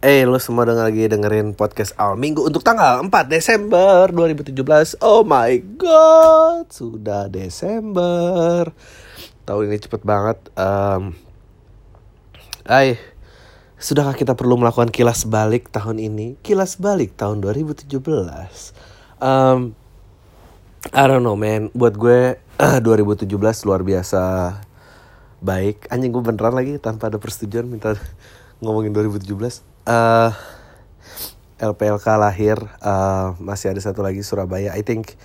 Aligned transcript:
Eh, 0.00 0.24
lo 0.24 0.40
semua 0.40 0.64
denger 0.64 0.88
lagi 0.88 1.04
dengerin 1.12 1.52
podcast 1.52 1.92
awal 2.00 2.16
minggu 2.16 2.40
untuk 2.40 2.64
tanggal 2.64 3.04
4 3.04 3.12
Desember 3.28 4.08
2017. 4.08 4.96
Oh 5.04 5.20
my 5.28 5.60
god, 5.76 6.72
sudah 6.72 7.28
Desember. 7.28 8.72
Tahun 9.44 9.60
ini 9.68 9.76
cepet 9.76 10.00
banget. 10.00 10.40
Um, 10.56 11.12
ay, 12.64 12.96
sudahkah 13.76 14.16
kita 14.16 14.32
perlu 14.32 14.56
melakukan 14.56 14.88
kilas 14.88 15.28
balik 15.28 15.68
tahun 15.68 16.00
ini? 16.00 16.40
Kilas 16.40 16.80
balik 16.80 17.20
tahun 17.20 17.44
2017. 17.44 17.92
Um, 19.20 19.76
I 20.96 21.04
don't 21.12 21.20
know 21.20 21.36
man, 21.36 21.68
buat 21.76 22.00
gue 22.00 22.40
2017 22.56 23.28
luar 23.68 23.84
biasa 23.84 24.22
baik. 25.44 25.92
Anjing 25.92 26.08
gue 26.08 26.24
beneran 26.24 26.56
lagi 26.56 26.80
tanpa 26.80 27.12
ada 27.12 27.20
persetujuan 27.20 27.68
minta 27.68 28.00
ngomongin 28.64 28.96
2017 28.96 29.69
uh, 29.90 30.30
LPLK 31.60 32.06
lahir 32.16 32.56
uh, 32.80 33.36
masih 33.42 33.74
ada 33.74 33.80
satu 33.82 34.00
lagi 34.00 34.22
Surabaya. 34.22 34.72
I 34.72 34.86
think 34.86 35.18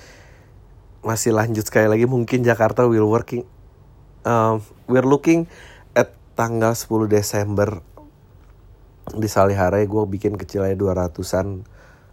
masih 1.05 1.31
lanjut 1.31 1.70
sekali 1.70 1.88
lagi. 1.88 2.09
Mungkin 2.09 2.41
Jakarta 2.41 2.89
will 2.89 3.08
working 3.08 3.45
uh, 4.25 4.58
we're 4.89 5.05
looking 5.05 5.45
at 5.94 6.17
tanggal 6.34 6.73
10 6.73 7.08
Desember 7.08 7.80
di 9.13 9.30
Salihara. 9.30 9.80
Gue 9.86 10.03
bikin 10.09 10.36
kecil 10.36 10.66
aja 10.66 10.75
200an 10.75 11.63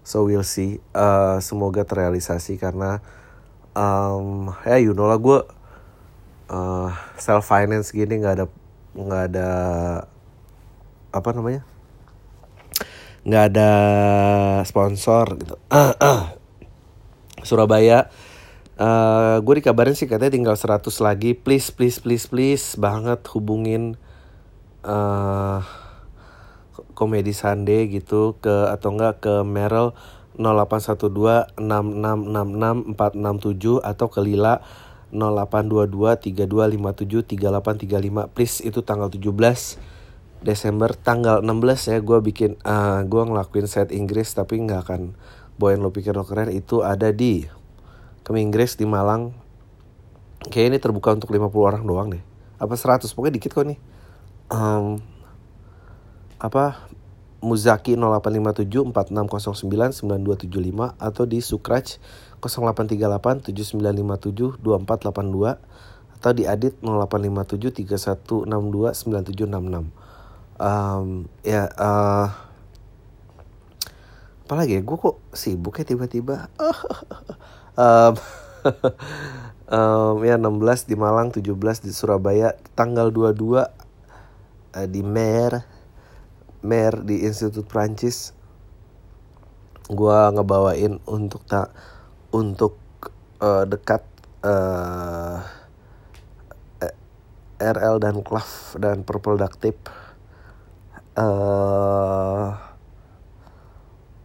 so 0.04 0.28
we'll 0.28 0.46
see. 0.46 0.78
Uh, 0.94 1.40
semoga 1.42 1.82
terrealisasi 1.82 2.60
karena 2.60 3.02
um, 3.74 4.52
ya 4.62 4.78
you 4.78 4.94
know 4.94 5.10
lah 5.10 5.18
gue 5.18 5.40
uh, 6.52 6.94
self 7.18 7.48
finance 7.48 7.90
gini 7.90 8.22
nggak 8.22 8.34
ada 8.38 8.46
nggak 8.92 9.22
ada 9.32 9.50
apa 11.12 11.28
namanya 11.32 11.71
nggak 13.22 13.44
ada 13.54 13.70
sponsor 14.66 15.38
gitu. 15.38 15.54
Surabaya 17.48 18.10
uh, 18.78 19.38
gue 19.42 19.54
dikabarin 19.58 19.94
sih 19.94 20.10
katanya 20.10 20.34
tinggal 20.34 20.56
100 20.58 20.82
lagi. 21.02 21.34
Please 21.38 21.70
please 21.70 21.98
please 22.02 22.26
please 22.26 22.74
banget 22.78 23.22
hubungin 23.30 23.94
uh, 24.82 25.62
komedi 26.94 27.34
Sunday 27.34 27.90
gitu 27.90 28.38
ke 28.38 28.70
atau 28.70 28.94
enggak 28.94 29.22
ke 29.22 29.34
Meryl 29.46 29.94
0812 30.38 31.60
6666 31.60 32.96
467 32.96 33.82
atau 33.84 34.06
ke 34.08 34.20
Lila 34.24 34.64
0822 35.12 36.32
3257 36.40 37.36
3835 37.36 38.32
please 38.32 38.64
itu 38.64 38.80
tanggal 38.80 39.12
17 39.12 39.91
Desember 40.42 40.90
tanggal 40.98 41.38
16 41.38 41.90
ya 41.94 41.98
gue 42.02 42.18
bikin 42.18 42.58
uh, 42.66 42.98
eh, 42.98 43.00
gue 43.06 43.22
ngelakuin 43.22 43.70
set 43.70 43.94
Inggris 43.94 44.34
tapi 44.34 44.58
nggak 44.58 44.90
akan 44.90 45.14
bawain 45.54 45.78
lo 45.78 45.94
pikir 45.94 46.18
lo 46.18 46.26
keren 46.26 46.50
itu 46.50 46.82
ada 46.82 47.14
di 47.14 47.46
ke 48.22 48.30
Inggris 48.38 48.78
di 48.78 48.86
Malang. 48.86 49.34
Kayak 50.50 50.66
ini 50.74 50.78
terbuka 50.82 51.14
untuk 51.14 51.30
50 51.30 51.54
orang 51.54 51.82
doang 51.86 52.08
deh. 52.10 52.22
Apa 52.58 52.74
100 52.74 53.06
pokoknya 53.14 53.38
dikit 53.38 53.54
kok 53.54 53.66
nih. 53.66 53.78
Um, 54.50 54.98
apa 56.42 56.90
Muzaki 57.42 57.98
0857 57.98 58.94
4609 58.94 60.02
9275 60.02 60.94
atau 60.98 61.24
di 61.26 61.38
Sukraj 61.42 61.98
0838 62.38 63.50
7957 63.50 64.62
2482 64.62 65.58
atau 66.18 66.30
di 66.30 66.46
Adit 66.46 66.78
0857 66.82 67.82
3162 67.82 68.46
9766 68.94 70.01
um, 70.60 71.28
ya 71.46 71.68
uh, 71.76 72.28
apalagi 74.44 74.76
ya 74.76 74.82
gue 74.84 74.96
kok 74.98 75.16
sibuk 75.32 75.80
ya 75.80 75.84
tiba-tiba. 75.86 76.48
Um, 77.72 78.12
um, 79.72 80.20
ya 80.28 80.36
16 80.36 80.84
di 80.84 80.92
Malang 80.92 81.32
17 81.32 81.56
di 81.80 81.88
Surabaya 81.88 82.52
tanggal 82.76 83.08
22 83.08 83.32
uh, 83.32 83.64
eh, 84.76 84.88
di 84.92 85.00
Mer 85.00 85.64
Mer 86.60 87.00
di 87.00 87.24
Institut 87.24 87.64
Prancis. 87.64 88.36
Gue 89.88 90.18
ngebawain 90.36 91.00
untuk 91.08 91.48
tak 91.48 91.72
untuk 92.28 92.76
uh, 93.40 93.64
dekat 93.64 94.04
uh, 94.44 95.40
RL 97.56 97.96
dan 98.04 98.20
Clav 98.20 98.76
dan 98.76 99.00
Purple 99.00 99.40
Duct 99.40 99.58
Tape 99.64 100.01
uh, 101.16 102.50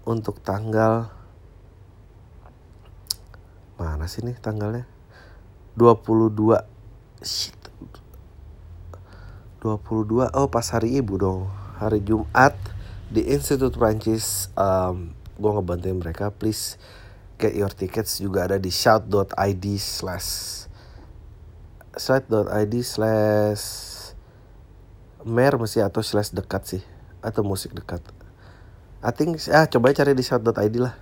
untuk 0.08 0.40
tanggal 0.44 1.12
mana 3.78 4.09
sih 4.09 4.25
nih 4.25 4.34
tanggalnya? 4.42 4.90
22 5.78 6.58
shit. 7.22 7.53
22 9.62 10.34
oh 10.34 10.47
pas 10.50 10.66
hari 10.74 10.97
ibu 10.97 11.22
dong. 11.22 11.46
Hari 11.78 12.02
Jumat 12.02 12.58
di 13.14 13.22
Institut 13.30 13.78
Prancis. 13.78 14.50
Um, 14.58 15.14
gue 15.38 15.52
ngebantuin 15.53 16.02
mereka. 16.02 16.34
Please 16.34 16.81
get 17.38 17.53
your 17.53 17.70
tickets. 17.70 18.18
Juga 18.18 18.50
ada 18.50 18.58
di 18.58 18.74
shout.id 18.74 19.66
slash 19.78 20.66
shout.id 21.94 22.74
slash 22.81 23.87
mer 25.28 25.60
masih 25.60 25.84
atau 25.84 26.02
slash 26.02 26.32
dekat 26.32 26.64
sih? 26.66 26.84
Atau 27.22 27.44
musik 27.44 27.76
dekat? 27.76 28.00
I 29.06 29.12
think 29.14 29.38
ah 29.54 29.70
coba 29.70 29.94
cari 29.94 30.18
di 30.18 30.26
shout.id 30.26 30.76
lah. 30.82 30.96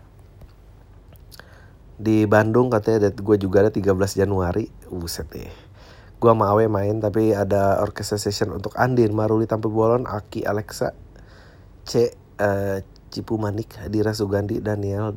Di 1.95 2.27
Bandung 2.27 2.67
katanya 2.67 3.07
gue 3.07 3.37
juga 3.39 3.63
ada 3.63 3.71
13 3.71 4.19
Januari. 4.19 4.67
Buset 4.91 5.31
deh. 5.31 5.47
Gue 6.19 6.31
sama 6.31 6.51
Awe 6.51 6.67
main 6.67 6.99
tapi 6.99 7.31
ada 7.31 7.79
orchestra 7.79 8.19
session 8.19 8.51
untuk 8.51 8.75
Andin 8.75 9.15
Maruli 9.15 9.47
Tampu 9.47 9.67
Bolon 9.71 10.07
Aki 10.07 10.47
Alexa 10.47 10.95
C 11.83 12.07
uh, 12.39 12.79
Cipu 13.11 13.35
Manik 13.35 13.75
Dira 13.91 14.15
Sugandi 14.15 14.63
Daniel 14.63 15.15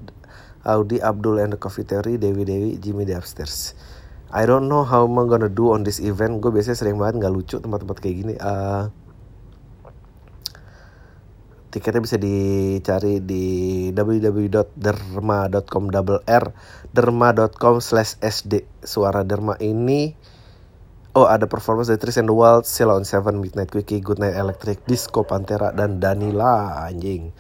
Audi 0.66 0.98
Abdul 0.98 1.38
and 1.40 1.54
the 1.54 1.58
Coffee 1.58 1.86
Theory 1.86 2.18
Dewi 2.18 2.42
Dewi 2.42 2.70
Jimmy 2.82 3.06
the 3.06 3.14
Upstairs. 3.14 3.72
I 4.28 4.44
don't 4.44 4.68
know 4.68 4.84
how 4.84 5.08
I'm 5.08 5.16
gonna 5.24 5.48
do 5.48 5.72
on 5.72 5.88
this 5.88 6.04
event. 6.04 6.44
Gue 6.44 6.52
biasanya 6.52 6.76
sering 6.76 7.00
banget 7.00 7.24
nggak 7.24 7.32
lucu 7.32 7.56
tempat-tempat 7.56 7.96
kayak 8.04 8.16
gini. 8.20 8.34
Uh, 8.36 8.92
tiketnya 11.68 12.00
bisa 12.00 12.16
dicari 12.16 13.20
di 13.20 13.44
www.derma.com 13.92 15.84
double 15.92 16.24
r 16.24 16.44
derma.com 16.96 17.84
slash 17.84 18.16
sd 18.24 18.64
suara 18.80 19.20
derma 19.24 19.54
ini 19.60 20.16
oh 21.18 21.26
ada 21.28 21.44
performance 21.50 21.92
dari 21.92 22.00
Tris 22.00 22.16
and 22.16 22.30
the 22.30 22.36
Wild, 22.36 22.64
on 22.88 23.02
Seven, 23.02 23.42
Midnight 23.42 23.74
Quickie, 23.74 23.98
Good 23.98 24.22
Night 24.22 24.38
Electric, 24.38 24.86
Disco 24.86 25.26
Pantera 25.26 25.74
dan 25.74 25.98
Danila 25.98 26.86
anjing. 26.86 27.34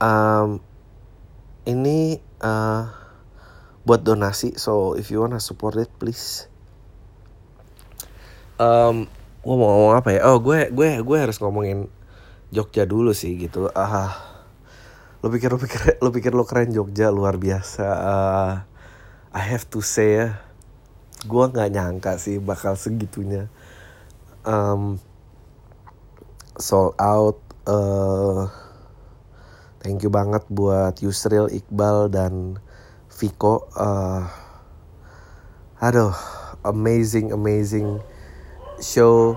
Um, 0.00 0.60
ini 1.64 2.20
uh, 2.44 2.88
buat 3.84 4.04
donasi 4.04 4.56
so 4.60 4.96
if 4.96 5.08
you 5.08 5.20
wanna 5.24 5.40
support 5.40 5.76
it 5.80 5.88
please. 5.96 6.48
Um, 8.60 9.08
gue 9.40 9.56
mau 9.56 9.72
ngomong 9.72 9.96
apa 9.96 10.08
ya? 10.12 10.20
Oh 10.28 10.36
gue 10.36 10.68
gue 10.68 11.00
gue 11.00 11.18
harus 11.18 11.40
ngomongin 11.40 11.88
Jogja 12.50 12.82
dulu 12.86 13.14
sih 13.14 13.38
gitu. 13.38 13.70
Ah 13.74 14.30
lo 15.20 15.28
pikir 15.28 15.52
lo 15.52 15.58
pikir 15.60 15.80
lo 16.00 16.10
pikir 16.10 16.32
lo 16.34 16.44
keren 16.48 16.74
Jogja 16.74 17.14
luar 17.14 17.38
biasa. 17.38 17.86
Uh, 17.86 18.52
I 19.30 19.42
have 19.46 19.70
to 19.70 19.78
say 19.78 20.18
ya 20.18 20.28
gue 21.20 21.44
nggak 21.52 21.70
nyangka 21.70 22.18
sih 22.18 22.40
bakal 22.40 22.74
segitunya. 22.74 23.46
Um, 24.42 24.96
sold 26.56 26.96
out 26.96 27.38
uh, 27.68 28.48
thank 29.84 30.00
you 30.00 30.08
banget 30.08 30.42
buat 30.48 30.96
Yusril 31.04 31.52
Iqbal 31.52 32.08
dan 32.10 32.58
Viko. 33.12 33.68
Uh, 33.76 34.24
aduh 35.78 36.16
amazing 36.64 37.30
amazing 37.30 38.00
show. 38.80 39.36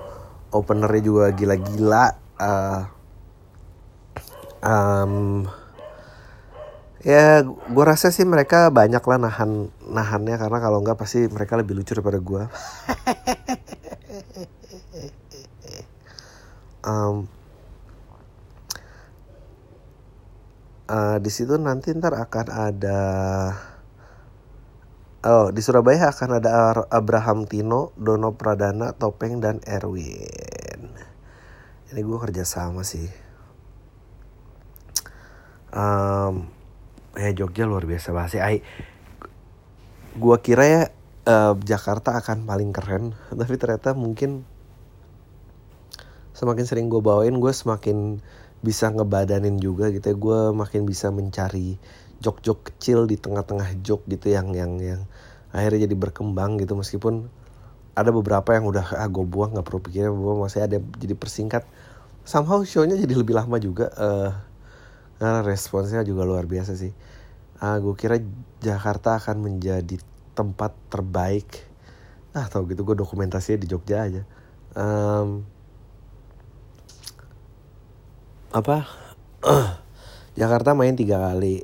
Openernya 0.54 1.02
juga 1.02 1.26
gila-gila. 1.34 2.06
Uh, 2.38 2.93
um, 4.64 5.44
ya 7.04 7.44
gue 7.44 7.84
rasa 7.84 8.16
sih 8.16 8.24
mereka 8.24 8.72
banyak 8.72 9.04
lah 9.04 9.20
nahan 9.20 9.68
nahannya 9.84 10.40
karena 10.40 10.58
kalau 10.64 10.80
nggak 10.80 10.96
pasti 10.96 11.28
mereka 11.28 11.60
lebih 11.60 11.76
lucu 11.76 11.92
daripada 11.92 12.20
gue 12.24 12.44
um, 16.88 17.28
uh, 20.88 21.18
di 21.20 21.28
situ 21.32 21.60
nanti 21.60 21.92
ntar 21.92 22.16
akan 22.16 22.48
ada 22.50 23.02
Oh, 25.24 25.56
di 25.56 25.64
Surabaya 25.64 26.12
akan 26.12 26.44
ada 26.44 26.84
Abraham 26.92 27.48
Tino, 27.48 27.96
Dono 27.96 28.36
Pradana, 28.36 28.92
Topeng, 28.92 29.40
dan 29.40 29.64
Erwin. 29.64 30.92
Ini 31.88 32.00
gue 32.04 32.18
kerja 32.20 32.44
sama 32.44 32.84
sih. 32.84 33.08
Um, 35.74 36.48
ya 37.18 37.30
Jogja 37.34 37.66
luar 37.66 37.84
biasa 37.84 38.14
banget 38.14 38.32
sih. 38.38 38.42
Gua 40.14 40.38
kira 40.40 40.64
ya 40.70 40.82
uh, 41.28 41.54
Jakarta 41.60 42.18
akan 42.22 42.46
paling 42.46 42.72
keren. 42.72 43.18
Tapi 43.40 43.56
ternyata 43.58 43.98
mungkin 43.98 44.46
semakin 46.34 46.66
sering 46.66 46.88
gue 46.90 46.98
bawain 46.98 47.38
gue 47.38 47.54
semakin 47.54 48.18
bisa 48.66 48.90
ngebadanin 48.90 49.60
juga 49.60 49.90
gitu 49.90 50.14
ya. 50.14 50.16
Gue 50.16 50.40
makin 50.56 50.86
bisa 50.88 51.10
mencari 51.10 51.78
jok-jok 52.24 52.72
kecil 52.72 53.04
di 53.10 53.20
tengah-tengah 53.20 53.84
jok 53.84 54.08
gitu 54.08 54.32
yang 54.32 54.56
yang 54.56 54.80
yang 54.80 55.02
akhirnya 55.52 55.90
jadi 55.90 55.96
berkembang 55.98 56.62
gitu. 56.62 56.78
Meskipun 56.78 57.28
ada 57.94 58.10
beberapa 58.10 58.58
yang 58.58 58.66
udah 58.66 58.98
ah 58.98 59.06
gue 59.06 59.26
buang 59.26 59.54
nggak 59.54 59.66
perlu 59.66 59.82
pikirin 59.86 60.14
bahwa 60.14 60.50
masih 60.50 60.66
ada 60.66 60.78
jadi 60.98 61.14
persingkat. 61.14 61.66
Somehow 62.24 62.64
shownya 62.64 62.96
jadi 62.96 63.20
lebih 63.20 63.36
lama 63.36 63.60
juga 63.60 63.92
uh, 64.00 64.32
karena 65.24 65.40
responsnya 65.40 66.04
juga 66.04 66.28
luar 66.28 66.44
biasa 66.44 66.76
sih. 66.76 66.92
Uh, 67.64 67.80
gue 67.80 67.96
kira 67.96 68.20
Jakarta 68.60 69.16
akan 69.16 69.40
menjadi 69.40 69.96
tempat 70.36 70.76
terbaik. 70.92 71.48
Ah 72.36 72.52
tau 72.52 72.68
gitu 72.68 72.84
gue 72.84 73.00
dokumentasinya 73.00 73.64
di 73.64 73.68
Jogja 73.72 74.04
aja. 74.04 74.28
Um, 74.76 75.48
apa? 78.52 78.84
Jakarta 80.40 80.76
main 80.76 81.00
tiga 81.00 81.24
kali. 81.24 81.64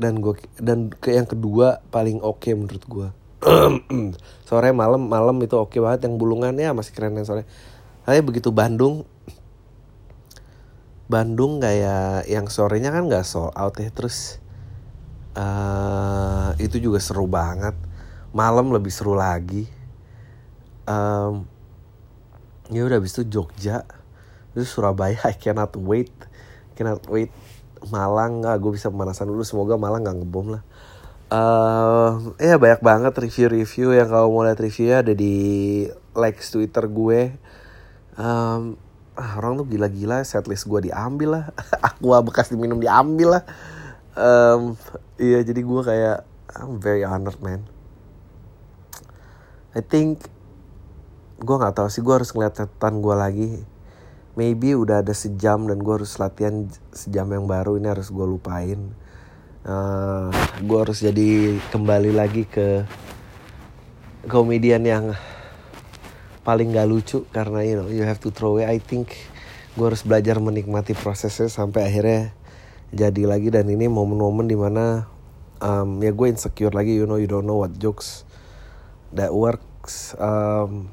Dan 0.00 0.24
gue 0.24 0.40
dan 0.56 0.88
ke 0.88 1.12
yang 1.12 1.28
kedua 1.28 1.84
paling 1.92 2.24
oke 2.24 2.40
okay 2.40 2.56
menurut 2.56 2.84
gue 2.88 3.08
sore 4.48 4.70
malam 4.72 5.12
malam 5.12 5.36
itu 5.44 5.60
oke 5.60 5.76
okay 5.76 5.84
banget. 5.84 6.08
Yang 6.08 6.16
bulungan 6.16 6.56
ya 6.56 6.72
masih 6.72 6.96
keren 6.96 7.20
yang 7.20 7.28
sore 7.28 7.44
tapi 8.04 8.20
begitu 8.20 8.52
Bandung 8.52 9.08
Bandung 11.14 11.62
kayak 11.62 12.26
yang 12.26 12.50
sorenya 12.50 12.90
kan 12.90 13.06
nggak 13.06 13.22
sold 13.22 13.54
out 13.54 13.78
ya 13.78 13.94
terus 13.94 14.42
uh, 15.38 16.50
itu 16.58 16.82
juga 16.82 16.98
seru 16.98 17.30
banget. 17.30 17.78
Malam 18.34 18.74
lebih 18.74 18.90
seru 18.90 19.14
lagi. 19.14 19.70
Um, 20.90 21.46
ya 22.74 22.82
udah 22.82 22.98
habis 22.98 23.14
itu 23.14 23.38
Jogja 23.38 23.86
itu 24.54 24.66
Surabaya 24.66 25.18
I 25.30 25.38
cannot 25.38 25.78
wait. 25.78 26.10
Cannot 26.74 27.06
wait. 27.06 27.30
Malang 27.94 28.42
nggak 28.42 28.58
gue 28.58 28.72
bisa 28.74 28.90
pemanasan 28.90 29.30
dulu 29.30 29.46
semoga 29.46 29.78
Malang 29.78 30.02
nggak 30.02 30.18
ngebom 30.18 30.58
lah. 30.58 30.62
Uh, 31.34 32.34
ya 32.38 32.58
banyak 32.58 32.82
banget 32.84 33.14
review-review 33.16 33.96
yang 33.96 34.10
kalau 34.10 34.30
mau 34.30 34.46
lihat 34.46 34.60
reviewnya 34.60 35.02
ada 35.02 35.14
di 35.14 35.34
likes 36.14 36.50
Twitter 36.50 36.84
gue. 36.90 37.38
Um, 38.14 38.78
orang 39.14 39.62
tuh 39.62 39.66
gila-gila 39.70 40.26
setlist 40.26 40.66
gue 40.66 40.90
diambil 40.90 41.28
lah. 41.40 41.44
Aqua 41.88 42.20
bekas 42.22 42.50
diminum 42.50 42.82
diambil 42.82 43.38
lah. 43.38 43.44
Um, 44.14 44.78
iya 45.18 45.42
jadi 45.42 45.62
gue 45.62 45.80
kayak 45.82 46.18
I'm 46.54 46.78
very 46.78 47.02
honored 47.02 47.38
man. 47.42 47.66
I 49.74 49.82
think 49.82 50.22
gue 51.42 51.56
nggak 51.58 51.74
tahu 51.74 51.90
sih 51.90 52.02
gue 52.02 52.14
harus 52.14 52.30
ngeliat 52.30 52.54
catatan 52.54 53.02
gue 53.02 53.14
lagi. 53.14 53.50
Maybe 54.34 54.74
udah 54.74 55.02
ada 55.02 55.14
sejam 55.14 55.66
dan 55.70 55.78
gue 55.78 55.94
harus 55.94 56.18
latihan 56.18 56.66
sejam 56.90 57.30
yang 57.30 57.46
baru 57.46 57.78
ini 57.78 57.90
harus 57.90 58.10
gue 58.10 58.26
lupain. 58.26 58.94
Uh, 59.64 60.30
eh, 60.30 60.62
gue 60.62 60.78
harus 60.78 60.98
jadi 61.00 61.58
kembali 61.70 62.12
lagi 62.14 62.44
ke 62.46 62.82
komedian 64.26 64.82
yang 64.84 65.04
paling 66.44 66.76
gak 66.76 66.86
lucu 66.86 67.24
karena 67.32 67.64
you 67.64 67.74
know 67.80 67.88
you 67.88 68.04
have 68.04 68.20
to 68.20 68.28
throw 68.28 68.60
away. 68.60 68.68
I 68.68 68.78
think 68.78 69.16
gue 69.74 69.84
harus 69.88 70.04
belajar 70.04 70.38
menikmati 70.38 70.92
prosesnya 70.92 71.48
sampai 71.48 71.88
akhirnya 71.88 72.36
jadi 72.92 73.24
lagi. 73.24 73.48
Dan 73.48 73.72
ini 73.72 73.88
momen-momen 73.88 74.46
di 74.46 74.54
mana 74.54 75.08
um, 75.64 75.98
ya 76.04 76.12
gue 76.12 76.26
insecure 76.28 76.76
lagi 76.76 76.94
you 76.94 77.08
know 77.08 77.16
you 77.16 77.26
don't 77.26 77.48
know 77.48 77.58
what 77.58 77.72
jokes 77.80 78.28
that 79.16 79.32
works. 79.32 80.12
Um, 80.20 80.92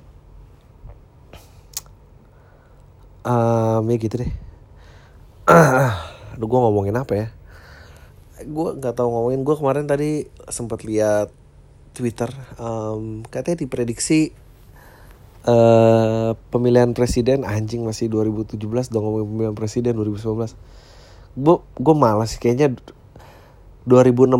um, 3.27 3.83
ya 3.91 3.97
gitu 3.99 4.23
deh. 4.23 4.31
Aduh 6.39 6.47
gue 6.47 6.59
ngomongin 6.63 6.95
apa 6.95 7.13
ya? 7.13 7.27
Gue 8.47 8.79
nggak 8.79 8.95
tahu 8.95 9.11
ngomongin. 9.11 9.43
Gue 9.43 9.55
kemarin 9.59 9.85
tadi 9.85 10.31
sempat 10.47 10.87
lihat 10.87 11.29
Twitter. 11.91 12.31
Um, 12.55 13.27
katanya 13.27 13.67
diprediksi 13.67 14.31
uh, 15.45 16.37
pemilihan 16.49 16.91
presiden 16.91 17.47
anjing 17.47 17.85
masih 17.85 18.11
2017 18.11 18.57
dong 18.91 19.03
ngomongin 19.07 19.27
pemilihan 19.29 19.55
presiden 19.57 19.93
2019 19.97 20.53
gue 21.31 21.57
gue 21.63 21.95
malas 21.95 22.35
kayaknya 22.35 22.75
2016 23.87 24.35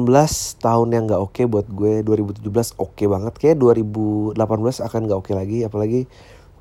tahun 0.61 0.87
yang 0.93 1.03
nggak 1.09 1.21
oke 1.21 1.33
okay 1.33 1.45
buat 1.49 1.65
gue 1.65 2.05
2017 2.05 2.45
oke 2.77 2.93
okay 2.93 3.07
banget 3.09 3.33
kayak 3.39 3.57
2018 3.57 4.37
akan 4.85 4.99
nggak 5.07 5.17
oke 5.17 5.25
okay 5.31 5.35
lagi 5.35 5.57
apalagi 5.65 6.01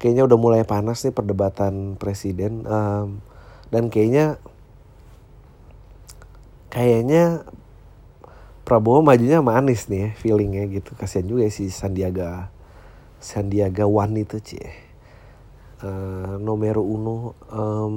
kayaknya 0.01 0.25
udah 0.25 0.39
mulai 0.41 0.63
panas 0.65 1.05
nih 1.05 1.13
perdebatan 1.13 2.01
presiden. 2.01 2.65
Um, 2.65 3.21
dan 3.69 3.93
kayaknya 3.93 4.41
kayaknya 6.73 7.45
Prabowo 8.65 9.03
majunya 9.05 9.45
manis 9.45 9.91
nih 9.93 10.01
ya, 10.01 10.11
feelingnya 10.17 10.65
gitu. 10.73 10.97
Kasihan 10.97 11.29
juga 11.29 11.45
ya 11.47 11.53
si 11.53 11.69
Sandiaga 11.69 12.49
Sandiaga 13.21 13.85
One 13.85 14.25
itu 14.25 14.41
cie 14.41 14.91
uh, 15.85 16.37
nomor 16.41 16.77
uno 16.81 17.37
um, 17.53 17.95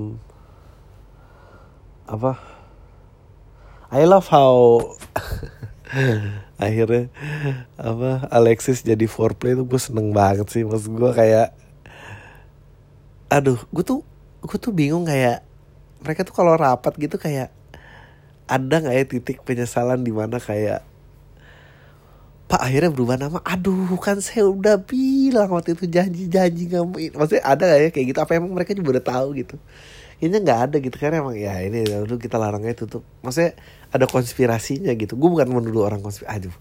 apa? 2.08 2.40
I 3.94 4.04
love 4.10 4.26
how 4.28 4.82
akhirnya 6.64 7.14
apa 7.78 8.26
Alexis 8.34 8.82
jadi 8.82 9.06
foreplay 9.06 9.54
tuh 9.54 9.68
gue 9.70 9.80
seneng 9.80 10.10
banget 10.12 10.50
sih. 10.50 10.66
Maksud 10.66 10.98
gue 10.98 11.12
kayak 11.14 11.54
aduh 13.30 13.58
gue 13.70 13.84
tuh 13.86 14.02
gue 14.44 14.58
tuh 14.60 14.74
bingung 14.74 15.06
kayak 15.06 15.46
mereka 16.04 16.28
tuh 16.28 16.36
kalau 16.36 16.58
rapat 16.58 16.94
gitu 17.00 17.16
kayak 17.16 17.50
ada 18.44 18.76
nggak 18.84 18.96
ya 18.96 19.06
titik 19.08 19.38
penyesalan 19.48 20.04
di 20.04 20.12
mana 20.12 20.38
kayak 20.38 20.84
Pak 22.54 22.70
akhirnya 22.70 22.94
berubah 22.94 23.18
nama. 23.18 23.42
Aduh 23.42 23.98
kan 23.98 24.22
saya 24.22 24.46
udah 24.46 24.78
bilang 24.78 25.50
waktu 25.58 25.74
itu 25.74 25.90
janji-janji 25.90 26.70
nggak 26.70 26.86
maksudnya 27.18 27.42
ada 27.42 27.66
gak 27.66 27.80
ya 27.82 27.90
kayak 27.90 28.06
gitu? 28.14 28.20
Apa 28.22 28.38
emang 28.38 28.54
mereka 28.54 28.78
juga 28.78 29.02
udah 29.02 29.06
tahu 29.10 29.42
gitu? 29.42 29.58
Ini 30.22 30.38
nggak 30.38 30.60
ada 30.70 30.78
gitu 30.78 30.94
kan 30.94 31.18
emang 31.18 31.34
ya 31.34 31.66
ini 31.66 31.82
dulu 31.82 32.22
kita 32.22 32.38
larangnya 32.38 32.78
tutup. 32.78 33.02
Maksudnya 33.26 33.58
ada 33.90 34.06
konspirasinya 34.06 34.94
gitu. 34.94 35.18
Gue 35.18 35.34
bukan 35.34 35.50
menuduh 35.50 35.82
orang 35.82 36.06
konspirasi 36.06 36.30
aduh. 36.30 36.54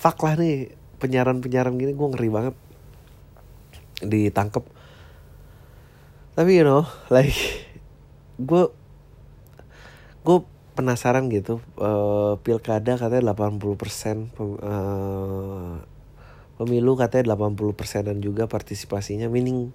Fak 0.00 0.16
lah 0.24 0.40
nih 0.40 0.72
penyiaran 0.96 1.44
penyiaran 1.44 1.76
gini 1.76 1.92
gue 1.92 2.08
ngeri 2.08 2.28
banget. 2.32 2.56
Ditangkep. 4.00 4.64
Tapi 6.40 6.50
you 6.56 6.64
know 6.64 6.88
like 7.12 7.36
gue 8.40 8.72
gue 10.24 10.38
penasaran 10.74 11.30
gitu 11.30 11.62
uh, 11.78 12.36
pilkada 12.42 12.98
katanya 12.98 13.32
80% 13.32 14.34
pem, 14.34 14.58
uh, 14.58 15.78
pemilu 16.58 16.98
katanya 16.98 17.38
80 17.38 17.78
persenan 17.78 18.18
juga 18.18 18.50
partisipasinya. 18.50 19.30
Meaning 19.30 19.70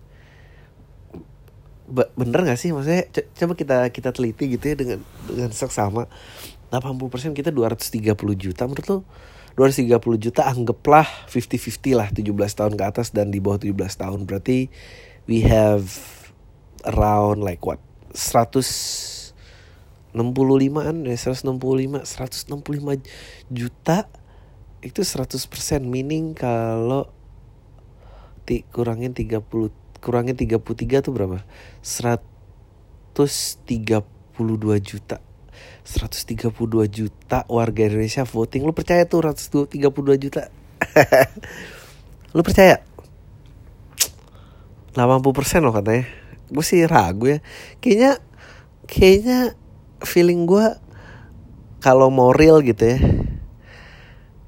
bener 1.89 2.39
gak 2.46 2.60
sih? 2.60 2.70
Maksudnya 2.75 3.08
coba 3.10 3.53
kita 3.58 3.77
kita 3.89 4.10
teliti 4.13 4.60
gitu 4.60 4.65
ya 4.70 4.75
dengan 4.77 5.00
dengan 5.25 5.51
seksama. 5.56 6.06
80% 6.70 7.34
kita 7.34 7.50
230 7.50 8.13
juta. 8.38 8.70
Menurut 8.70 8.88
lo 8.88 8.98
230 9.58 10.00
juta 10.22 10.48
anggaplah 10.48 11.08
50-50 11.27 11.98
lah 11.98 12.08
17 12.13 12.32
tahun 12.32 12.74
ke 12.77 12.84
atas 12.86 13.12
dan 13.12 13.34
di 13.34 13.41
bawah 13.41 13.60
17 13.60 13.75
tahun. 13.75 14.29
Berarti 14.29 14.70
we 15.25 15.44
have 15.44 15.89
around 16.86 17.44
like 17.44 17.65
what 17.65 17.82
165an 20.13 21.06
ya 21.06 21.18
165 21.18 22.06
165 22.06 23.54
juta 23.54 24.10
itu 24.80 25.04
100% 25.04 25.84
meaning 25.84 26.32
kalau 26.34 27.12
ti, 28.48 28.63
kurangin 28.72 29.12
30 29.12 29.44
kurangin 30.00 30.36
33 30.36 31.04
tuh 31.04 31.12
berapa? 31.12 31.44
132 31.84 34.00
juta. 34.80 35.20
132 35.84 36.88
juta 36.88 37.44
warga 37.51 37.82
Indonesia 37.84 38.24
voting. 38.24 38.63
Lu 38.63 38.72
percaya 38.72 39.04
tuh 39.04 39.28
132 39.28 39.75
juta? 40.16 40.48
Lu 42.36 42.42
percaya? 42.42 42.80
80% 44.96 45.62
loh 45.62 45.75
katanya. 45.75 46.08
Gue 46.50 46.66
sih 46.66 46.82
ragu 46.88 47.30
ya. 47.30 47.39
Kayaknya 47.84 48.18
kayaknya 48.89 49.39
feeling 50.03 50.48
gue 50.48 50.65
kalau 51.79 52.12
mau 52.12 52.36
real 52.36 52.60
gitu 52.63 52.96
ya. 52.96 53.00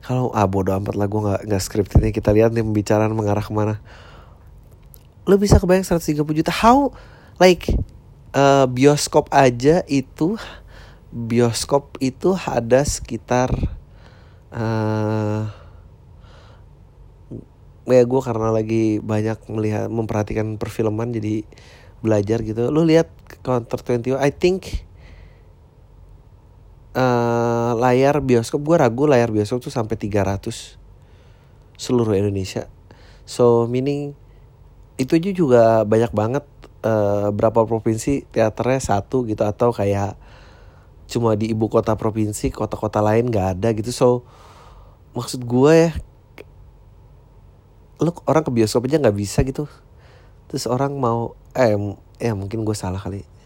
Kalau 0.01 0.34
ah 0.36 0.50
bodo 0.50 0.75
amat 0.75 0.98
lah 0.98 1.08
gue 1.08 1.22
nggak 1.22 1.41
nggak 1.48 1.63
script 1.63 1.96
ini 2.01 2.12
kita 2.12 2.36
lihat 2.36 2.51
nih 2.51 2.65
pembicaraan 2.65 3.13
mengarah 3.15 3.43
ke 3.43 3.53
mana. 3.53 3.79
Lo 5.29 5.38
bisa 5.38 5.62
kebayang 5.62 5.86
130 5.88 6.17
juta. 6.17 6.51
How 6.51 6.91
like 7.39 7.70
uh, 8.36 8.67
bioskop 8.67 9.31
aja 9.31 9.86
itu 9.88 10.36
bioskop 11.12 12.00
itu 12.00 12.36
ada 12.36 12.84
sekitar 12.88 13.51
uh, 14.51 15.48
ya 17.88 18.03
gue 18.08 18.22
karena 18.24 18.50
lagi 18.53 19.03
banyak 19.03 19.38
melihat 19.51 19.91
memperhatikan 19.91 20.55
perfilman 20.55 21.12
jadi 21.12 21.43
belajar 22.01 22.41
gitu. 22.41 22.72
Lu 22.74 22.84
lihat 22.84 23.12
Counter 23.46 23.79
21 23.79 24.17
I 24.17 24.31
think 24.34 24.88
uh, 26.95 27.71
layar 27.79 28.19
bioskop 28.19 28.62
gue 28.63 28.75
ragu 28.79 29.07
layar 29.07 29.31
bioskop 29.31 29.63
tuh 29.63 29.74
sampai 29.74 29.95
300 29.95 30.77
seluruh 31.79 32.13
Indonesia. 32.13 32.67
So 33.25 33.65
meaning 33.65 34.13
itu 35.00 35.17
juga 35.17 35.81
banyak 35.88 36.13
banget 36.13 36.45
uh, 36.86 37.33
berapa 37.33 37.65
provinsi 37.65 38.27
teaternya 38.29 38.81
satu 38.81 39.25
gitu 39.25 39.41
atau 39.41 39.74
kayak 39.74 40.13
cuma 41.12 41.36
di 41.36 41.51
ibu 41.51 41.67
kota 41.67 41.98
provinsi 42.00 42.53
kota-kota 42.53 43.01
lain 43.01 43.31
nggak 43.31 43.48
ada 43.57 43.69
gitu. 43.74 43.91
So 43.91 44.10
maksud 45.17 45.43
gue 45.43 45.89
ya 45.89 45.91
lu 48.01 48.10
orang 48.25 48.41
ke 48.41 48.50
bioskop 48.50 48.89
aja 48.89 49.01
nggak 49.01 49.17
bisa 49.17 49.41
gitu. 49.41 49.65
Terus 50.51 50.67
orang 50.67 50.98
mau 51.00 51.33
eh 51.55 51.74
ya 52.21 52.38
mungkin 52.38 52.62
gue 52.62 52.75
salah 52.77 53.01
kali 53.01 53.40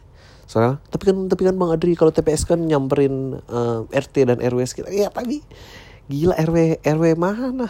soalnya 0.45 0.77
tapi 0.93 1.09
kan 1.09 1.17
tapi 1.25 1.41
kan 1.49 1.55
bang 1.57 1.71
Adri 1.73 1.93
kalau 1.97 2.13
TPS 2.13 2.45
kan 2.45 2.61
nyamperin 2.61 3.41
uh, 3.49 3.89
eh, 3.89 4.01
RT 4.01 4.15
dan 4.29 4.37
RW 4.41 4.61
sekitar 4.65 4.93
ya 4.93 5.09
tapi 5.09 5.41
gila 6.09 6.37
RW 6.37 6.81
RW 6.85 7.03
mana 7.25 7.67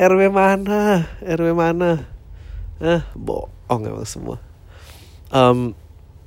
RW 0.00 0.32
mana? 0.32 1.04
RW 1.20 1.52
mana? 1.52 2.08
Ah 2.80 3.04
bohong 3.12 3.84
emang 3.84 4.08
semua. 4.08 4.40
Um, 5.28 5.76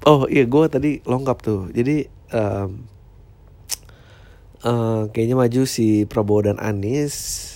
oh 0.06 0.30
iya 0.30 0.46
gue 0.46 0.66
tadi 0.70 1.02
lengkap 1.02 1.38
tuh. 1.42 1.62
Jadi 1.74 2.06
um, 2.36 2.86
uh, 4.62 5.10
kayaknya 5.10 5.40
maju 5.40 5.62
si 5.66 6.06
Prabowo 6.06 6.46
dan 6.46 6.62
Anies. 6.62 7.50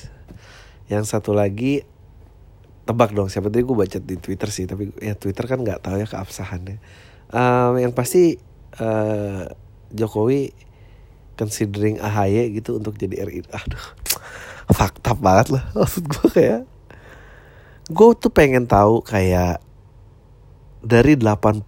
Yang 0.87 1.11
satu 1.13 1.37
lagi 1.37 1.83
tebak 2.87 3.11
dong 3.11 3.27
siapa 3.27 3.51
tadi 3.51 3.67
gue 3.67 3.75
baca 3.75 3.99
di 3.99 4.15
Twitter 4.15 4.47
sih 4.47 4.63
tapi 4.63 4.95
ya 5.03 5.13
Twitter 5.19 5.43
kan 5.43 5.59
nggak 5.59 5.83
tahu 5.83 5.99
ya 5.99 6.07
keabsahannya. 6.07 6.79
Um, 7.27 7.75
yang 7.75 7.91
pasti 7.91 8.39
uh, 8.79 9.51
Jokowi 9.91 10.55
considering 11.35 11.99
AHY 11.99 12.55
gitu 12.55 12.79
untuk 12.79 12.95
jadi 12.95 13.27
RI 13.27 13.43
aduh 13.51 13.85
fakta 14.71 15.11
banget 15.13 15.59
lah 15.59 15.63
maksud 15.77 16.03
gue 16.07 16.27
kayak. 16.31 16.63
Gue 17.87 18.09
tuh 18.19 18.31
pengen 18.31 18.67
tahu 18.67 18.99
kayak 18.99 19.63
dari 20.83 21.15
80% 21.15 21.63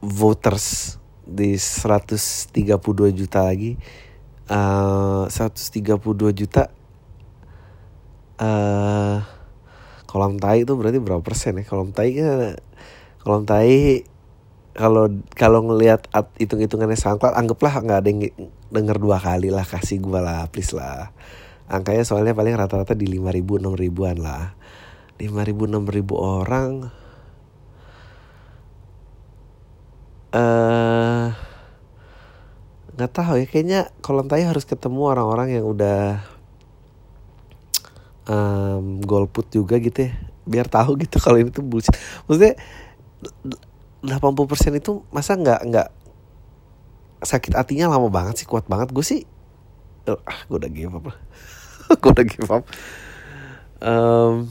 voters 0.00 0.96
di 1.22 1.54
132 1.54 2.66
juta 3.14 3.40
lagi 3.46 3.78
uh, 4.50 5.24
132 5.30 6.34
juta 6.34 6.68
uh, 8.42 9.22
kolam 10.10 10.36
tai 10.42 10.66
itu 10.66 10.74
berarti 10.74 10.98
berapa 10.98 11.22
persen 11.22 11.56
ya? 11.56 11.64
Kolam 11.64 11.94
tai 11.94 12.10
kan 12.18 12.58
kolam 13.22 13.46
tai 13.46 14.02
kalau 14.72 15.08
kalau 15.36 15.60
ngelihat 15.68 16.08
hitung 16.40 16.60
hitungannya 16.64 16.96
sangklat 16.96 17.36
anggaplah 17.36 17.76
nggak 17.84 17.98
ada 18.02 18.08
yang 18.08 18.20
denger 18.72 18.96
dua 18.96 19.20
kali 19.20 19.52
lah 19.52 19.68
kasih 19.68 20.00
gue 20.02 20.20
lah 20.20 20.48
please 20.50 20.74
lah. 20.74 21.14
Angkanya 21.70 22.04
soalnya 22.04 22.36
paling 22.36 22.56
rata-rata 22.56 22.92
di 22.92 23.08
lima 23.08 23.32
ribu 23.32 23.56
enam 23.56 23.72
ribuan 23.72 24.20
lah. 24.20 24.52
Lima 25.20 25.44
ribu 25.46 25.68
enam 25.68 25.88
ribu 25.88 26.18
orang. 26.18 26.92
Eh 30.32 30.40
uh, 30.40 31.26
nggak 32.92 33.12
tahu 33.12 33.40
ya 33.40 33.46
kayaknya 33.48 33.80
kolam 34.04 34.28
tai 34.28 34.44
harus 34.44 34.68
ketemu 34.68 35.00
orang-orang 35.16 35.56
yang 35.56 35.64
udah 35.64 36.20
um, 38.28 39.02
golput 39.02 39.46
juga 39.50 39.78
gitu 39.78 40.08
ya. 40.08 40.12
Biar 40.46 40.66
tahu 40.66 40.98
gitu 41.02 41.18
kalau 41.22 41.38
ini 41.38 41.50
tuh 41.50 41.64
bullshit. 41.64 41.94
Maksudnya 42.26 42.58
80% 44.02 44.82
itu 44.82 45.06
masa 45.14 45.38
nggak 45.38 45.60
nggak 45.70 45.88
sakit 47.22 47.54
hatinya 47.54 47.86
lama 47.94 48.10
banget 48.10 48.42
sih 48.42 48.46
kuat 48.50 48.66
banget. 48.66 48.90
Gue 48.90 49.04
sih 49.06 49.22
ah 50.02 50.40
gue 50.50 50.58
udah 50.58 50.66
give 50.66 50.90
up 50.90 51.14
gue 52.02 52.10
udah 52.10 52.26
give 52.26 52.50
up. 52.50 52.66
Um, 53.82 54.50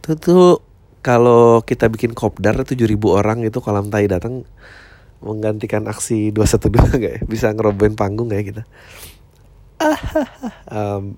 tuh 0.00 0.16
tuh 0.16 0.46
kalau 1.00 1.64
kita 1.64 1.88
bikin 1.88 2.12
kopdar 2.12 2.60
tujuh 2.60 2.84
ribu 2.84 3.16
orang 3.16 3.40
itu 3.44 3.60
kolam 3.64 3.88
tai 3.88 4.04
datang 4.04 4.44
menggantikan 5.20 5.84
aksi 5.88 6.32
212 6.32 7.00
gak 7.00 7.12
ya? 7.20 7.20
Bisa 7.24 7.52
ngerobohin 7.52 7.96
panggung 7.96 8.32
gak 8.32 8.40
ya 8.40 8.44
kita? 8.44 8.62
um, 10.76 11.16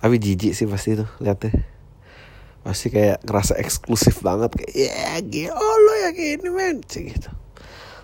tapi 0.00 0.20
jijik 0.20 0.52
sih 0.52 0.68
pasti 0.68 0.98
tuh 0.98 1.08
liatnya. 1.18 1.52
Pasti 2.66 2.90
kayak 2.90 3.22
ngerasa 3.22 3.54
eksklusif 3.62 4.22
banget 4.22 4.50
kayak 4.54 4.72
ya 4.74 5.18
yeah, 5.22 5.54
oh 5.54 5.76
lo 5.82 5.94
yang 6.06 6.16
ini 6.18 6.50
men. 6.50 6.76
Gitu. 6.82 7.30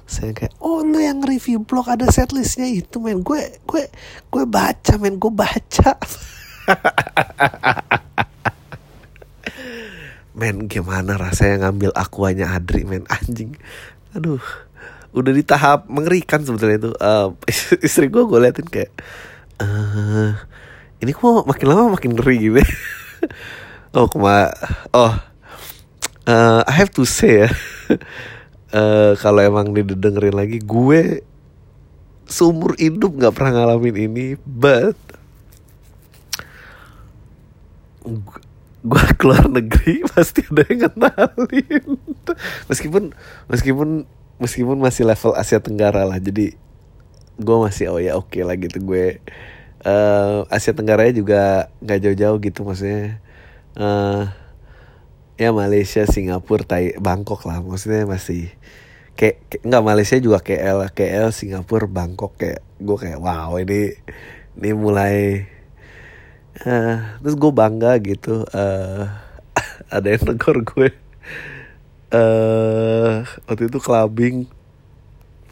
Saya 0.06 0.34
kayak 0.34 0.54
oh 0.62 0.86
lo 0.86 0.98
yang 0.98 1.22
review 1.22 1.62
blog 1.62 1.90
ada 1.90 2.06
setlistnya 2.10 2.70
itu 2.70 3.02
men. 3.02 3.26
Gue 3.26 3.58
gue 3.66 3.90
gue 4.30 4.44
baca 4.46 4.94
men. 4.98 5.18
Gue 5.18 5.32
baca. 5.34 5.98
Men 10.32 10.64
gimana 10.64 11.20
rasanya 11.20 11.68
ngambil 11.68 11.92
akuanya 11.92 12.56
Adri 12.56 12.88
men? 12.88 13.04
Anjing. 13.12 13.52
Aduh. 14.16 14.40
Udah 15.12 15.28
di 15.28 15.44
tahap 15.44 15.92
mengerikan 15.92 16.40
sebetulnya 16.40 16.88
itu. 16.88 16.90
Uh, 16.96 17.36
istri 17.86 18.08
gue 18.08 18.24
gue 18.24 18.38
liatin 18.40 18.64
kayak 18.64 18.88
uh, 19.60 20.32
ini 21.02 21.10
kok 21.10 21.44
makin 21.50 21.66
lama 21.66 21.98
makin 21.98 22.14
ngeri 22.14 22.36
gitu 22.38 22.62
oh 23.98 24.06
kema 24.06 24.54
oh 24.94 25.12
uh, 26.30 26.60
I 26.62 26.72
have 26.72 26.94
to 26.94 27.02
say 27.02 27.46
ya 27.46 27.50
uh, 28.70 29.12
kalau 29.22 29.42
emang 29.42 29.74
didengerin 29.74 30.38
lagi 30.38 30.62
gue 30.62 31.26
seumur 32.30 32.78
hidup 32.78 33.18
nggak 33.18 33.34
pernah 33.34 33.52
ngalamin 33.60 33.96
ini 33.98 34.26
but 34.46 34.96
gue 38.82 39.04
keluar 39.18 39.46
negeri 39.46 40.02
pasti 40.14 40.42
ada 40.46 40.62
yang 40.70 40.90
kenalin 40.90 41.98
meskipun 42.66 43.14
meskipun 43.50 43.88
meskipun 44.42 44.78
masih 44.78 45.06
level 45.06 45.34
Asia 45.38 45.62
Tenggara 45.62 46.02
lah 46.02 46.18
jadi 46.18 46.54
gue 47.38 47.56
masih 47.58 47.90
oh 47.90 47.98
ya 48.02 48.18
oke 48.18 48.34
okay 48.34 48.42
lah 48.42 48.58
gitu 48.58 48.82
gue 48.82 49.22
uh, 49.86 50.46
Asia 50.48 50.72
Tenggara 50.74 51.10
juga 51.10 51.70
nggak 51.82 51.98
jauh-jauh 52.02 52.38
gitu 52.42 52.60
maksudnya. 52.66 53.18
Uh, 53.72 54.28
ya 55.40 55.50
Malaysia 55.50 56.04
Singapura 56.06 56.64
Tai 56.66 56.96
Bangkok 56.98 57.44
lah. 57.46 57.60
Maksudnya 57.62 58.06
masih 58.06 58.50
kayak, 59.18 59.62
nggak 59.62 59.84
Malaysia 59.84 60.16
juga 60.18 60.38
KL 60.40 60.88
KL 60.92 61.30
Singapura 61.34 61.86
Bangkok 61.86 62.38
kayak 62.38 62.60
gue 62.82 62.96
kayak 62.98 63.18
wow 63.22 63.54
ini 63.60 63.94
ini 64.58 64.70
mulai 64.74 65.46
uh, 66.66 66.96
terus 67.22 67.36
gue 67.38 67.52
bangga 67.54 67.94
gitu 68.02 68.42
uh, 68.42 69.02
ada 69.94 70.06
yang 70.08 70.34
negor 70.34 70.64
gue 70.66 70.88
uh, 72.12 73.22
waktu 73.46 73.68
itu 73.68 73.78
clubbing 73.78 74.48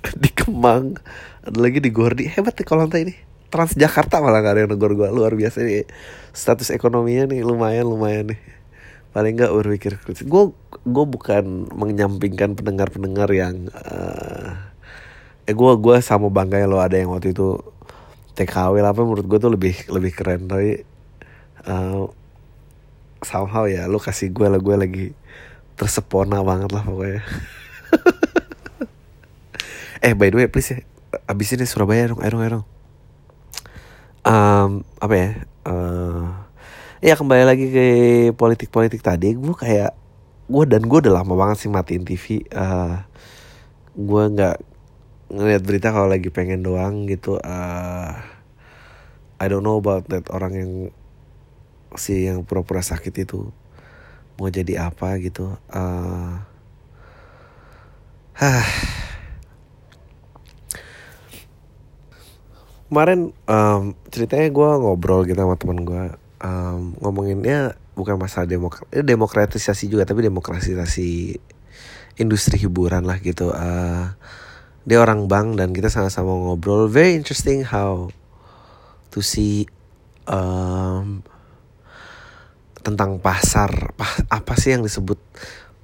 di 0.22 0.30
Kemang 0.32 0.96
ada 1.40 1.56
lagi 1.56 1.80
di 1.80 1.88
Gordi. 1.88 2.28
Hebat 2.28 2.56
nih 2.60 2.66
kalau 2.68 2.84
ini 2.92 3.29
Transjakarta 3.50 4.23
malah 4.23 4.40
gak 4.40 4.54
ada 4.54 4.61
yang 4.64 4.73
negor 4.73 4.95
gue 4.95 5.09
luar 5.11 5.35
biasa 5.35 5.66
nih. 5.66 5.87
Status 6.30 6.71
ekonominya 6.71 7.30
nih 7.35 7.42
lumayan 7.42 7.87
lumayan 7.90 8.33
nih. 8.35 8.40
Paling 9.11 9.35
nggak 9.35 9.50
berpikir 9.50 9.92
kritis. 9.99 10.23
Gue 10.23 10.54
gue 10.87 11.04
bukan 11.04 11.66
menyampingkan 11.75 12.54
pendengar 12.54 12.95
pendengar 12.95 13.26
yang 13.35 13.66
uh, 13.75 14.54
eh 15.50 15.54
gue 15.54 15.73
gue 15.83 15.97
sama 15.99 16.30
bangga 16.30 16.62
ya 16.62 16.71
lo 16.71 16.78
ada 16.78 16.95
yang 16.95 17.11
waktu 17.11 17.35
itu 17.35 17.59
TKW 18.38 18.78
lah 18.78 18.95
apa 18.95 19.02
menurut 19.02 19.26
gue 19.26 19.38
tuh 19.42 19.50
lebih 19.50 19.75
lebih 19.90 20.14
keren. 20.14 20.47
Tapi 20.47 20.87
uh, 21.66 22.07
somehow 23.26 23.66
ya 23.66 23.90
lo 23.90 23.99
kasih 23.99 24.30
gue 24.30 24.47
lah 24.47 24.62
gue 24.62 24.76
lagi 24.78 25.07
tersepona 25.75 26.47
banget 26.47 26.71
lah 26.71 26.87
pokoknya. 26.87 27.23
Eh 30.00 30.16
by 30.16 30.33
the 30.33 30.40
way 30.40 30.49
please 30.49 30.73
ya 30.73 30.80
abis 31.28 31.52
ini 31.52 31.69
Surabaya 31.69 32.09
dong 32.09 32.25
ayo 32.25 32.30
dong 32.33 32.42
ayo 32.42 32.50
dong 32.57 32.66
um, 34.24 34.84
apa 35.00 35.14
ya 35.16 35.30
uh, 35.68 36.28
ya 37.00 37.14
kembali 37.16 37.44
lagi 37.48 37.66
ke 37.72 37.86
politik-politik 38.36 39.00
tadi 39.00 39.32
gue 39.36 39.54
kayak 39.56 39.96
gue 40.50 40.64
dan 40.66 40.82
gue 40.84 40.98
udah 40.98 41.22
lama 41.22 41.34
banget 41.38 41.64
sih 41.64 41.70
matiin 41.70 42.04
TV 42.04 42.42
uh, 42.52 42.60
eh, 42.60 42.94
gue 43.94 44.22
nggak 44.34 44.56
ngeliat 45.30 45.62
berita 45.62 45.94
kalau 45.94 46.10
lagi 46.10 46.28
pengen 46.28 46.66
doang 46.66 47.06
gitu 47.06 47.38
uh, 47.38 48.12
I 49.40 49.46
don't 49.48 49.64
know 49.64 49.78
about 49.78 50.10
that 50.10 50.26
orang 50.34 50.52
yang 50.58 50.72
si 51.96 52.26
yang 52.26 52.42
pura-pura 52.44 52.82
sakit 52.82 53.14
itu 53.24 53.48
mau 54.36 54.50
jadi 54.50 54.90
apa 54.90 55.16
gitu 55.22 55.54
uh. 55.72 56.42
Kemarin 62.90 63.30
um, 63.47 63.94
ceritanya 64.11 64.50
gue 64.50 64.70
ngobrol 64.82 65.23
gitu 65.23 65.38
sama 65.38 65.54
teman 65.54 65.87
gue 65.87 66.04
um, 66.42 66.99
ngomonginnya 66.99 67.78
bukan 67.94 68.18
masalah 68.18 68.50
demokra 68.50 68.82
eh, 68.90 69.06
demokratisasi 69.06 69.87
juga 69.87 70.02
tapi 70.02 70.26
demokratisasi 70.26 71.38
industri 72.18 72.59
hiburan 72.59 73.06
lah 73.06 73.23
gitu. 73.23 73.54
Uh, 73.54 74.11
dia 74.82 74.99
orang 74.99 75.30
bank 75.30 75.54
dan 75.54 75.70
kita 75.70 75.87
sama-sama 75.87 76.35
ngobrol. 76.35 76.90
Very 76.90 77.14
interesting 77.14 77.62
how 77.62 78.11
to 79.14 79.23
see 79.23 79.70
um, 80.26 81.23
tentang 82.80 83.20
pasar 83.20 83.92
apa 84.32 84.54
sih 84.56 84.75
yang 84.75 84.82
disebut 84.82 85.20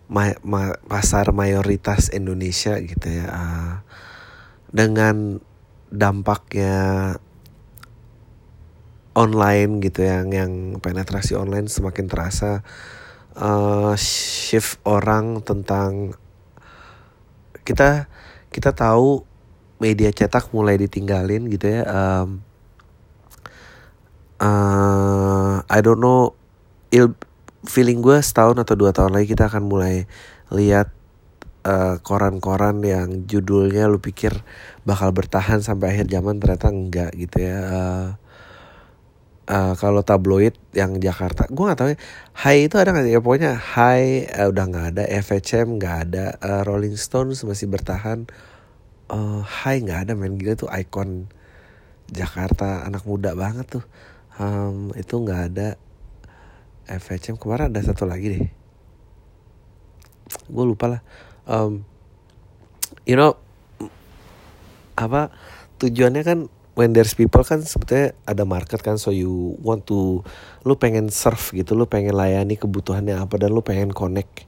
ma 0.07 0.33
ma 0.47 0.75
pasar 0.87 1.35
mayoritas 1.35 2.15
Indonesia 2.15 2.79
gitu 2.79 3.11
ya 3.11 3.27
uh, 3.27 3.75
dengan 4.71 5.43
dampaknya 5.91 7.17
online 9.17 9.81
gitu 9.81 10.05
yang 10.05 10.29
yang 10.35 10.53
penetrasi 10.83 11.33
online 11.39 11.73
semakin 11.73 12.05
terasa 12.05 12.61
uh, 13.39 13.97
shift 13.97 14.77
orang 14.85 15.41
tentang 15.41 16.13
kita 17.65 18.13
kita 18.53 18.77
tahu 18.77 19.25
media 19.81 20.13
cetak 20.13 20.53
mulai 20.53 20.81
ditinggalin 20.81 21.49
gitu 21.49 21.69
ya 21.69 21.83
um, 21.89 22.45
uh, 24.41 25.65
I 25.65 25.79
don't 25.81 26.01
know 26.01 26.37
il 26.93 27.13
feeling 27.67 28.01
gue 28.01 28.21
setahun 28.23 28.57
atau 28.63 28.79
dua 28.79 28.95
tahun 28.95 29.17
lagi 29.17 29.33
kita 29.35 29.51
akan 29.51 29.67
mulai 29.67 30.07
lihat 30.55 30.96
eh, 31.67 31.95
koran-koran 32.07 32.79
yang 32.87 33.27
judulnya 33.27 33.91
lu 33.91 33.99
pikir 33.99 34.33
bakal 34.87 35.11
bertahan 35.11 35.61
sampai 35.61 35.99
akhir 35.99 36.07
zaman 36.07 36.39
ternyata 36.39 36.69
enggak 36.71 37.11
gitu 37.19 37.37
ya. 37.43 37.59
Uh, 37.67 38.09
uh, 39.51 39.75
kalau 39.75 40.03
tabloid 40.07 40.55
yang 40.73 40.99
Jakarta, 41.03 41.51
gue 41.51 41.65
nggak 41.67 41.79
tahu 41.79 41.91
ya. 41.95 41.99
Hai 42.39 42.71
itu 42.71 42.77
ada 42.79 42.95
nggak 42.95 43.11
ya 43.11 43.21
pokoknya 43.23 43.53
Hai 43.59 44.31
uh, 44.31 44.49
udah 44.53 44.65
nggak 44.71 44.87
ada, 44.95 45.05
FHM 45.11 45.67
nggak 45.83 45.97
ada, 46.11 46.27
uh, 46.39 46.63
Rolling 46.63 46.95
Stones 46.95 47.43
masih 47.43 47.67
bertahan. 47.67 48.31
Uh, 49.11 49.43
Hai 49.43 49.83
nggak 49.83 50.11
ada 50.11 50.13
main 50.19 50.39
gila 50.39 50.55
tuh 50.55 50.71
ikon 50.71 51.31
Jakarta 52.11 52.87
anak 52.87 53.03
muda 53.07 53.35
banget 53.35 53.81
tuh. 53.81 53.85
Um, 54.37 54.93
itu 54.95 55.17
nggak 55.17 55.43
ada 55.53 55.69
FHM 56.87 57.35
kemarin 57.41 57.75
ada 57.75 57.83
satu 57.83 58.07
lagi 58.07 58.27
deh 58.31 58.45
gue 60.47 60.65
lupa 60.67 60.87
lah 60.91 61.01
um, 61.47 61.87
you 63.09 63.15
know 63.15 63.39
apa 64.97 65.31
tujuannya 65.79 66.23
kan 66.27 66.39
when 66.77 66.93
there's 66.93 67.17
people 67.17 67.41
kan 67.41 67.65
sebetulnya 67.65 68.13
ada 68.29 68.45
market 68.45 68.85
kan 68.85 69.01
so 69.01 69.09
you 69.09 69.57
want 69.65 69.89
to 69.89 70.21
lu 70.69 70.77
pengen 70.77 71.09
serve 71.09 71.57
gitu 71.57 71.73
lu 71.73 71.89
pengen 71.89 72.13
layani 72.13 72.61
kebutuhannya 72.61 73.17
apa 73.17 73.41
dan 73.41 73.57
lu 73.57 73.65
pengen 73.65 73.97
connect 73.97 74.45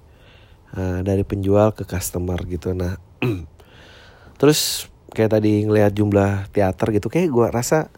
uh, 0.77 1.01
dari 1.01 1.25
penjual 1.25 1.73
ke 1.73 1.89
customer 1.89 2.37
gitu. 2.45 2.77
Nah 2.77 3.01
terus 4.41 4.93
kayak 5.17 5.41
tadi 5.41 5.65
ngelihat 5.65 5.97
jumlah 5.97 6.53
teater 6.53 6.93
gitu 6.93 7.09
kayak 7.09 7.33
gue 7.33 7.47
rasa 7.49 7.89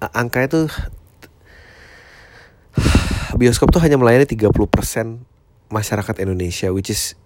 uh, 0.00 0.12
angkanya 0.16 0.48
tuh 0.64 0.66
bioskop 3.40 3.68
tuh 3.68 3.84
hanya 3.84 4.00
melayani 4.00 4.24
30% 4.24 4.48
masyarakat 5.68 6.14
Indonesia 6.24 6.72
which 6.72 6.88
is 6.88 7.19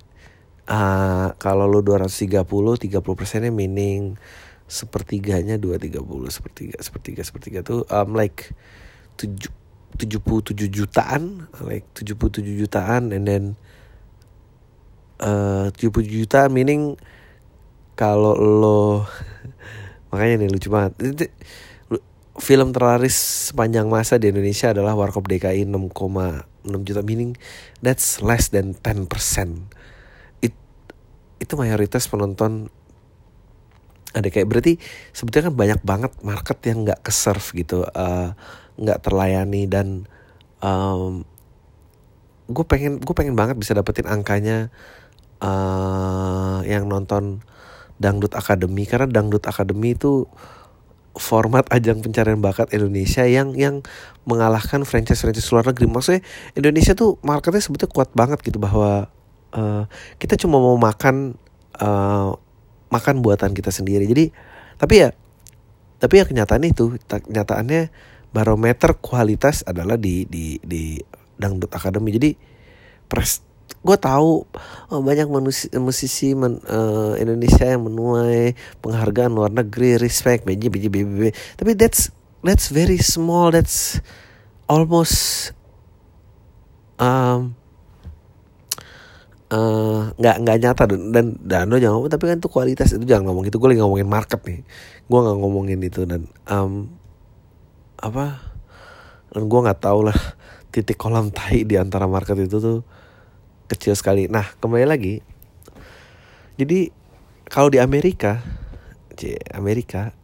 uh, 0.69 1.37
kalau 1.37 1.69
lu 1.69 1.81
230 1.85 2.45
30 2.45 3.01
persennya 3.01 3.53
meaning 3.53 4.17
sepertiganya 4.65 5.61
230 5.61 6.01
sepertiga 6.33 6.77
sepertiga 6.81 7.23
sepertiga 7.23 7.59
tuh 7.61 7.85
um, 7.93 8.17
like 8.17 8.53
7 9.21 9.37
77 9.95 10.57
jutaan 10.75 11.47
like 11.63 11.87
77 11.95 12.43
jutaan 12.59 13.15
and 13.15 13.25
then 13.29 13.45
uh, 15.23 15.71
77 15.79 16.27
jutaan 16.27 16.51
meaning 16.51 16.99
kalau 17.95 18.35
lo 18.35 19.07
makanya 20.11 20.47
nih 20.47 20.51
lucu 20.51 20.71
banget. 20.71 21.31
Film 22.35 22.75
terlaris 22.75 23.15
sepanjang 23.55 23.87
masa 23.87 24.19
di 24.19 24.27
Indonesia 24.27 24.75
adalah 24.75 24.99
Warkop 24.99 25.31
DKI 25.31 25.71
6,6 25.71 25.87
juta 26.83 27.03
meaning 27.07 27.39
that's 27.79 28.19
less 28.19 28.51
than 28.51 28.75
10% 28.75 29.07
It, 29.07 29.71
itu 31.43 31.55
mayoritas 31.59 32.07
penonton 32.07 32.71
ada 34.15 34.31
kayak 34.31 34.47
berarti 34.47 34.79
sebetulnya 35.11 35.51
kan 35.51 35.57
banyak 35.59 35.81
banget 35.83 36.13
market 36.23 36.59
yang 36.71 36.87
nggak 36.87 37.03
ke 37.03 37.11
serve 37.11 37.45
gitu 37.59 37.83
eh, 37.83 38.29
nggak 38.79 38.99
uh, 38.99 39.03
terlayani 39.03 39.67
dan 39.67 40.07
um, 40.63 41.27
gue 42.47 42.65
pengen 42.65 43.03
gue 43.03 43.15
pengen 43.17 43.35
banget 43.35 43.59
bisa 43.59 43.75
dapetin 43.75 44.07
angkanya 44.07 44.71
uh, 45.43 46.63
yang 46.63 46.87
nonton 46.87 47.43
dangdut 47.99 48.39
akademi 48.39 48.87
karena 48.87 49.11
dangdut 49.11 49.43
akademi 49.51 49.99
itu 49.99 50.31
format 51.15 51.63
ajang 51.71 52.03
pencarian 52.03 52.43
bakat 52.43 52.75
Indonesia 52.75 53.23
yang 53.23 53.55
yang 53.55 53.87
mengalahkan 54.27 54.83
franchise-franchise 54.83 55.47
luar 55.55 55.71
negeri. 55.71 55.87
Maksudnya 55.87 56.23
Indonesia 56.59 56.93
tuh 56.99 57.23
marketnya 57.23 57.63
sebetulnya 57.63 57.95
kuat 57.95 58.11
banget 58.19 58.43
gitu 58.43 58.59
bahwa 58.59 59.14
uh, 59.55 59.87
kita 60.19 60.35
cuma 60.37 60.59
mau 60.59 60.77
makan 60.77 61.39
uh, 61.79 62.35
makan 62.91 63.23
buatan 63.23 63.55
kita 63.55 63.71
sendiri. 63.71 64.05
Jadi 64.05 64.35
tapi 64.77 65.07
ya 65.07 65.11
tapi 66.03 66.21
ya 66.21 66.25
kenyataan 66.27 66.67
itu 66.67 66.99
kenyataannya 67.09 67.89
barometer 68.35 68.99
kualitas 68.99 69.63
adalah 69.65 69.95
di 69.97 70.27
di 70.27 70.59
di 70.61 70.99
dangdut 71.39 71.71
akademi. 71.71 72.13
Jadi 72.13 72.31
pres 73.07 73.41
gue 73.85 73.97
tahu 74.01 74.49
oh, 74.93 75.01
banyak 75.05 75.29
musisi, 75.29 75.69
musisi 75.77 76.29
men, 76.33 76.61
uh, 76.69 77.17
Indonesia 77.21 77.69
yang 77.69 77.85
menuai 77.85 78.57
penghargaan 78.81 79.33
luar 79.33 79.53
negeri 79.53 80.01
respect 80.01 80.49
biji 80.49 80.73
biji 80.73 80.89
biji 80.89 81.33
tapi 81.57 81.77
that's 81.77 82.09
that's 82.41 82.73
very 82.73 82.97
small 83.01 83.53
that's 83.53 84.01
almost 84.69 85.53
um, 86.97 87.57
uh, 89.55 90.11
nggak 90.19 90.37
nggak 90.43 90.57
nyata 90.59 90.83
dan 90.91 91.39
dan 91.39 91.65
lo 91.71 91.79
jangan 91.79 92.03
ngomong 92.03 92.11
tapi 92.11 92.25
kan 92.27 92.43
itu 92.43 92.51
kualitas 92.51 92.91
itu 92.91 93.07
jangan 93.07 93.31
ngomong 93.31 93.47
itu 93.47 93.55
gue 93.55 93.69
lagi 93.71 93.81
ngomongin 93.81 94.11
market 94.11 94.41
nih 94.43 94.67
gue 95.07 95.19
nggak 95.23 95.39
ngomongin 95.39 95.79
itu 95.87 96.03
dan 96.03 96.27
um, 96.51 96.91
apa 98.03 98.43
dan 99.31 99.47
gue 99.47 99.61
nggak 99.63 99.79
tahu 99.79 100.11
lah 100.11 100.19
titik 100.75 100.99
kolam 100.99 101.31
tai 101.31 101.63
di 101.63 101.79
antara 101.79 102.11
market 102.11 102.35
itu 102.35 102.59
tuh 102.59 102.83
kecil 103.71 103.95
sekali. 103.97 104.27
Nah, 104.27 104.45
kembali 104.61 104.87
lagi. 104.87 105.23
Jadi 106.59 106.91
kalau 107.47 107.71
di 107.71 107.79
Amerika, 107.79 108.43
Amerika 109.55 110.15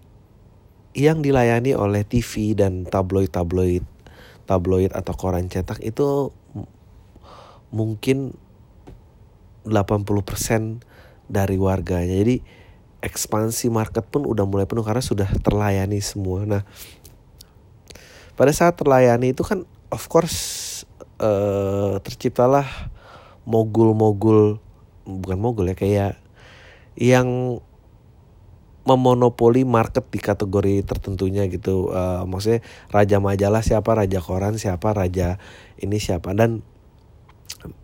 yang 0.94 1.22
dilayani 1.22 1.74
oleh 1.74 2.02
TV 2.02 2.58
dan 2.58 2.82
tabloid-tabloid, 2.86 3.86
tabloid 4.46 4.90
atau 4.90 5.14
koran 5.14 5.46
cetak 5.46 5.78
itu 5.86 6.34
mungkin 7.70 8.34
80% 9.66 10.84
dari 11.30 11.56
warganya. 11.56 12.16
Jadi 12.20 12.42
ekspansi 13.00 13.72
market 13.72 14.04
pun 14.08 14.28
udah 14.28 14.44
mulai 14.44 14.68
penuh 14.68 14.84
karena 14.84 15.00
sudah 15.00 15.28
terlayani 15.40 16.00
semua. 16.04 16.44
Nah, 16.44 16.62
pada 18.36 18.52
saat 18.52 18.76
terlayani 18.76 19.32
itu 19.32 19.44
kan 19.44 19.64
of 19.92 20.04
course 20.08 20.38
uh, 21.20 22.00
terciptalah 22.00 22.66
mogul-mogul 23.44 24.60
bukan 25.04 25.38
mogul 25.40 25.66
ya 25.68 25.76
kayak 25.76 26.14
yang 26.94 27.58
memonopoli 28.84 29.68
market 29.68 30.08
di 30.08 30.18
kategori 30.18 30.82
tertentunya 30.82 31.46
gitu 31.52 31.92
uh, 31.92 32.24
maksudnya 32.24 32.64
raja 32.88 33.20
majalah 33.20 33.60
siapa 33.60 33.92
raja 33.92 34.18
koran 34.24 34.56
siapa 34.56 34.96
raja 34.96 35.36
ini 35.76 36.00
siapa 36.00 36.32
dan 36.32 36.64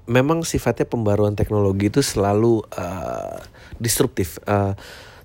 memang 0.07 0.47
sifatnya 0.47 0.87
pembaruan 0.87 1.35
teknologi 1.35 1.91
itu 1.91 2.01
selalu 2.01 2.63
uh, 2.75 3.43
disruptif. 3.83 4.41
Uh, 4.47 4.73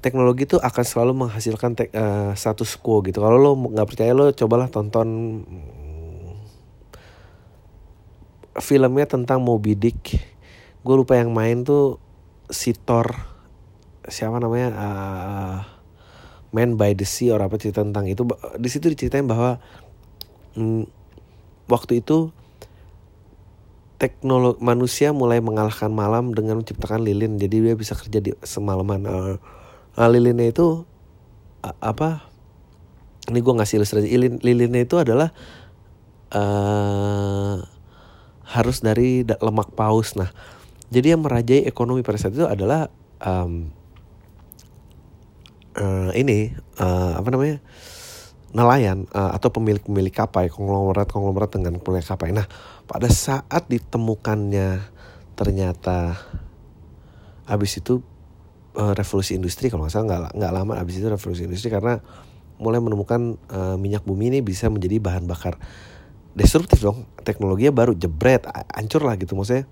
teknologi 0.01 0.49
itu 0.49 0.57
akan 0.57 0.83
selalu 0.83 1.13
menghasilkan 1.25 1.77
te- 1.77 1.93
uh, 1.93 2.33
status 2.33 2.75
quo 2.81 3.05
gitu. 3.05 3.21
Kalau 3.21 3.37
lo 3.37 3.51
nggak 3.53 3.87
percaya 3.87 4.11
lo 4.11 4.33
cobalah 4.33 4.67
tonton 4.67 5.07
filmnya 8.57 9.07
tentang 9.07 9.39
Moby 9.39 9.77
Dick. 9.77 10.19
Gue 10.81 10.95
lupa 10.97 11.15
yang 11.15 11.31
main 11.31 11.61
tuh 11.63 12.01
si 12.49 12.73
Thor. 12.73 13.29
Siapa 14.09 14.41
namanya? 14.41 14.69
Uh, 14.73 15.57
Man 16.51 16.75
by 16.75 16.91
the 16.97 17.07
Sea 17.07 17.31
orang 17.31 17.47
apa 17.47 17.61
cerita 17.61 17.79
tentang 17.79 18.11
itu. 18.11 18.27
Di 18.59 18.67
situ 18.67 18.91
diceritain 18.91 19.23
bahwa 19.23 19.63
hmm, 20.59 20.83
waktu 21.71 22.03
itu 22.03 22.35
teknologi 24.01 24.57
manusia 24.65 25.13
mulai 25.13 25.37
mengalahkan 25.37 25.93
malam 25.93 26.33
dengan 26.33 26.57
menciptakan 26.65 27.05
lilin. 27.05 27.37
Jadi 27.37 27.69
dia 27.69 27.75
bisa 27.77 27.93
kerja 27.93 28.17
di 28.17 28.33
semalaman. 28.41 29.05
Uh, 29.05 29.35
uh, 29.93 30.09
lilinnya 30.09 30.49
itu 30.49 30.81
uh, 31.61 31.77
apa? 31.77 32.25
Ini 33.29 33.37
gue 33.37 33.53
ngasih 33.53 33.77
ilustrasi. 33.77 34.09
Lilin 34.09 34.41
lilinnya 34.41 34.81
itu 34.81 34.97
adalah 34.97 35.29
uh, 36.33 37.61
harus 38.49 38.81
dari 38.81 39.21
lemak 39.21 39.77
paus. 39.77 40.17
Nah 40.17 40.33
jadi 40.91 41.15
yang 41.15 41.21
merajai 41.23 41.63
ekonomi 41.63 42.03
pada 42.03 42.19
saat 42.19 42.35
itu 42.35 42.43
adalah 42.43 42.91
um, 43.23 43.71
uh, 45.79 46.11
ini 46.11 46.51
uh, 46.81 47.15
apa 47.15 47.29
namanya? 47.31 47.63
Nelayan 48.51 49.07
uh, 49.15 49.31
atau 49.31 49.47
pemilik-pemilik 49.47 50.11
kapal, 50.11 50.51
konglomerat-konglomerat 50.51 51.55
dengan 51.55 51.79
pemilik 51.79 52.03
kapal. 52.03 52.35
Nah, 52.35 52.43
pada 52.91 53.07
saat 53.07 53.71
ditemukannya 53.71 54.83
ternyata 55.39 56.19
habis 57.47 57.79
itu 57.79 58.03
uh, 58.75 58.91
revolusi 58.91 59.39
industri 59.39 59.71
kalau 59.71 59.87
nggak 59.87 59.95
salah 59.95 60.05
nggak 60.11 60.21
nggak 60.35 60.51
lama 60.51 60.73
habis 60.75 60.99
itu 60.99 61.07
revolusi 61.07 61.47
industri 61.47 61.71
karena 61.71 62.03
mulai 62.59 62.83
menemukan 62.83 63.39
uh, 63.47 63.79
minyak 63.79 64.03
bumi 64.03 64.35
ini 64.35 64.39
bisa 64.43 64.67
menjadi 64.67 64.99
bahan 64.99 65.23
bakar 65.23 65.55
destruktif 66.35 66.83
dong 66.83 67.07
teknologinya 67.23 67.71
baru 67.71 67.95
jebret 67.95 68.43
hancur 68.75 69.07
lah 69.07 69.15
gitu 69.15 69.39
maksudnya 69.39 69.71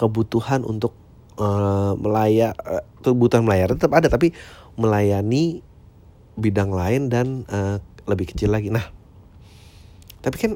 kebutuhan 0.00 0.64
untuk 0.64 0.96
uh, 1.36 1.92
melaya 2.00 2.56
uh, 2.64 2.80
kebutuhan 3.04 3.44
melayar 3.44 3.76
tetap 3.76 3.92
ada 3.92 4.08
tapi 4.08 4.32
melayani 4.80 5.60
bidang 6.36 6.72
lain 6.72 7.08
dan 7.12 7.48
uh, 7.48 7.80
lebih 8.06 8.30
kecil 8.30 8.52
lagi. 8.52 8.68
Nah, 8.68 8.84
tapi 10.20 10.36
kan 10.36 10.52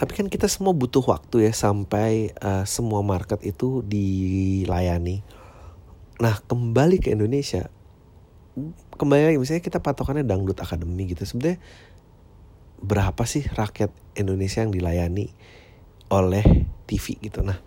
tapi 0.00 0.16
kan 0.16 0.32
kita 0.32 0.48
semua 0.48 0.72
butuh 0.72 1.04
waktu 1.04 1.44
ya 1.44 1.52
sampai 1.52 2.32
uh, 2.40 2.64
semua 2.64 3.04
market 3.04 3.36
itu 3.44 3.84
dilayani. 3.84 5.20
Nah, 6.24 6.40
kembali 6.40 7.04
ke 7.04 7.12
Indonesia, 7.12 7.68
kembali 8.96 9.28
lagi 9.28 9.36
misalnya 9.36 9.60
kita 9.60 9.84
patokannya 9.84 10.24
dangdut 10.24 10.56
akademi 10.56 11.04
gitu. 11.04 11.28
Sebenarnya 11.28 11.60
berapa 12.80 13.28
sih 13.28 13.44
rakyat 13.44 13.92
Indonesia 14.16 14.64
yang 14.64 14.72
dilayani 14.72 15.36
oleh 16.08 16.64
TV 16.88 17.20
gitu. 17.20 17.44
Nah, 17.44 17.60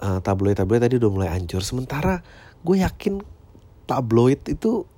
uh, 0.00 0.24
tabloid-tabloid 0.24 0.80
tadi 0.80 0.96
udah 0.96 1.10
mulai 1.12 1.28
hancur. 1.28 1.60
Sementara 1.60 2.24
gue 2.64 2.80
yakin 2.80 3.20
tabloid 3.84 4.48
itu 4.48 4.88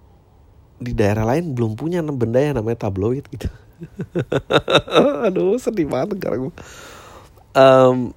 di 0.79 0.95
daerah 0.95 1.27
lain 1.27 1.59
belum 1.59 1.75
punya 1.75 2.07
benda 2.07 2.39
yang 2.39 2.55
namanya 2.63 2.87
tabloid 2.87 3.27
gitu. 3.35 3.51
Aduh 5.27 5.59
sedih 5.61 5.89
banget 5.89 6.21
gue. 6.21 6.53
Um, 7.57 8.13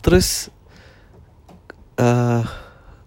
terus 0.00 0.48
uh, 2.00 2.42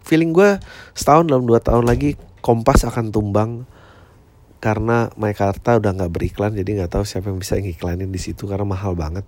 feeling 0.06 0.32
gue 0.32 0.62
setahun 0.94 1.26
dalam 1.26 1.46
dua 1.50 1.62
tahun 1.62 1.86
lagi 1.90 2.18
Kompas 2.40 2.88
akan 2.88 3.12
tumbang 3.12 3.68
karena 4.64 5.12
Maikarta 5.20 5.76
udah 5.76 5.92
nggak 5.92 6.12
beriklan 6.12 6.56
jadi 6.56 6.84
nggak 6.84 6.92
tahu 6.96 7.04
siapa 7.04 7.32
yang 7.32 7.40
bisa 7.40 7.60
ngiklanin 7.60 8.12
di 8.12 8.20
situ 8.20 8.48
karena 8.48 8.64
mahal 8.64 8.96
banget. 8.96 9.28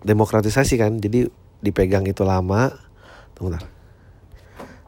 Demokratisasi 0.00 0.80
kan 0.80 0.96
jadi 0.96 1.28
dipegang 1.60 2.08
itu 2.08 2.24
lama. 2.24 2.72
Tunggu 3.36 3.52
bentar. 3.52 3.64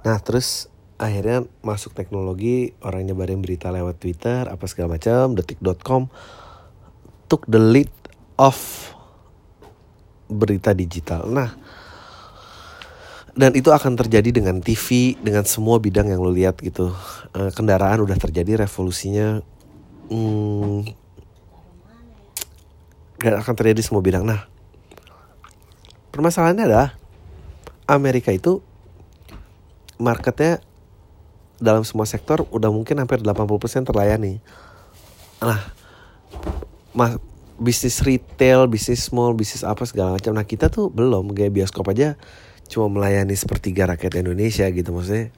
Nah 0.08 0.16
terus 0.24 0.69
akhirnya 1.00 1.48
masuk 1.64 1.96
teknologi 1.96 2.76
orang 2.84 3.08
nyebarin 3.08 3.40
berita 3.40 3.72
lewat 3.72 3.96
Twitter 3.96 4.44
apa 4.44 4.68
segala 4.68 5.00
macam 5.00 5.32
detik.com 5.32 6.12
took 7.24 7.48
the 7.48 7.56
lead 7.56 7.88
of 8.36 8.60
berita 10.28 10.76
digital. 10.76 11.24
Nah 11.24 11.56
dan 13.32 13.56
itu 13.56 13.72
akan 13.72 13.96
terjadi 13.96 14.28
dengan 14.28 14.60
TV 14.60 15.16
dengan 15.16 15.48
semua 15.48 15.80
bidang 15.80 16.12
yang 16.12 16.20
lo 16.20 16.28
lihat 16.28 16.60
gitu. 16.60 16.92
Uh, 17.32 17.48
kendaraan 17.56 18.04
udah 18.04 18.20
terjadi 18.20 18.68
revolusinya 18.68 19.40
hmm, 20.12 20.84
dan 23.24 23.40
akan 23.40 23.54
terjadi 23.56 23.80
semua 23.80 24.04
bidang. 24.04 24.28
Nah 24.28 24.44
permasalahannya 26.12 26.68
adalah 26.68 26.92
Amerika 27.88 28.28
itu 28.36 28.60
marketnya 29.96 30.60
dalam 31.60 31.84
semua 31.84 32.08
sektor 32.08 32.48
udah 32.48 32.72
mungkin 32.72 32.98
hampir 32.98 33.20
80% 33.20 33.86
terlayani. 33.86 34.40
Nah, 35.44 35.60
mas, 36.96 37.20
bisnis 37.60 38.00
retail, 38.00 38.64
bisnis 38.66 39.12
mall, 39.12 39.36
bisnis 39.36 39.62
apa 39.62 39.84
segala 39.84 40.16
macam. 40.16 40.32
Nah 40.32 40.48
kita 40.48 40.72
tuh 40.72 40.88
belum 40.88 41.36
kayak 41.36 41.52
bioskop 41.52 41.92
aja 41.92 42.16
cuma 42.70 42.86
melayani 42.86 43.34
sepertiga 43.34 43.84
rakyat 43.84 44.24
Indonesia 44.24 44.64
gitu 44.72 44.90
maksudnya. 44.96 45.28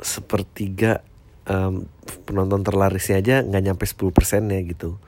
Sepertiga 0.00 1.00
um, 1.48 1.88
penonton 2.28 2.60
terlarisnya 2.60 3.16
aja 3.24 3.36
nggak 3.40 3.62
nyampe 3.64 3.84
10 3.88 4.12
persennya 4.12 4.60
gitu. 4.60 5.00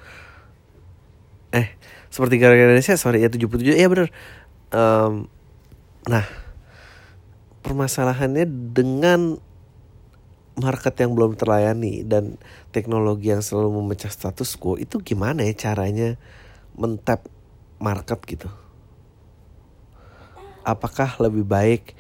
Eh, 1.53 1.77
sepertiga 2.09 2.49
rakyat 2.49 2.73
Indonesia, 2.73 2.97
sorry 2.97 3.21
ya 3.21 3.29
77, 3.29 3.77
iya 3.77 3.87
bener. 3.93 4.09
Um, 4.73 5.29
nah, 6.09 6.25
permasalahannya 7.63 8.45
dengan 8.75 9.39
market 10.53 10.93
yang 11.01 11.17
belum 11.17 11.39
terlayani 11.39 12.05
dan 12.05 12.37
teknologi 12.75 13.33
yang 13.33 13.41
selalu 13.41 13.81
memecah 13.81 14.13
status 14.13 14.53
quo 14.61 14.77
itu 14.77 15.01
gimana 15.01 15.49
ya 15.49 15.55
caranya 15.57 16.21
mentap 16.77 17.25
market 17.81 18.21
gitu? 18.29 18.49
Apakah 20.63 21.19
lebih 21.19 21.43
baik 21.43 21.97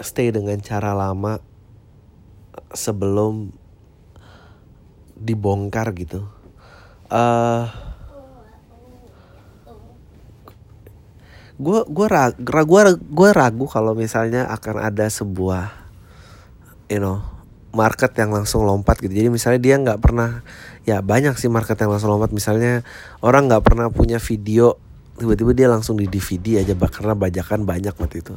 stay 0.00 0.32
dengan 0.32 0.58
cara 0.64 0.96
lama 0.96 1.38
sebelum 2.72 3.52
dibongkar 5.14 5.92
gitu? 5.94 6.24
Uh, 7.10 7.89
gue 11.60 11.80
gue 11.84 12.06
ragu 12.08 12.40
gue 12.40 12.82
gue 12.96 13.30
ragu 13.36 13.64
kalau 13.68 13.92
misalnya 13.92 14.48
akan 14.48 14.80
ada 14.80 15.04
sebuah 15.12 15.68
you 16.88 16.96
know 16.96 17.20
market 17.70 18.10
yang 18.18 18.34
langsung 18.34 18.66
lompat 18.66 18.98
gitu. 18.98 19.14
Jadi 19.14 19.30
misalnya 19.30 19.60
dia 19.62 19.74
nggak 19.78 20.00
pernah 20.02 20.42
ya 20.82 20.98
banyak 21.02 21.38
sih 21.38 21.46
market 21.46 21.78
yang 21.78 21.94
langsung 21.94 22.10
lompat. 22.10 22.34
Misalnya 22.34 22.82
orang 23.22 23.46
nggak 23.46 23.62
pernah 23.62 23.86
punya 23.90 24.18
video 24.18 24.74
tiba-tiba 25.20 25.52
dia 25.52 25.68
langsung 25.68 26.00
di 26.00 26.08
DVD 26.08 26.64
aja 26.64 26.74
karena 26.74 27.14
bajakan 27.14 27.62
banyak 27.68 27.94
waktu 27.94 28.24
itu. 28.24 28.34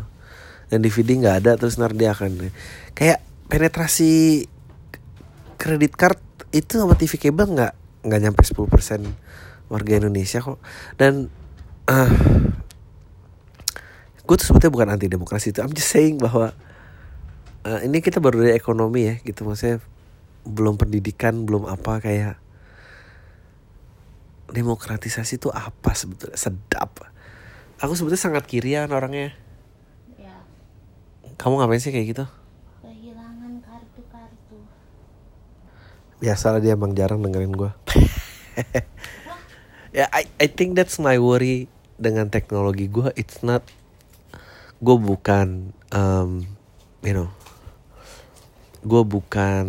Dan 0.70 0.86
DVD 0.86 1.18
nggak 1.18 1.36
ada 1.46 1.52
terus 1.58 1.82
nanti 1.82 2.06
dia 2.06 2.14
akan 2.14 2.50
kayak 2.94 3.20
penetrasi 3.50 4.46
kredit 5.58 5.94
card 5.98 6.20
itu 6.54 6.78
sama 6.78 6.94
TV 6.94 7.18
kabel 7.18 7.58
nggak 7.58 7.74
nggak 8.04 8.20
nyampe 8.20 8.42
10% 8.44 9.72
warga 9.72 9.94
Indonesia 9.98 10.44
kok. 10.44 10.60
Dan 11.00 11.32
uh, 11.90 12.12
gue 14.24 14.36
tuh 14.40 14.46
sebetulnya 14.48 14.72
bukan 14.72 14.90
anti 14.96 15.12
demokrasi 15.12 15.52
itu 15.52 15.60
I'm 15.60 15.76
just 15.76 15.92
saying 15.92 16.16
bahwa 16.16 16.56
uh, 17.68 17.80
ini 17.84 18.00
kita 18.00 18.24
baru 18.24 18.44
dari 18.44 18.56
ekonomi 18.56 19.08
ya 19.08 19.16
gitu. 19.24 19.44
Maksudnya 19.44 19.84
belum 20.44 20.80
pendidikan 20.80 21.44
belum 21.44 21.68
apa 21.68 22.00
kayak 22.04 22.40
demokratisasi 24.52 25.40
itu 25.40 25.50
apa 25.52 25.92
sebetulnya? 25.92 26.40
Sedap. 26.40 27.04
Aku 27.84 28.00
sebetulnya 28.00 28.22
sangat 28.22 28.44
kirian 28.48 28.88
orangnya. 28.96 29.36
Ya. 30.16 30.36
kamu 31.36 31.60
ngapain 31.60 31.84
sih 31.84 31.92
kayak 31.92 32.08
gitu? 32.16 32.26
Kehilangan 32.80 33.60
kartu-kartu. 33.60 34.58
Biasalah 36.24 36.64
dia 36.64 36.80
emang 36.80 36.96
jarang 36.96 37.20
dengerin 37.20 37.52
gue 37.52 37.72
ya 39.98 40.06
yeah, 40.06 40.10
I 40.14 40.26
I 40.42 40.48
think 40.50 40.78
that's 40.78 41.02
my 41.02 41.18
worry 41.18 41.70
dengan 41.98 42.30
teknologi 42.30 42.90
gue 42.90 43.14
it's 43.18 43.42
not 43.42 43.66
gue 44.84 44.98
bukan 45.00 45.72
um, 45.96 46.44
you 47.00 47.16
know 47.16 47.32
gue 48.84 49.04
bukan 49.08 49.66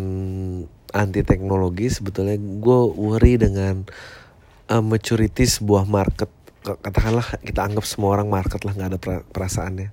anti 0.95 1.21
teknologi 1.23 1.91
sebetulnya. 1.91 2.39
Gue 2.39 2.91
worry 2.95 3.35
dengan 3.35 3.87
uh, 4.71 4.83
maturity 4.83 5.47
sebuah 5.47 5.87
market. 5.87 6.27
Katakanlah 6.63 7.39
kita 7.43 7.63
anggap 7.63 7.85
semua 7.87 8.15
orang 8.19 8.31
market 8.31 8.63
lah 8.63 8.75
nggak 8.75 8.89
ada 8.95 8.99
perasaannya. 9.31 9.89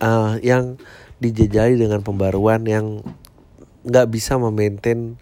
Uh, 0.00 0.40
yang 0.40 0.80
dijajali 1.20 1.76
dengan 1.76 2.00
pembaruan 2.00 2.64
yang 2.64 3.04
nggak 3.84 4.06
bisa 4.08 4.40
memaintain 4.40 5.20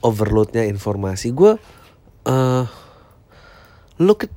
overloadnya 0.00 0.64
informasi. 0.64 1.30
Gue 1.30 1.60
uh, 2.24 2.64
look 4.00 4.26
at 4.26 4.32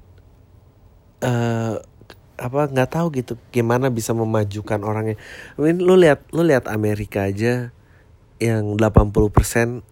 uh, 1.24 1.80
apa 2.36 2.68
nggak 2.68 2.90
tahu 2.92 3.08
gitu 3.16 3.40
gimana 3.52 3.88
bisa 3.88 4.12
memajukan 4.12 4.84
orangnya. 4.84 5.16
I 5.56 5.60
mean, 5.64 5.80
lu 5.80 5.96
lihat 5.96 6.28
lu 6.36 6.44
lihat 6.44 6.68
Amerika 6.68 7.28
aja 7.28 7.72
yang 8.40 8.76
80% 8.76 9.84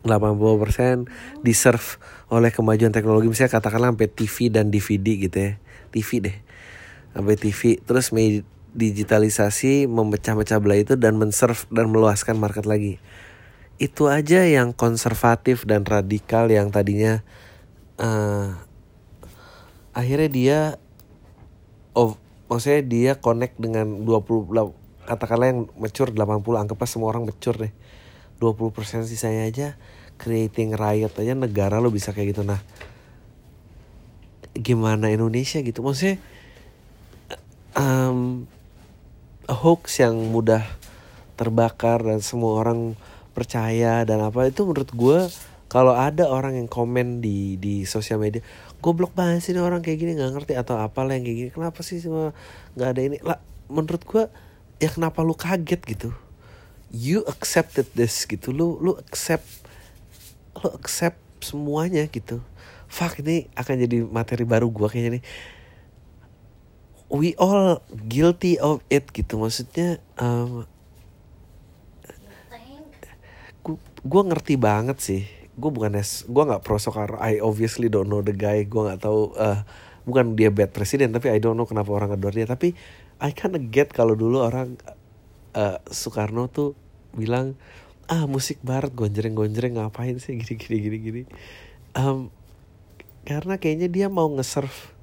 80% 0.00 1.06
diserve 1.44 2.00
oleh 2.32 2.50
kemajuan 2.50 2.90
teknologi. 2.90 3.28
Misalnya 3.28 3.52
katakanlah 3.60 3.92
sampai 3.92 4.08
TV 4.08 4.36
dan 4.48 4.72
DVD 4.72 5.06
gitu 5.28 5.36
ya. 5.36 5.52
TV 5.92 6.08
deh. 6.24 6.36
Sampai 7.12 7.34
TV 7.36 7.78
terus 7.82 8.08
digitalisasi 8.70 9.90
memecah-mecah 9.90 10.58
belah 10.62 10.78
itu 10.78 10.94
dan 10.94 11.18
menserve 11.18 11.66
dan 11.68 11.90
meluaskan 11.92 12.38
market 12.40 12.64
lagi. 12.64 13.02
Itu 13.80 14.08
aja 14.12 14.44
yang 14.44 14.72
konservatif 14.72 15.64
dan 15.68 15.84
radikal 15.84 16.48
yang 16.48 16.72
tadinya 16.72 17.20
eh, 18.00 18.69
akhirnya 20.00 20.28
dia 20.32 20.58
oh 21.92 22.16
maksudnya 22.48 22.82
dia 22.82 23.12
connect 23.20 23.60
dengan 23.60 24.02
20 24.08 24.56
lah, 24.56 24.72
katakanlah 25.04 25.52
yang 25.52 25.60
mature 25.76 26.10
80 26.10 26.40
anggaplah 26.40 26.88
semua 26.88 27.12
orang 27.12 27.28
mature 27.28 27.68
deh. 27.68 27.72
20% 28.40 29.04
sisanya 29.04 29.44
aja 29.44 29.68
creating 30.16 30.72
riot 30.72 31.12
aja 31.12 31.36
negara 31.36 31.76
lo 31.76 31.92
bisa 31.92 32.16
kayak 32.16 32.32
gitu. 32.32 32.42
Nah 32.42 32.60
gimana 34.56 35.12
Indonesia 35.12 35.60
gitu? 35.60 35.84
Maksudnya 35.84 36.16
um, 37.76 38.48
hoax 39.46 40.00
yang 40.00 40.16
mudah 40.32 40.64
terbakar 41.36 42.04
dan 42.04 42.20
semua 42.20 42.60
orang 42.60 42.96
percaya 43.32 44.04
dan 44.04 44.20
apa 44.20 44.50
itu 44.50 44.66
menurut 44.66 44.90
gue 44.92 45.20
kalau 45.70 45.94
ada 45.94 46.26
orang 46.26 46.58
yang 46.58 46.68
komen 46.68 47.22
di 47.22 47.54
di 47.56 47.86
sosial 47.86 48.18
media 48.18 48.42
goblok 48.80 49.12
banget 49.12 49.44
sih 49.44 49.52
orang 49.56 49.84
kayak 49.84 50.00
gini 50.00 50.12
nggak 50.16 50.32
ngerti 50.40 50.52
atau 50.56 50.80
apalah 50.80 51.14
yang 51.14 51.24
kayak 51.24 51.38
gini. 51.38 51.50
Kenapa 51.52 51.80
sih 51.84 52.00
semua 52.00 52.32
nggak 52.74 52.88
ada 52.88 53.00
ini? 53.04 53.16
Lah 53.20 53.38
menurut 53.68 54.02
gue 54.02 54.24
ya 54.80 54.88
kenapa 54.88 55.20
lu 55.20 55.36
kaget 55.36 55.80
gitu? 55.84 56.10
You 56.90 57.22
accepted 57.28 57.86
this 57.94 58.26
gitu. 58.26 58.50
Lu 58.50 58.80
lu 58.80 58.96
accept 58.98 59.46
lu 60.58 60.68
accept 60.74 61.20
semuanya 61.44 62.08
gitu. 62.10 62.42
Fuck 62.90 63.22
ini 63.22 63.46
akan 63.54 63.86
jadi 63.86 64.02
materi 64.02 64.42
baru 64.42 64.66
gua 64.66 64.90
kayaknya 64.90 65.20
nih. 65.20 65.24
We 67.10 67.38
all 67.38 67.82
guilty 67.90 68.58
of 68.58 68.82
it 68.90 69.14
gitu. 69.14 69.38
Maksudnya 69.38 70.02
um, 70.18 70.66
gua, 73.62 73.78
gua 74.02 74.22
ngerti 74.26 74.58
banget 74.58 74.98
sih 74.98 75.22
gue 75.60 75.70
bukan 75.70 75.92
es 76.00 76.24
gue 76.24 76.42
nggak 76.42 76.64
pro 76.64 76.80
soccer. 76.80 77.20
I 77.20 77.44
obviously 77.44 77.92
don't 77.92 78.08
know 78.08 78.24
the 78.24 78.32
guy. 78.32 78.64
Gue 78.64 78.88
nggak 78.88 79.04
tahu 79.04 79.36
uh, 79.36 79.60
bukan 80.08 80.32
dia 80.34 80.48
bad 80.48 80.72
presiden 80.72 81.12
tapi 81.12 81.28
I 81.28 81.38
don't 81.38 81.60
know 81.60 81.68
kenapa 81.68 81.92
orang 81.92 82.16
adore 82.16 82.32
dia. 82.32 82.48
Tapi 82.48 82.72
I 83.20 83.36
kinda 83.36 83.60
get 83.60 83.92
kalau 83.92 84.16
dulu 84.16 84.40
orang 84.40 84.80
uh, 85.52 85.76
Soekarno 85.92 86.48
tuh 86.48 86.72
bilang 87.12 87.60
ah 88.08 88.24
musik 88.24 88.58
barat 88.64 88.90
gonjreng 88.96 89.36
gonjreng 89.36 89.76
ngapain 89.76 90.16
sih? 90.16 90.40
Gini 90.40 90.56
gini 90.56 90.76
gini 90.80 90.96
gini. 90.98 91.22
Um, 91.92 92.32
karena 93.28 93.60
kayaknya 93.60 93.92
dia 93.92 94.06
mau 94.08 94.26
nge-serve 94.32 94.96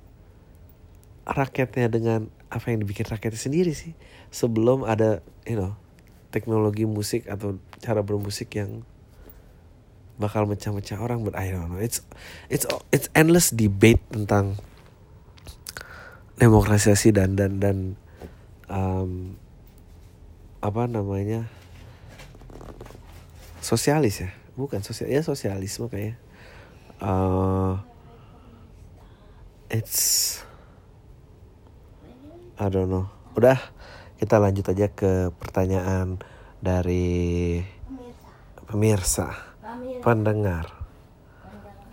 rakyatnya 1.30 1.88
dengan 1.92 2.22
apa 2.50 2.74
yang 2.74 2.82
dibikin 2.82 3.06
rakyatnya 3.06 3.38
sendiri 3.38 3.72
sih. 3.78 3.94
Sebelum 4.34 4.84
ada 4.84 5.22
you 5.46 5.56
know 5.56 5.78
teknologi 6.34 6.84
musik 6.84 7.30
atau 7.30 7.62
cara 7.80 8.02
bermusik 8.04 8.52
yang 8.58 8.84
bakal 10.18 10.50
mecah-mecah 10.50 10.98
orang 10.98 11.22
but 11.22 11.38
I 11.38 11.54
don't 11.54 11.70
know. 11.70 11.82
It's 11.82 12.02
it's 12.50 12.66
it's 12.90 13.08
endless 13.14 13.54
debate 13.54 14.02
tentang 14.10 14.58
demokratisasi 16.42 17.14
dan 17.14 17.38
dan 17.38 17.62
dan 17.62 17.78
um, 18.70 19.38
apa 20.62 20.90
namanya 20.90 21.46
sosialis 23.62 24.26
ya. 24.26 24.30
Bukan 24.58 24.82
sosial 24.82 25.14
ya 25.14 25.22
sosialisme 25.22 25.86
kayak 25.86 26.18
uh, 26.98 27.78
it's 29.70 30.42
I 32.58 32.74
don't 32.74 32.90
know. 32.90 33.06
Udah 33.38 33.62
kita 34.18 34.42
lanjut 34.42 34.66
aja 34.74 34.90
ke 34.90 35.30
pertanyaan 35.38 36.18
dari 36.58 37.62
pemirsa 38.66 39.47
pendengar. 40.08 40.72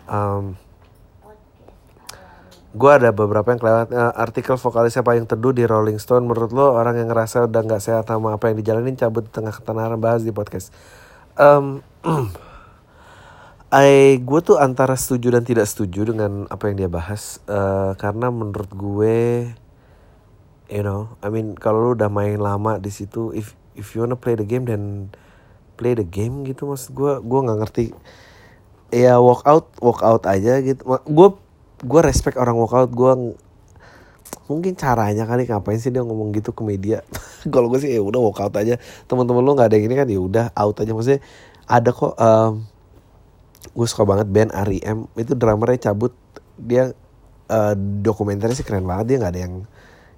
Um, 0.07 0.55
gue 2.71 2.91
ada 2.95 3.11
beberapa 3.11 3.51
yang 3.51 3.59
kelewat 3.59 3.91
uh, 3.91 4.15
artikel 4.15 4.55
vokalisnya 4.55 5.03
paling 5.03 5.27
teduh 5.27 5.51
di 5.51 5.67
Rolling 5.67 5.99
Stone. 5.99 6.23
Menurut 6.23 6.55
lo 6.55 6.79
orang 6.79 6.95
yang 6.95 7.11
ngerasa 7.11 7.51
udah 7.51 7.61
nggak 7.67 7.83
sehat 7.83 8.07
sama 8.07 8.39
apa 8.39 8.55
yang 8.55 8.63
dijalanin 8.63 8.95
cabut 8.95 9.27
di 9.27 9.35
tengah 9.35 9.51
ketenaran 9.51 9.99
bahas 9.99 10.23
di 10.23 10.31
podcast. 10.31 10.71
Um, 11.35 11.83
I 13.75 14.23
gue 14.23 14.41
tuh 14.47 14.63
antara 14.63 14.95
setuju 14.95 15.35
dan 15.35 15.43
tidak 15.43 15.67
setuju 15.67 16.15
dengan 16.15 16.47
apa 16.47 16.71
yang 16.71 16.87
dia 16.87 16.91
bahas. 16.91 17.43
Uh, 17.51 17.99
karena 17.99 18.31
menurut 18.31 18.71
gue 18.71 19.51
you 20.71 20.83
know 20.87 21.19
I 21.19 21.35
mean 21.35 21.59
kalau 21.59 21.83
lu 21.83 21.91
udah 21.99 22.07
main 22.07 22.39
lama 22.39 22.79
di 22.79 22.95
situ 22.95 23.35
if 23.35 23.59
if 23.75 23.99
you 23.99 24.07
wanna 24.07 24.15
play 24.15 24.39
the 24.39 24.47
game 24.47 24.65
then 24.71 25.11
play 25.75 25.99
the 25.99 26.07
game 26.07 26.47
gitu 26.47 26.71
maksud 26.71 26.95
gue 26.95 27.13
gue 27.21 27.41
nggak 27.45 27.59
ngerti. 27.63 27.87
Ya 28.95 29.19
walk 29.19 29.43
out 29.47 29.67
walk 29.83 30.01
out 30.07 30.23
aja 30.27 30.63
gitu. 30.63 30.83
Gue 30.87 31.29
gue 31.83 32.01
respect 32.01 32.39
orang 32.39 32.55
walk 32.55 32.75
out. 32.75 32.91
Gue 32.95 33.35
mungkin 34.45 34.77
caranya 34.77 35.25
kali 35.25 35.49
ngapain 35.49 35.81
sih 35.81 35.91
dia 35.91 36.05
ngomong 36.05 36.31
gitu 36.37 36.55
ke 36.55 36.63
media? 36.63 37.03
Kalau 37.53 37.69
gue 37.73 37.81
sih 37.83 37.91
ya 37.93 38.01
udah 38.01 38.21
walk 38.23 38.41
out 38.41 38.55
aja. 38.57 38.79
Teman-teman 39.11 39.43
lu 39.43 39.53
nggak 39.59 39.69
ada 39.73 39.77
yang 39.77 39.87
ini 39.91 39.95
kan 39.99 40.07
ya 40.09 40.21
udah 40.21 40.47
out 40.55 40.77
aja. 40.79 40.93
Maksudnya 40.95 41.21
ada 41.65 41.91
kok 41.91 42.15
um, 42.17 42.53
gue 43.75 43.87
suka 43.89 44.05
banget 44.07 44.29
band 44.31 44.51
R.E.M 44.55 45.11
itu 45.19 45.33
drummernya 45.35 45.91
cabut. 45.91 46.15
Dia 46.55 46.95
uh, 47.51 47.75
dokumenternya 47.79 48.55
sih 48.55 48.67
keren 48.67 48.87
banget. 48.87 49.15
Dia 49.15 49.17
nggak 49.25 49.33
ada 49.35 49.43
yang 49.43 49.55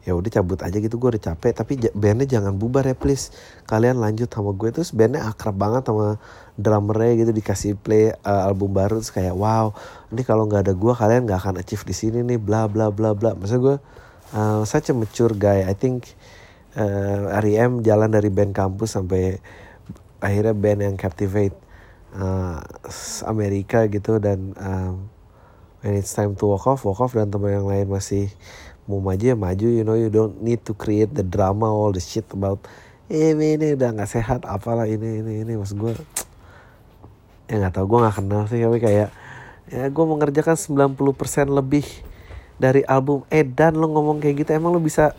ya 0.06 0.14
udah 0.14 0.30
cabut 0.30 0.62
aja 0.62 0.78
gitu 0.78 1.02
gue 1.02 1.18
udah 1.18 1.34
capek. 1.34 1.50
Tapi 1.50 1.72
bandnya 1.90 2.38
jangan 2.38 2.54
bubar 2.54 2.86
ya 2.86 2.94
please. 2.94 3.34
Kalian 3.66 3.98
lanjut 3.98 4.30
sama 4.30 4.54
gue. 4.54 4.70
Terus 4.70 4.94
bandnya 4.94 5.26
akrab 5.26 5.58
banget 5.58 5.90
sama 5.90 6.22
drummernya 6.54 7.26
gitu 7.26 7.32
dikasih 7.34 7.74
play 7.74 8.14
uh, 8.22 8.46
album 8.46 8.70
baru. 8.70 9.02
Terus 9.02 9.10
kayak 9.10 9.34
wow 9.34 9.74
ini 10.14 10.22
kalau 10.22 10.46
nggak 10.46 10.70
ada 10.70 10.74
gue 10.78 10.92
kalian 10.94 11.26
nggak 11.26 11.38
akan 11.42 11.54
achieve 11.58 11.82
di 11.82 11.94
sini 11.98 12.22
nih. 12.22 12.38
Bla 12.38 12.70
bla 12.70 12.94
bla 12.94 13.18
bla. 13.18 13.34
Maksud 13.34 13.58
gue 13.58 13.76
uh, 14.38 14.62
such 14.62 14.88
a 14.88 14.94
mature 14.94 15.34
guy. 15.34 15.66
I 15.66 15.74
think 15.74 16.14
uh, 16.78 17.34
R.E.M 17.42 17.82
jalan 17.82 18.14
dari 18.14 18.30
band 18.30 18.54
kampus 18.54 18.94
sampai 18.94 19.42
akhirnya 20.22 20.54
band 20.54 20.80
yang 20.86 20.94
captivate 20.94 21.58
uh, 22.14 22.62
Amerika 23.26 23.90
gitu. 23.90 24.22
Dan 24.22 24.54
um, 24.54 25.15
when 25.80 25.98
it's 25.98 26.12
time 26.12 26.36
to 26.36 26.44
walk 26.46 26.64
off. 26.68 26.84
Walk 26.84 27.00
off 27.02 27.12
dan 27.16 27.28
teman 27.28 27.56
yang 27.56 27.66
lain 27.68 27.88
masih 27.88 28.30
mau 28.86 29.02
maju 29.02 29.24
ya 29.24 29.36
maju. 29.36 29.66
You 29.66 29.82
know 29.82 29.96
you 29.96 30.12
don't 30.12 30.40
need 30.40 30.62
to 30.68 30.72
create 30.72 31.12
the 31.12 31.26
drama 31.26 31.68
all 31.68 31.92
the 31.92 32.02
shit 32.02 32.26
about 32.32 32.62
eh 33.06 33.34
ini 33.34 33.74
udah 33.78 33.94
nggak 33.94 34.10
sehat 34.10 34.46
apalah 34.46 34.86
ini 34.86 35.20
ini 35.20 35.42
ini. 35.44 35.52
Mas 35.58 35.74
gue 35.76 35.92
ya 37.50 37.60
nggak 37.60 37.76
tahu 37.76 37.84
gue 37.90 37.98
nggak 38.06 38.16
kenal 38.22 38.42
sih. 38.46 38.60
Tapi 38.62 38.78
kayak 38.78 39.08
ya 39.66 39.84
gue 39.90 40.04
mengerjakan 40.04 40.54
90% 40.54 40.94
lebih 41.50 41.84
dari 42.56 42.86
album. 42.86 43.26
Eh 43.28 43.42
dan 43.42 43.74
lo 43.76 43.90
ngomong 43.90 44.22
kayak 44.22 44.46
gitu 44.46 44.50
emang 44.54 44.72
lo 44.72 44.80
bisa 44.80 45.16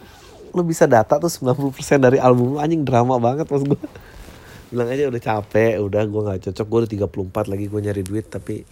lo 0.57 0.63
bisa 0.63 0.89
data 0.89 1.21
tuh 1.21 1.29
90% 1.29 1.75
dari 2.01 2.17
album 2.17 2.57
anjing 2.57 2.81
drama 2.81 3.21
banget 3.21 3.45
mas 3.45 3.61
gue 3.61 3.77
bilang 4.73 4.89
aja 4.89 5.07
udah 5.07 5.21
capek 5.21 5.79
udah 5.79 6.01
gue 6.01 6.21
nggak 6.25 6.39
cocok 6.49 6.65
gue 6.65 6.79
udah 6.81 6.91
34 7.13 7.51
lagi 7.51 7.65
gue 7.69 7.79
nyari 7.85 8.01
duit 8.03 8.25
tapi 8.25 8.65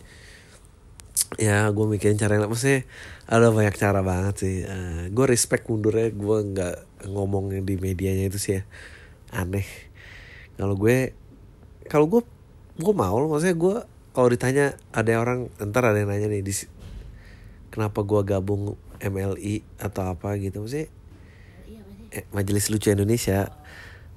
ya 1.35 1.67
gue 1.71 1.85
mikirin 1.87 2.15
cara 2.15 2.39
yang 2.39 2.47
maksudnya 2.47 2.87
ada 3.27 3.49
banyak 3.51 3.75
cara 3.75 3.99
banget 4.05 4.35
sih. 4.39 4.55
Uh, 4.63 5.09
gue 5.11 5.25
respect 5.27 5.67
mundurnya 5.67 6.13
gue 6.13 6.37
nggak 6.53 6.75
ngomong 7.09 7.51
di 7.65 7.75
medianya 7.79 8.29
itu 8.29 8.37
sih 8.39 8.53
ya. 8.59 8.61
Aneh. 9.33 9.67
Kalau 10.55 10.75
gue 10.79 11.11
kalau 11.89 12.05
gue 12.07 12.21
gue 12.79 12.93
mau 12.93 13.15
loh. 13.19 13.31
Maksudnya 13.31 13.57
gue 13.57 13.75
kalau 14.15 14.27
ditanya 14.31 14.79
ada 14.95 15.11
orang 15.19 15.51
ntar 15.59 15.83
ada 15.83 15.99
yang 15.99 16.11
nanya 16.11 16.27
nih 16.31 16.43
di 16.45 16.53
kenapa 17.73 18.05
gue 18.05 18.21
gabung 18.23 18.79
MLI 19.03 19.65
atau 19.81 20.15
apa 20.15 20.39
gitu. 20.39 20.63
Maksudnya 20.63 20.87
eh, 22.15 22.23
Majelis 22.31 22.71
Lucu 22.71 22.93
Indonesia 22.93 23.51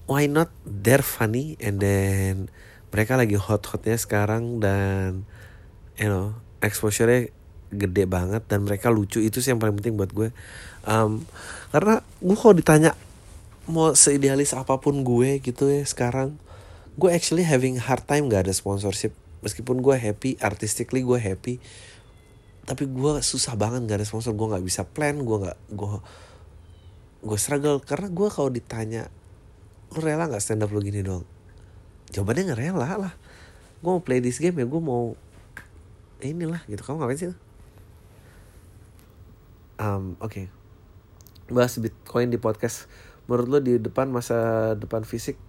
why 0.07 0.31
not? 0.31 0.53
They're 0.65 1.05
funny 1.05 1.59
and 1.59 1.83
then 1.83 2.53
mereka 2.89 3.21
lagi 3.21 3.37
hot-hotnya 3.37 4.01
sekarang 4.01 4.63
dan 4.63 5.29
you 6.01 6.09
know 6.09 6.39
exposure-nya 6.65 7.31
gede 7.69 8.05
banget 8.09 8.43
dan 8.49 8.65
mereka 8.65 8.89
lucu. 8.89 9.21
Itu 9.21 9.45
sih 9.45 9.53
yang 9.53 9.61
paling 9.61 9.77
penting 9.77 9.95
buat 9.95 10.11
gue. 10.13 10.33
Um, 10.89 11.25
karena 11.71 12.01
gue 12.25 12.37
kalau 12.37 12.55
ditanya 12.57 12.97
mau 13.69 13.93
seidealis 13.93 14.57
apa 14.57 14.81
pun 14.81 15.05
gue 15.05 15.45
gitu 15.45 15.69
ya 15.69 15.85
sekarang 15.85 16.41
gue 16.97 17.13
actually 17.13 17.45
having 17.45 17.77
hard 17.77 18.03
time 18.09 18.27
gak 18.33 18.49
ada 18.49 18.55
sponsorship. 18.57 19.13
Meskipun 19.45 19.85
gue 19.85 19.95
happy 19.95 20.41
artistically 20.43 21.05
gue 21.05 21.19
happy 21.21 21.63
tapi 22.69 22.85
gue 22.85 23.25
susah 23.25 23.57
banget 23.57 23.85
gak 23.89 24.03
ada 24.03 24.07
sponsor. 24.09 24.33
Gue 24.37 24.49
nggak 24.53 24.65
bisa 24.65 24.83
plan 24.85 25.17
gue 25.21 25.37
nggak 25.45 25.59
gue 25.73 25.89
gue 27.23 27.39
struggle. 27.39 27.79
Karena 27.85 28.09
gue 28.09 28.29
kalau 28.33 28.51
ditanya 28.51 29.13
lu 29.93 30.05
rela 30.05 30.29
nggak 30.29 30.43
stand 30.43 30.61
up 30.65 30.69
lu 30.69 30.85
gini 30.85 31.01
dong 31.01 31.25
jawabannya 32.13 32.53
nggak 32.53 32.61
rela 32.61 32.89
lah. 32.97 33.13
Gue 33.79 33.91
mau 33.93 34.03
play 34.03 34.19
this 34.25 34.41
game 34.41 34.57
ya 34.59 34.67
gue 34.67 34.83
mau 34.83 35.15
inilah 36.23 36.63
gitu. 36.67 36.83
Kamu 36.83 37.03
ngapain 37.03 37.19
sih? 37.19 37.31
Um, 39.79 40.19
oke. 40.19 40.33
Okay. 40.33 40.47
bahas 41.49 41.81
bitcoin 41.81 42.29
di 42.29 42.37
podcast. 42.37 42.91
Menurut 43.25 43.49
lo 43.49 43.59
di 43.65 43.81
depan 43.81 44.13
masa 44.13 44.73
depan 44.77 45.05
fisik 45.05 45.41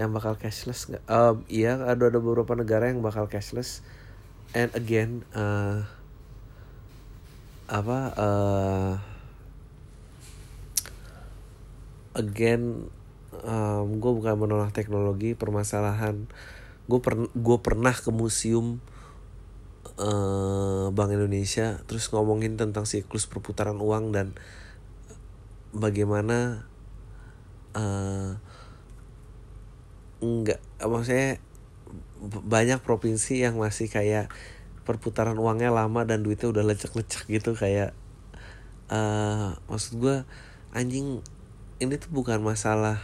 yang 0.00 0.10
bakal 0.10 0.34
cashless 0.40 0.88
nggak? 0.88 1.04
Um, 1.04 1.44
iya 1.52 1.76
ada 1.76 2.08
ada 2.08 2.18
beberapa 2.18 2.56
negara 2.56 2.88
yang 2.88 3.04
bakal 3.04 3.28
cashless. 3.28 3.84
And 4.56 4.72
again 4.72 5.26
uh, 5.36 5.84
apa 7.68 7.98
uh, 8.16 8.94
again 12.16 12.88
um, 13.42 13.86
gue 14.00 14.12
bukan 14.16 14.36
menolak 14.38 14.72
teknologi 14.72 15.36
permasalahan. 15.36 16.24
Gue 16.88 17.00
per 17.04 17.28
gue 17.32 17.58
pernah 17.60 17.92
ke 17.92 18.08
museum 18.08 18.80
uh, 19.98 20.90
Bank 20.90 21.10
Indonesia 21.14 21.82
terus 21.86 22.10
ngomongin 22.10 22.58
tentang 22.58 22.88
siklus 22.88 23.26
perputaran 23.26 23.78
uang 23.78 24.14
dan 24.14 24.34
bagaimana 25.74 26.66
uh, 27.74 28.38
enggak 30.22 30.62
maksudnya 30.80 31.42
banyak 32.24 32.80
provinsi 32.80 33.44
yang 33.44 33.60
masih 33.60 33.92
kayak 33.92 34.32
perputaran 34.88 35.36
uangnya 35.36 35.72
lama 35.72 36.04
dan 36.04 36.24
duitnya 36.24 36.52
udah 36.52 36.64
lecek-lecek 36.64 37.28
gitu 37.28 37.52
kayak 37.56 37.92
uh, 38.88 39.56
maksud 39.68 40.00
gue 40.00 40.16
anjing 40.72 41.20
ini 41.80 41.94
tuh 42.00 42.10
bukan 42.12 42.40
masalah 42.40 43.00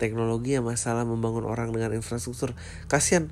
teknologi 0.00 0.56
ya 0.56 0.64
masalah 0.64 1.04
membangun 1.04 1.44
orang 1.44 1.76
dengan 1.76 1.92
infrastruktur. 1.92 2.56
Kasihan 2.88 3.28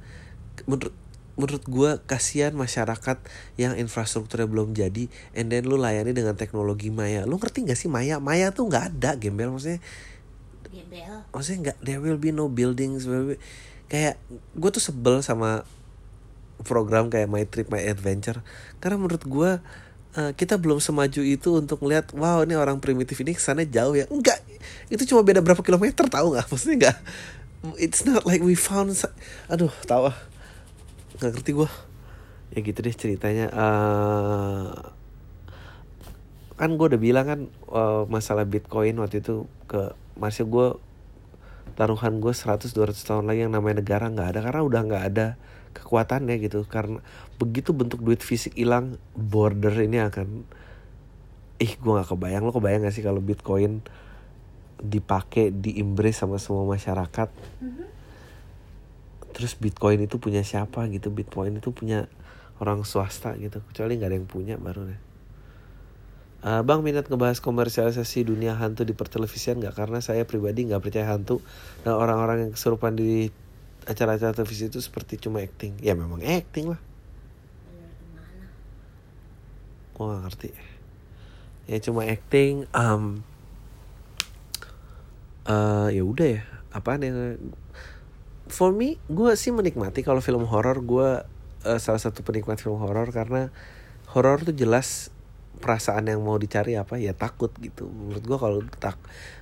menurut 0.69 0.93
menurut 1.38 1.62
gue 1.70 1.90
kasihan 2.11 2.51
masyarakat 2.51 3.22
yang 3.55 3.79
infrastrukturnya 3.79 4.51
belum 4.51 4.74
jadi 4.74 5.07
and 5.38 5.55
then 5.55 5.70
lu 5.70 5.79
layani 5.79 6.11
dengan 6.11 6.35
teknologi 6.35 6.90
maya. 6.90 7.22
Lu 7.22 7.38
ngerti 7.38 7.62
gak 7.62 7.79
sih 7.79 7.87
maya? 7.87 8.18
Maya 8.18 8.51
tuh 8.51 8.66
nggak 8.66 8.98
ada 8.98 9.14
gembel 9.14 9.55
maksudnya 9.55 9.79
Gembel. 10.68 11.24
maksudnya 11.31 11.59
nggak 11.70 11.79
there 11.81 12.03
will 12.03 12.18
be 12.18 12.35
no 12.35 12.51
buildings 12.51 13.07
be- 13.07 13.40
kayak 13.88 14.20
gue 14.53 14.70
tuh 14.74 14.83
sebel 14.83 15.24
sama 15.24 15.64
program 16.66 17.09
kayak 17.09 17.31
My 17.31 17.46
Trip 17.46 17.70
My 17.70 17.87
Adventure. 17.87 18.42
Karena 18.83 18.98
menurut 18.98 19.22
gue 19.22 19.51
eh, 20.18 20.33
kita 20.35 20.59
belum 20.59 20.83
semaju 20.83 21.22
itu 21.22 21.55
untuk 21.55 21.87
melihat 21.87 22.11
wow 22.18 22.42
ini 22.42 22.59
orang 22.59 22.83
primitif 22.83 23.14
ini 23.22 23.38
ke 23.38 23.40
sana 23.40 23.62
jauh 23.62 23.94
ya. 23.94 24.11
Enggak 24.11 24.42
itu 24.90 25.07
cuma 25.07 25.22
beda 25.22 25.38
berapa 25.38 25.62
kilometer 25.62 26.11
tahu 26.11 26.35
nggak? 26.35 26.51
Maksudnya 26.51 26.77
nggak 26.83 26.98
it's 27.79 28.03
not 28.03 28.27
like 28.27 28.42
we 28.42 28.59
found 28.59 28.90
aduh 29.46 29.70
tahu 29.87 30.11
ah. 30.11 30.18
Nggak 31.18 31.33
ngerti 31.35 31.50
gue 31.54 31.70
ya 32.54 32.59
gitu 32.64 32.78
deh 32.81 32.94
ceritanya. 32.94 33.46
Eh 33.50 34.70
kan 36.59 36.74
gue 36.74 36.87
udah 36.90 37.00
bilang 37.00 37.26
kan 37.26 37.40
eh, 37.50 38.02
masalah 38.11 38.42
bitcoin 38.42 38.98
waktu 38.98 39.22
itu 39.22 39.46
ke 39.70 39.94
masih 40.18 40.46
gue 40.50 40.74
taruhan 41.78 42.18
gue 42.18 42.35
100-200 42.35 42.74
tahun 43.07 43.31
lagi 43.31 43.46
yang 43.46 43.54
namanya 43.54 43.78
negara 43.78 44.11
nggak 44.11 44.28
ada 44.35 44.40
karena 44.42 44.61
udah 44.66 44.81
nggak 44.83 45.04
ada 45.14 45.26
kekuatannya 45.74 46.35
gitu. 46.42 46.66
Karena 46.66 46.98
begitu 47.38 47.70
bentuk 47.70 48.02
duit 48.02 48.22
fisik 48.22 48.59
hilang 48.59 48.98
border 49.14 49.74
ini 49.78 50.02
akan 50.02 50.42
ih 51.62 51.72
gue 51.78 51.92
nggak 51.94 52.11
kebayang. 52.11 52.42
Lo 52.46 52.54
kebayang 52.54 52.87
gak 52.87 52.94
sih 52.94 53.07
kalau 53.07 53.22
bitcoin 53.22 53.83
dipakai 54.78 55.50
diimbres 55.50 56.22
sama 56.22 56.38
semua 56.38 56.62
masyarakat 56.66 57.28
terus 59.38 59.55
bitcoin 59.55 60.03
itu 60.03 60.18
punya 60.18 60.42
siapa 60.42 60.90
gitu 60.90 61.14
bitcoin 61.14 61.62
itu 61.62 61.70
punya 61.70 62.11
orang 62.59 62.83
swasta 62.83 63.38
gitu 63.38 63.62
kecuali 63.70 63.94
nggak 63.94 64.11
ada 64.11 64.16
yang 64.18 64.27
punya 64.27 64.59
baru 64.59 64.90
deh. 64.90 65.01
Eh, 66.38 66.62
bang 66.62 66.87
minat 66.87 67.11
ngebahas 67.11 67.42
komersialisasi 67.42 68.22
dunia 68.22 68.55
hantu 68.55 68.87
di 68.87 68.94
pertelevisian 68.94 69.59
nggak? 69.59 69.74
Karena 69.74 69.98
saya 69.98 70.22
pribadi 70.22 70.70
nggak 70.70 70.83
percaya 70.83 71.11
hantu. 71.11 71.42
Dan 71.83 71.98
orang-orang 71.98 72.46
yang 72.46 72.53
kesurupan 72.55 72.94
di 72.94 73.27
acara-acara 73.90 74.35
televisi 74.35 74.70
itu 74.70 74.79
seperti 74.79 75.18
cuma 75.18 75.42
acting. 75.42 75.74
Ya 75.83 75.98
memang 75.98 76.22
acting 76.22 76.74
lah. 76.74 76.81
Gue 79.98 80.05
nggak 80.07 80.22
ngerti. 80.31 80.51
Ya 81.66 81.79
cuma 81.83 82.07
acting 82.07 82.70
um, 82.70 83.27
eh 85.46 85.88
ya 85.98 86.03
udah 86.07 86.29
ya. 86.38 86.42
Apaan 86.70 87.03
yang 87.03 87.18
for 88.51 88.75
me 88.75 89.01
gue 89.09 89.33
sih 89.39 89.55
menikmati 89.55 90.03
kalau 90.05 90.21
film 90.25 90.45
horor. 90.49 90.81
Gue 90.85 91.23
eh, 91.65 91.81
salah 91.81 92.01
satu 92.01 92.25
penikmat 92.27 92.61
film 92.61 92.81
horor 92.81 93.09
karena 93.13 93.53
horor 94.13 94.43
tuh 94.45 94.57
jelas 94.57 95.13
perasaan 95.59 96.07
yang 96.07 96.23
mau 96.23 96.39
dicari 96.39 96.79
apa 96.79 96.97
ya 96.97 97.13
takut 97.13 97.51
gitu. 97.59 97.91
Menurut 97.91 98.25
gue 98.25 98.39
kalau 98.39 98.59
tak 98.79 98.97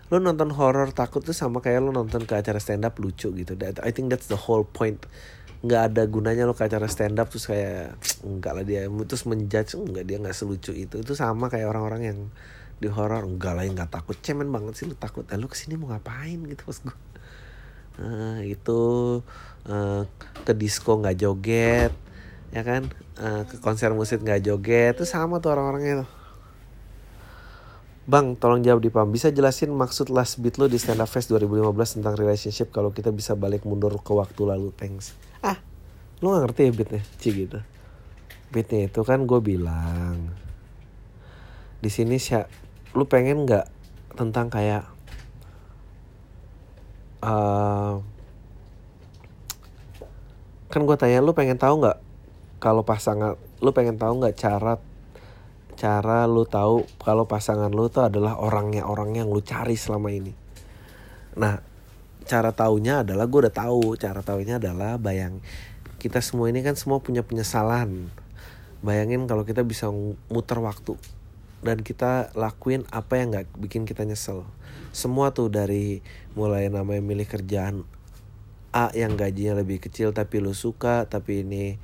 lo 0.08 0.22
nonton 0.22 0.54
horor 0.54 0.94
takut 0.94 1.20
tuh 1.20 1.34
sama 1.34 1.58
kayak 1.60 1.82
lo 1.82 1.90
nonton 1.90 2.24
ke 2.24 2.34
acara 2.38 2.56
stand 2.62 2.86
up 2.88 2.96
lucu 2.96 3.30
gitu. 3.36 3.52
That- 3.58 3.84
I 3.84 3.92
think 3.92 4.08
that's 4.08 4.26
the 4.26 4.38
whole 4.38 4.64
point. 4.64 5.04
Nggak 5.66 5.82
ada 5.92 6.02
gunanya 6.08 6.44
lo 6.48 6.54
ke 6.56 6.64
acara 6.64 6.88
stand 6.88 7.20
up 7.20 7.28
terus 7.28 7.46
kayak 7.50 7.96
enggak 8.24 8.52
lah 8.56 8.64
dia. 8.64 8.88
Terus 8.88 9.24
menjudge 9.28 9.76
enggak 9.76 10.04
dia 10.08 10.16
nggak 10.22 10.36
selucu 10.36 10.72
itu. 10.72 10.96
Itu 11.04 11.12
sama 11.12 11.52
kayak 11.52 11.68
orang-orang 11.68 12.02
yang 12.06 12.18
di 12.80 12.88
horor. 12.88 13.28
Enggak 13.28 13.56
lah 13.56 13.62
yang 13.68 13.76
nggak 13.76 13.92
takut. 13.92 14.16
Cemen 14.24 14.48
banget 14.48 14.78
sih 14.78 14.86
lo 14.88 14.96
takut. 14.96 15.28
Eh, 15.28 15.36
lo 15.36 15.50
ke 15.52 15.56
sini 15.58 15.76
mau 15.76 15.92
ngapain? 15.92 16.38
Gitu 16.48 16.62
pas 16.64 16.78
gue 16.80 16.96
Eh, 17.96 18.52
itu 18.52 18.82
eh, 19.64 20.02
ke 20.44 20.52
disco 20.52 21.00
nggak 21.00 21.16
joget 21.16 21.92
ya 22.52 22.62
kan 22.62 22.84
Eh, 23.16 23.48
ke 23.48 23.56
konser 23.64 23.96
musik 23.96 24.20
nggak 24.20 24.44
joget 24.44 24.92
itu 25.00 25.08
sama 25.08 25.40
tuh 25.40 25.56
orang-orangnya 25.56 26.04
tuh 26.04 26.10
Bang, 28.06 28.38
tolong 28.38 28.62
jawab 28.62 28.78
di 28.78 28.86
pam. 28.86 29.10
Bisa 29.10 29.34
jelasin 29.34 29.74
maksud 29.74 30.14
last 30.14 30.38
beat 30.38 30.62
lo 30.62 30.70
di 30.70 30.78
Stand 30.78 31.02
Up 31.02 31.10
Fest 31.10 31.26
2015 31.26 31.98
tentang 31.98 32.14
relationship 32.14 32.70
kalau 32.70 32.94
kita 32.94 33.10
bisa 33.10 33.34
balik 33.34 33.66
mundur 33.66 33.98
ke 33.98 34.12
waktu 34.14 34.46
lalu, 34.46 34.70
thanks. 34.78 35.18
Ah, 35.42 35.58
lo 36.22 36.38
gak 36.38 36.46
ngerti 36.46 36.60
ya 36.62 36.70
beatnya? 36.70 37.02
Ci 37.18 37.28
gitu. 37.34 37.58
Beatnya 38.54 38.86
itu 38.86 39.02
kan 39.02 39.26
gue 39.26 39.42
bilang. 39.42 40.38
Di 41.82 41.90
sini 41.90 42.22
sih, 42.22 42.38
lu 42.94 43.10
pengen 43.10 43.42
nggak 43.42 43.66
tentang 44.14 44.54
kayak 44.54 44.86
eh 47.22 47.94
kan 50.66 50.82
gue 50.82 50.96
tanya 50.98 51.22
lu 51.22 51.32
pengen 51.32 51.56
tahu 51.56 51.80
nggak 51.80 51.98
kalau 52.60 52.82
pasangan 52.82 53.38
lu 53.62 53.70
pengen 53.72 53.96
tahu 53.96 54.20
nggak 54.20 54.36
cara 54.36 54.76
cara 55.76 56.24
lu 56.24 56.48
tahu 56.48 56.88
kalau 57.00 57.28
pasangan 57.28 57.68
lu 57.68 57.86
tuh 57.92 58.08
adalah 58.08 58.40
orangnya 58.40 58.88
orang 58.88 59.12
yang 59.12 59.28
lu 59.28 59.44
cari 59.44 59.76
selama 59.76 60.08
ini? 60.08 60.32
Nah 61.36 61.60
cara 62.26 62.50
taunya 62.50 63.06
adalah 63.06 63.28
gue 63.28 63.40
udah 63.46 63.54
tahu 63.54 63.94
cara 64.00 64.24
taunya 64.24 64.58
adalah 64.58 64.98
bayang 64.98 65.38
kita 66.00 66.18
semua 66.24 66.50
ini 66.50 66.64
kan 66.64 66.74
semua 66.74 66.98
punya 66.98 67.22
penyesalan. 67.22 68.08
Bayangin 68.80 69.24
kalau 69.28 69.44
kita 69.44 69.64
bisa 69.64 69.88
muter 70.28 70.58
waktu 70.60 70.96
dan 71.64 71.80
kita 71.80 72.32
lakuin 72.36 72.84
apa 72.92 73.16
yang 73.16 73.32
nggak 73.32 73.46
bikin 73.56 73.88
kita 73.88 74.04
nyesel 74.04 74.44
semua 74.96 75.36
tuh 75.36 75.52
dari 75.52 76.00
mulai 76.32 76.72
namanya 76.72 77.04
milih 77.04 77.28
kerjaan 77.28 77.84
A 78.72 78.88
yang 78.96 79.20
gajinya 79.20 79.60
lebih 79.60 79.76
kecil 79.84 80.16
tapi 80.16 80.40
lu 80.40 80.56
suka 80.56 81.04
tapi 81.04 81.44
ini 81.44 81.76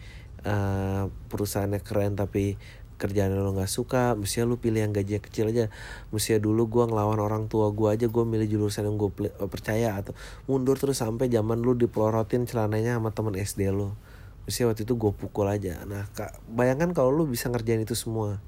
eh, 0.49 1.03
perusahaannya 1.29 1.85
keren 1.85 2.17
tapi 2.17 2.57
kerjaan 2.97 3.35
lu 3.35 3.51
nggak 3.53 3.67
suka 3.67 4.15
mestinya 4.15 4.55
lu 4.55 4.57
pilih 4.63 4.87
yang 4.87 4.95
gajinya 4.95 5.19
kecil 5.19 5.51
aja. 5.51 5.67
Mestinya 6.15 6.39
dulu 6.39 6.71
gua 6.71 6.85
ngelawan 6.87 7.19
orang 7.19 7.45
tua 7.51 7.75
gua 7.75 7.99
aja 7.99 8.07
gua 8.07 8.23
milih 8.23 8.47
jurusan 8.47 8.87
yang 8.87 8.95
gue 8.95 9.11
percaya 9.51 9.99
atau 9.99 10.15
mundur 10.47 10.79
terus 10.79 11.03
sampai 11.03 11.27
zaman 11.27 11.59
lu 11.59 11.75
dipelorotin 11.75 12.47
celananya 12.47 13.03
sama 13.03 13.11
temen 13.11 13.35
SD 13.35 13.75
lu. 13.75 13.91
Mestinya 14.47 14.71
waktu 14.71 14.87
itu 14.87 14.95
gue 14.95 15.13
pukul 15.19 15.51
aja. 15.51 15.83
Nah 15.83 16.07
kak 16.15 16.39
bayangkan 16.47 16.95
kalau 16.95 17.11
lu 17.11 17.27
bisa 17.27 17.51
ngerjain 17.51 17.83
itu 17.83 17.99
semua 17.99 18.39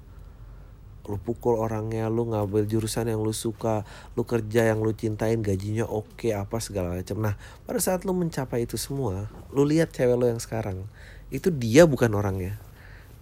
lu 1.04 1.20
pukul 1.20 1.60
orangnya 1.60 2.08
lu 2.08 2.24
ngambil 2.24 2.64
jurusan 2.64 3.12
yang 3.12 3.20
lu 3.20 3.36
suka 3.36 3.84
lu 4.16 4.24
kerja 4.24 4.72
yang 4.72 4.80
lu 4.80 4.96
cintain 4.96 5.44
gajinya 5.44 5.84
oke 5.84 6.32
apa 6.32 6.56
segala 6.64 6.96
macam. 6.96 7.20
Nah 7.20 7.36
pada 7.68 7.80
saat 7.80 8.08
lu 8.08 8.16
mencapai 8.16 8.64
itu 8.64 8.80
semua 8.80 9.28
lu 9.52 9.68
lihat 9.68 9.92
cewek 9.92 10.16
lu 10.16 10.26
yang 10.32 10.40
sekarang 10.40 10.88
itu 11.28 11.52
dia 11.52 11.84
bukan 11.84 12.08
orangnya. 12.16 12.56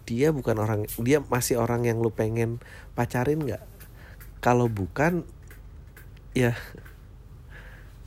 Dia 0.06 0.30
bukan 0.30 0.56
orang 0.62 0.86
dia 1.02 1.22
masih 1.26 1.58
orang 1.58 1.86
yang 1.86 1.98
lu 1.98 2.14
pengen 2.14 2.62
pacarin 2.94 3.42
nggak? 3.42 3.62
Kalau 4.38 4.70
bukan 4.70 5.26
ya 6.38 6.54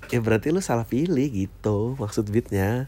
ya 0.08 0.20
berarti 0.24 0.56
lu 0.56 0.64
salah 0.64 0.88
pilih 0.88 1.28
gitu 1.28 2.00
maksud 2.00 2.32
beatnya. 2.32 2.88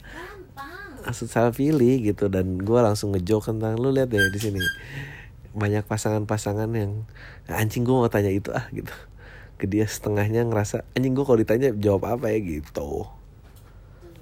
Maksud 1.04 1.32
salah 1.32 1.56
pilih 1.56 2.04
gitu 2.04 2.28
dan 2.28 2.60
gue 2.60 2.80
langsung 2.84 3.16
ngejoke 3.16 3.52
tentang 3.52 3.80
lu 3.80 3.96
lihat 3.96 4.12
deh 4.12 4.20
di 4.32 4.40
sini 4.44 4.60
banyak 5.58 5.84
pasangan-pasangan 5.90 6.70
yang 6.78 7.10
"Ah, 7.50 7.60
anjing 7.60 7.82
gue 7.84 7.96
mau 7.98 8.08
tanya 8.08 8.30
itu 8.30 8.54
ah 8.54 8.70
gitu 8.70 8.94
ke 9.58 9.66
dia 9.66 9.90
setengahnya 9.90 10.46
ngerasa 10.46 10.86
anjing 10.94 11.18
gue 11.18 11.26
kalau 11.26 11.42
ditanya 11.42 11.74
jawab 11.74 12.06
apa 12.14 12.30
ya 12.30 12.40
gitu 12.40 13.10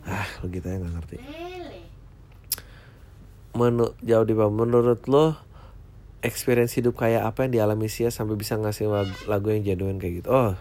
ah 0.07 0.25
lo 0.39 0.47
gitu 0.47 0.63
ya 0.63 0.79
nggak 0.79 0.93
ngerti 0.95 1.17
Lele. 1.19 1.79
Menu 3.55 3.95
jauh 4.03 4.27
di 4.27 4.35
bawah. 4.35 4.51
Menurut 4.51 5.07
lo 5.07 5.39
experience 6.19 6.75
hidup 6.75 6.99
kayak 6.99 7.23
apa 7.23 7.47
yang 7.47 7.55
dialami 7.55 7.87
Sia 7.87 8.11
sampai 8.11 8.35
bisa 8.35 8.59
ngasih 8.59 8.91
lagu, 8.91 9.15
lagu 9.31 9.47
yang 9.47 9.63
genuine 9.63 9.95
kayak 9.95 10.19
gitu? 10.19 10.29
Oh, 10.33 10.53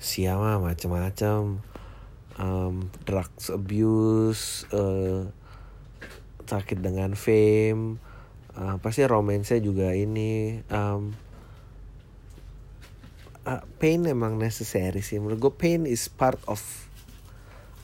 Sia 0.00 0.40
mah 0.40 0.56
macam-macam. 0.56 1.60
Um, 2.40 2.88
drugs 3.04 3.52
abuse, 3.52 4.64
eh, 4.72 5.28
sakit 6.48 6.80
dengan 6.80 7.12
fame, 7.12 8.00
uh, 8.56 8.76
pasti 8.82 9.06
romance 9.06 9.54
juga 9.58 9.92
ini. 9.94 10.62
Um, 10.70 11.14
uh, 13.46 13.62
pain 13.78 14.02
emang 14.06 14.38
necessary 14.38 15.02
sih. 15.04 15.18
Menurut 15.18 15.38
gue 15.38 15.54
pain 15.54 15.82
is 15.86 16.08
part 16.10 16.40
of 16.46 16.62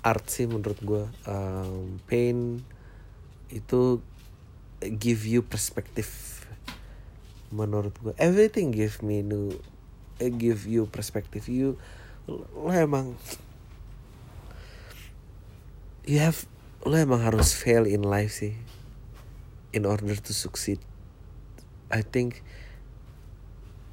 art 0.06 0.30
sih 0.30 0.46
menurut 0.46 0.78
gue 0.86 1.04
um, 1.26 1.98
pain 2.06 2.62
itu 3.50 3.98
give 5.02 5.26
you 5.26 5.42
perspective 5.42 6.06
menurut 7.50 7.90
gue 7.98 8.14
everything 8.14 8.70
give 8.70 9.02
me 9.02 9.26
new 9.26 9.50
eh, 10.22 10.30
give 10.30 10.62
you 10.70 10.86
perspective. 10.86 11.50
You 11.50 11.74
lo 12.30 12.70
emang 12.70 13.18
you 16.06 16.22
have 16.22 16.46
lo 16.86 16.94
emang 16.94 17.22
harus 17.22 17.54
fail 17.54 17.82
in 17.86 18.06
life 18.06 18.30
sih 18.30 18.54
in 19.77 19.85
order 19.85 20.16
to 20.16 20.33
succeed 20.33 20.81
I 21.93 22.03
think 22.03 22.41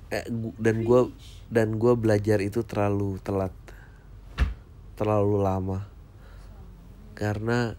eh, 0.10 0.26
dan 0.58 0.82
gue 0.82 1.14
dan 1.54 1.78
gue 1.78 1.94
belajar 1.94 2.42
itu 2.42 2.66
terlalu 2.66 3.22
telat 3.22 3.54
terlalu 4.98 5.42
lama. 5.42 5.90
Karena 7.14 7.78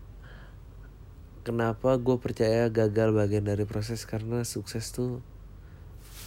kenapa 1.42 1.98
gue 1.98 2.16
percaya 2.18 2.70
gagal 2.70 3.10
bagian 3.10 3.46
dari 3.46 3.66
proses? 3.66 4.06
Karena 4.06 4.46
sukses 4.46 4.94
tuh 4.94 5.18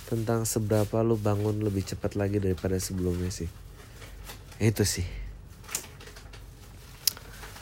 tentang 0.08 0.48
seberapa 0.48 1.04
lu 1.04 1.20
bangun 1.20 1.60
lebih 1.64 1.84
cepat 1.84 2.16
lagi 2.16 2.40
daripada 2.40 2.76
sebelumnya 2.80 3.32
sih. 3.32 3.52
Itu 4.60 4.84
sih. 4.84 5.08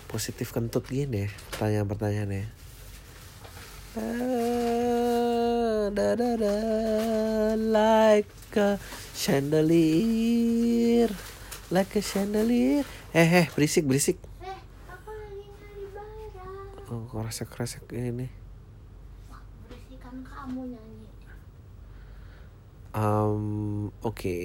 Positif 0.10 0.54
kentut 0.56 0.88
gini 0.88 1.28
ya 1.28 1.30
pertanyaan-pertanyaannya 1.54 2.65
da, 5.96 6.16
da, 6.16 6.30
da, 6.36 6.54
like 7.56 8.28
a 8.58 8.78
chandelier. 9.16 11.10
Like 11.72 11.96
a 11.96 12.02
chandelier. 12.04 12.84
Eh 13.16 13.24
eh 13.24 13.48
berisik 13.56 13.88
berisik. 13.88 14.20
Eh, 14.44 14.52
aku 14.92 15.10
lagi 15.16 15.48
nyari 15.48 15.86
barang. 15.96 16.92
oh 16.92 17.08
kresek 17.10 17.50
kresek 17.50 17.82
ini 17.90 18.28
Wah, 19.32 19.42
berisikan 19.66 20.22
kamu 20.22 20.76
nyanyi. 20.76 21.08
um 22.96 23.90
oke 24.04 24.36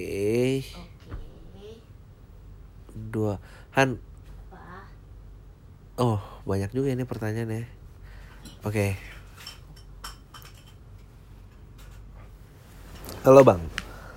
Oke. 0.63 1.67
dua 3.11 3.37
Han. 3.75 3.99
Apa? 4.51 4.87
oh 5.99 6.19
banyak 6.43 6.71
juga 6.71 6.91
ini 6.91 7.03
pertanyaannya. 7.05 7.67
Oke 8.65 8.95
halo 13.21 13.45
bang 13.45 13.61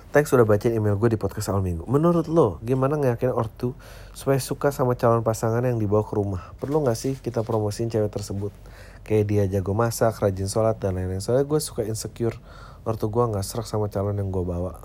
Thanks 0.09 0.33
sudah 0.33 0.49
bacain 0.49 0.73
email 0.73 0.97
gue 0.97 1.11
di 1.11 1.19
podcast 1.19 1.51
awal 1.51 1.59
minggu. 1.59 1.83
Menurut 1.91 2.31
lo, 2.31 2.63
gimana 2.63 2.95
ngeyakin 2.95 3.35
ortu 3.35 3.75
supaya 4.15 4.39
suka 4.39 4.71
sama 4.71 4.95
calon 4.95 5.27
pasangan 5.27 5.59
yang 5.59 5.75
dibawa 5.75 6.07
ke 6.07 6.15
rumah? 6.15 6.55
Perlu 6.55 6.87
gak 6.87 6.95
sih 6.95 7.19
kita 7.19 7.43
promosiin 7.43 7.91
cewek 7.91 8.07
tersebut? 8.07 8.55
Kayak 9.03 9.25
dia 9.27 9.43
jago 9.59 9.75
masak, 9.75 10.15
rajin 10.23 10.47
sholat, 10.47 10.79
dan 10.79 10.95
lain-lain. 10.95 11.19
Soalnya 11.19 11.43
gue 11.43 11.59
suka 11.59 11.83
insecure 11.83 12.39
ortu 12.87 13.11
gue 13.11 13.27
gak 13.27 13.43
serak 13.43 13.67
sama 13.67 13.91
calon 13.91 14.15
yang 14.15 14.31
gue 14.31 14.39
bawa. 14.39 14.79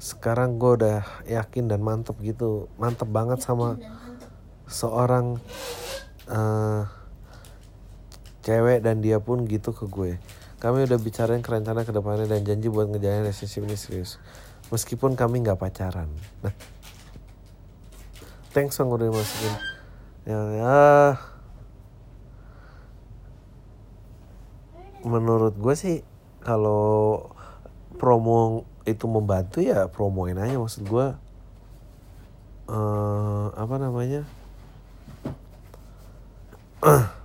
Sekarang 0.00 0.56
gue 0.56 0.72
udah 0.80 1.04
yakin 1.28 1.68
dan 1.68 1.84
mantep 1.84 2.16
gitu. 2.24 2.72
Mantep 2.80 3.12
banget 3.12 3.44
sama 3.44 3.76
seorang 4.64 5.36
eh 6.32 7.01
cewek 8.42 8.82
dan 8.82 8.98
dia 8.98 9.22
pun 9.22 9.46
gitu 9.46 9.70
ke 9.70 9.86
gue. 9.86 10.18
Kami 10.58 10.86
udah 10.86 10.98
bicarain 10.98 11.42
kerencana 11.42 11.82
ke 11.82 11.90
depannya 11.90 12.26
dan 12.30 12.46
janji 12.46 12.70
buat 12.70 12.86
ngejalanin 12.90 13.26
relationship 13.26 13.66
ini 13.66 13.74
serius. 13.78 14.18
Meskipun 14.70 15.18
kami 15.18 15.42
nggak 15.42 15.58
pacaran. 15.58 16.06
Nah, 16.42 16.54
thanks 18.54 18.78
bang 18.78 18.90
udah 18.90 19.10
masukin. 19.10 19.54
Ya, 20.22 20.40
ya. 20.54 20.82
Menurut 25.02 25.58
gue 25.58 25.74
sih 25.74 26.06
kalau 26.46 27.26
promo 27.98 28.62
itu 28.86 29.06
membantu 29.10 29.62
ya 29.62 29.86
promoin 29.90 30.38
aja 30.38 30.58
maksud 30.58 30.86
gue. 30.86 31.06
eh 32.70 33.46
apa 33.58 33.74
namanya? 33.82 34.22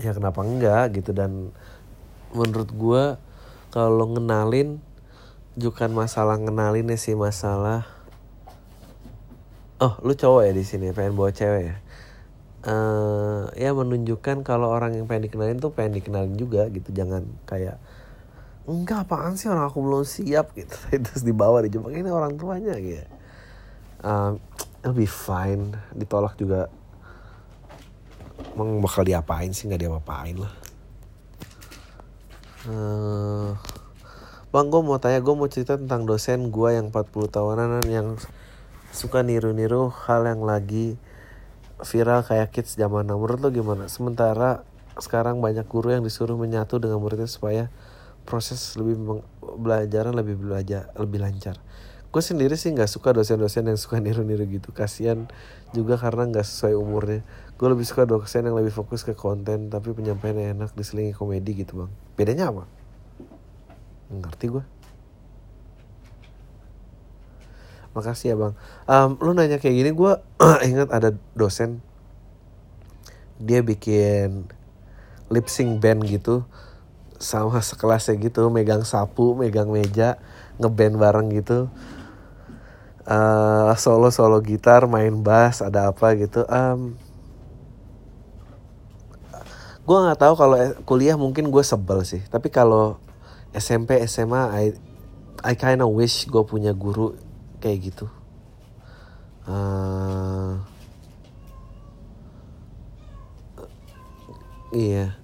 ya 0.00 0.12
kenapa 0.16 0.40
enggak 0.42 0.96
gitu. 0.96 1.12
Dan 1.12 1.52
menurut 2.32 2.70
gua 2.72 3.04
kalau 3.70 4.10
ngenalin 4.16 4.80
bukan 5.54 5.90
masalah 5.92 6.40
ngenalin 6.40 6.88
ya 6.88 6.98
sih 6.98 7.18
masalah 7.18 7.84
oh 9.82 9.98
lu 10.00 10.14
cowok 10.14 10.46
ya 10.46 10.52
di 10.54 10.64
sini 10.64 10.90
pengen 10.96 11.14
bawa 11.14 11.30
cewek 11.30 11.62
ya? 11.68 11.76
Eh 12.60 13.42
ya 13.56 13.70
menunjukkan 13.72 14.44
kalau 14.44 14.72
orang 14.72 14.96
yang 14.96 15.08
pengen 15.08 15.28
dikenalin 15.28 15.60
tuh 15.60 15.72
pengen 15.72 16.00
dikenalin 16.00 16.34
juga 16.36 16.68
gitu. 16.72 16.92
Jangan 16.92 17.24
kayak 17.44 17.76
enggak 18.68 19.08
apaan 19.08 19.36
sih 19.36 19.48
orang 19.48 19.68
aku 19.68 19.80
belum 19.84 20.04
siap 20.04 20.52
gitu. 20.56 20.76
Terus 21.04 21.22
dibawa 21.24 21.60
dijebak. 21.64 21.92
Ini 21.92 22.10
orang 22.12 22.36
tuanya 22.40 22.76
gitu 22.80 23.20
um, 24.04 24.40
it'll 24.80 24.96
be 24.96 25.08
fine. 25.08 25.76
Ditolak 25.92 26.36
juga 26.40 26.72
emang 28.54 28.82
bakal 28.82 29.02
diapain 29.06 29.52
sih 29.54 29.68
nggak 29.68 29.86
diapa-apain 29.86 30.36
lah 30.38 30.52
Eh, 32.68 33.50
Bang 34.52 34.68
gue 34.68 34.82
mau 34.84 35.00
tanya 35.00 35.24
gue 35.24 35.32
mau 35.32 35.48
cerita 35.48 35.80
tentang 35.80 36.04
dosen 36.04 36.52
gue 36.52 36.76
yang 36.76 36.92
40 36.92 37.32
tahunan 37.32 37.80
yang 37.88 38.20
suka 38.92 39.24
niru-niru 39.24 39.88
hal 40.04 40.28
yang 40.28 40.44
lagi 40.44 41.00
viral 41.80 42.20
kayak 42.20 42.52
kids 42.52 42.76
zaman 42.76 43.08
now. 43.08 43.16
Menurut 43.16 43.40
lo 43.40 43.48
gimana? 43.48 43.88
Sementara 43.88 44.66
sekarang 45.00 45.40
banyak 45.40 45.64
guru 45.72 45.96
yang 45.96 46.04
disuruh 46.04 46.36
menyatu 46.36 46.76
dengan 46.76 47.00
muridnya 47.00 47.30
supaya 47.30 47.72
proses 48.28 48.76
lebih 48.76 49.24
belajaran 49.40 50.12
lebih 50.12 50.36
belajar 50.36 50.92
lebih 51.00 51.24
lancar. 51.24 51.56
Gue 52.12 52.20
sendiri 52.20 52.60
sih 52.60 52.76
nggak 52.76 52.90
suka 52.92 53.16
dosen-dosen 53.16 53.72
yang 53.72 53.80
suka 53.80 54.02
niru-niru 54.04 54.44
gitu. 54.50 54.74
Kasian 54.76 55.32
juga 55.72 55.96
karena 55.96 56.28
nggak 56.28 56.44
sesuai 56.44 56.76
umurnya. 56.76 57.24
Gue 57.60 57.68
lebih 57.68 57.84
suka 57.84 58.08
dosen 58.08 58.48
yang 58.48 58.56
lebih 58.56 58.72
fokus 58.72 59.04
ke 59.04 59.12
konten 59.12 59.68
tapi 59.68 59.92
penyampaiannya 59.92 60.56
enak 60.56 60.72
diselingi 60.72 61.12
komedi 61.12 61.60
gitu 61.60 61.84
bang. 61.84 61.92
Bedanya 62.16 62.48
apa? 62.48 62.64
Ngerti 64.08 64.46
gue. 64.48 64.64
Makasih 67.92 68.32
ya 68.32 68.36
bang. 68.40 68.56
Em, 68.88 69.10
lu 69.20 69.36
nanya 69.36 69.60
kayak 69.60 69.76
gini 69.76 69.90
gue 69.92 70.12
ingat 70.72 70.88
ada 70.88 71.12
dosen 71.36 71.84
dia 73.40 73.64
bikin 73.64 74.44
lip 75.32 75.48
sync 75.48 75.80
band 75.80 76.04
gitu 76.04 76.44
sama 77.16 77.60
sekelasnya 77.60 78.20
gitu 78.20 78.48
megang 78.52 78.84
sapu 78.84 79.32
megang 79.32 79.72
meja 79.72 80.20
ngeband 80.60 80.96
bareng 81.00 81.28
gitu 81.32 81.72
eh 83.08 83.72
solo 83.80 84.12
solo 84.12 84.44
gitar 84.44 84.84
main 84.84 85.24
bass 85.24 85.64
ada 85.64 85.88
apa 85.88 86.12
gitu 86.20 86.44
um, 86.48 86.99
gue 89.90 89.98
nggak 90.06 90.22
tahu 90.22 90.34
kalau 90.38 90.54
kuliah 90.86 91.18
mungkin 91.18 91.50
gue 91.50 91.66
sebel 91.66 92.06
sih. 92.06 92.22
Tapi 92.30 92.46
kalau 92.46 93.02
SMP 93.50 93.98
SMA 94.06 94.42
I 94.54 94.64
I 95.42 95.58
kinda 95.58 95.82
wish 95.90 96.30
gue 96.30 96.46
punya 96.46 96.70
guru 96.70 97.18
kayak 97.58 97.90
gitu. 97.90 98.06
Eh, 99.50 100.52
iya. 104.78 105.18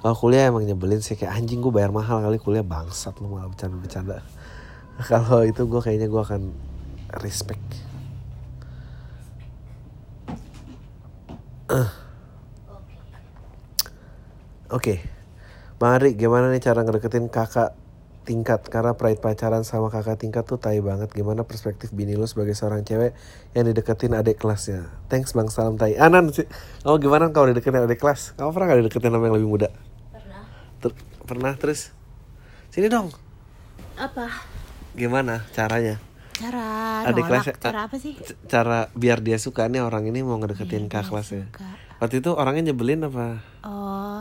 Kalau 0.00 0.16
kuliah 0.16 0.48
emang 0.48 0.64
nyebelin 0.64 1.04
sih 1.04 1.12
kayak 1.12 1.36
anjing 1.36 1.60
gue 1.60 1.68
bayar 1.68 1.92
mahal 1.92 2.24
kali 2.24 2.40
kuliah 2.40 2.64
bangsat 2.64 3.20
lu 3.20 3.36
malah 3.36 3.52
bercanda-bercanda. 3.52 4.24
Kalau 5.12 5.44
itu 5.44 5.68
gue 5.68 5.80
kayaknya 5.84 6.08
gue 6.08 6.22
akan 6.24 6.42
respect 7.20 7.60
Oke, 14.76 15.00
Bang 15.78 15.96
Ari, 15.96 16.12
gimana 16.14 16.52
nih 16.52 16.60
cara 16.60 16.84
ngedeketin 16.84 17.28
kakak 17.28 17.72
tingkat? 18.22 18.60
Karena 18.66 18.92
pride 18.92 19.16
pacaran 19.18 19.62
sama 19.62 19.88
kakak 19.88 20.18
tingkat 20.18 20.44
tuh 20.44 20.56
tai 20.56 20.80
banget. 20.80 21.08
Gimana 21.10 21.42
perspektif 21.42 21.90
bini 21.90 22.12
lu 22.12 22.24
sebagai 22.24 22.52
seorang 22.52 22.82
cewek 22.82 23.16
yang 23.52 23.64
dideketin 23.64 24.12
adik 24.12 24.36
kelasnya? 24.36 24.92
Thanks 25.08 25.32
Bang, 25.32 25.48
salam 25.48 25.74
tai. 25.74 25.96
Anan 25.96 26.28
sih, 26.28 26.44
kamu 26.82 26.96
gimana 26.98 27.24
kalau 27.30 27.48
dideketin 27.48 27.82
adik 27.82 27.96
kelas? 27.96 28.36
Kamu 28.36 28.52
pernah 28.52 28.66
gak 28.68 28.80
dideketin 28.82 29.10
sama 29.10 29.24
yang 29.24 29.36
lebih 29.36 29.48
muda? 29.48 29.68
Ter- 30.76 30.92
pernah 31.24 31.56
terus 31.56 31.90
sini 32.68 32.86
dong 32.86 33.08
Apa? 33.96 34.28
gimana 34.92 35.40
caranya 35.50 35.96
Cara 36.36 37.00
Adik 37.02 37.24
nolak, 37.24 37.48
kelasnya- 37.48 37.56
cara 37.58 37.78
apa 37.88 37.96
sih? 37.96 38.12
Cara 38.44 38.92
biar 38.92 39.24
dia 39.24 39.40
suka 39.40 39.64
nih 39.66 39.80
orang 39.80 40.04
ini 40.04 40.20
mau 40.20 40.36
ngedeketin 40.36 40.84
Biar 40.84 40.92
kakak 40.92 41.00
dia 41.00 41.10
kelasnya 41.10 41.44
suka. 41.48 41.68
waktu 41.96 42.14
itu 42.20 42.30
orangnya 42.30 42.70
nyebelin 42.70 43.08
apa 43.08 43.40
Oh, 43.64 44.20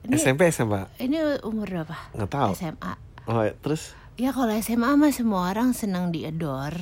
ini 0.00 0.14
SMP 0.14 0.46
SMA 0.48 0.86
ini 0.98 1.16
umur 1.40 1.66
berapa? 1.66 1.96
nggak 2.12 2.28
tahu 2.28 2.50
SMA. 2.54 2.92
oh 3.26 3.42
ya, 3.42 3.54
terus 3.56 3.94
Ya 4.18 4.30
kalau 4.30 4.50
SMA 4.52 4.90
mah 4.92 5.10
semua 5.10 5.46
orang 5.48 5.70
senang 5.72 6.10
diedor. 6.10 6.74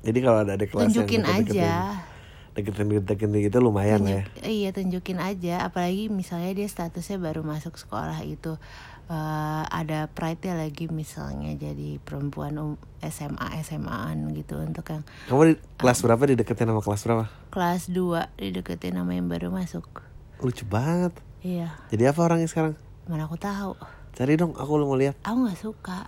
jadi 0.00 0.18
kalau 0.18 0.38
ada 0.40 0.54
adik 0.54 0.70
kelas 0.70 0.88
Tunjukin 0.88 1.20
yang 1.20 1.40
deket-deketin- 1.40 1.64
aja. 1.64 2.04
deketin 2.52 2.86
deketin 3.00 3.32
gitu 3.40 3.58
lumayan 3.58 4.04
ya 4.04 4.28
Tunjuk- 4.28 4.44
Iya 4.44 4.68
tunjukin 4.70 5.18
aja. 5.18 5.64
Apalagi 5.64 6.08
misalnya 6.08 6.52
dia 6.52 6.66
statusnya 6.66 7.16
baru 7.18 7.40
masuk 7.40 7.74
sekolah 7.74 8.20
itu 8.20 8.60
eh, 9.08 9.64
ada 9.66 10.04
pride-nya 10.06 10.52
lagi 10.58 10.84
misalnya 10.86 11.52
jadi 11.54 11.96
perempuan 11.98 12.54
um, 12.54 12.76
SMA 13.00 13.40
SMA-an 13.62 14.28
gitu 14.30 14.56
untuk 14.58 14.84
yang 14.86 15.00
kamu 15.26 15.42
di 15.46 15.54
kelas 15.74 15.98
berapa 15.98 16.22
dideketin 16.26 16.68
sama 16.68 16.80
kelas 16.80 17.02
berapa 17.02 17.24
kelas 17.48 17.82
2 17.88 17.96
dideketin 18.36 18.94
sama 18.94 19.12
yang 19.12 19.26
baru 19.26 19.48
masuk. 19.48 20.04
lucu 20.38 20.64
banget 20.64 21.16
Iya, 21.42 21.74
jadi 21.88 22.08
apa 22.08 22.22
orangnya 22.22 22.46
sekarang 22.46 22.78
mana 23.04 23.26
aku 23.26 23.34
tahu. 23.34 23.74
cari 24.12 24.34
dong 24.34 24.54
aku 24.54 24.78
mau 24.78 24.94
lihat 24.94 25.18
Aku 25.20 25.42
nggak 25.42 25.58
suka 25.58 26.06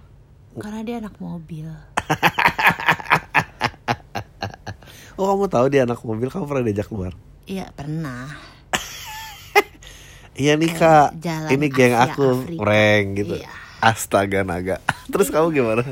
karena 0.55 0.81
dia 0.81 0.97
anak 0.99 1.19
mobil. 1.19 1.67
oh 5.15 5.27
kamu 5.27 5.47
tahu 5.49 5.67
dia 5.69 5.83
anak 5.83 5.99
mobil 6.01 6.29
kamu 6.29 6.45
pernah 6.45 6.65
diajak 6.65 6.87
keluar 6.87 7.13
Iya 7.45 7.67
pernah. 7.71 8.31
iya 10.37 10.55
nih 10.55 10.71
kak 10.71 11.19
jalan 11.19 11.51
ini 11.51 11.67
geng 11.69 11.93
Asia, 11.93 12.07
aku 12.09 12.25
Afrika. 12.41 12.61
prank 12.61 13.07
gitu 13.17 13.35
Iya. 13.37 13.51
astaga 13.81 14.41
naga 14.41 14.77
terus 15.13 15.29
kamu 15.29 15.51
gimana 15.53 15.83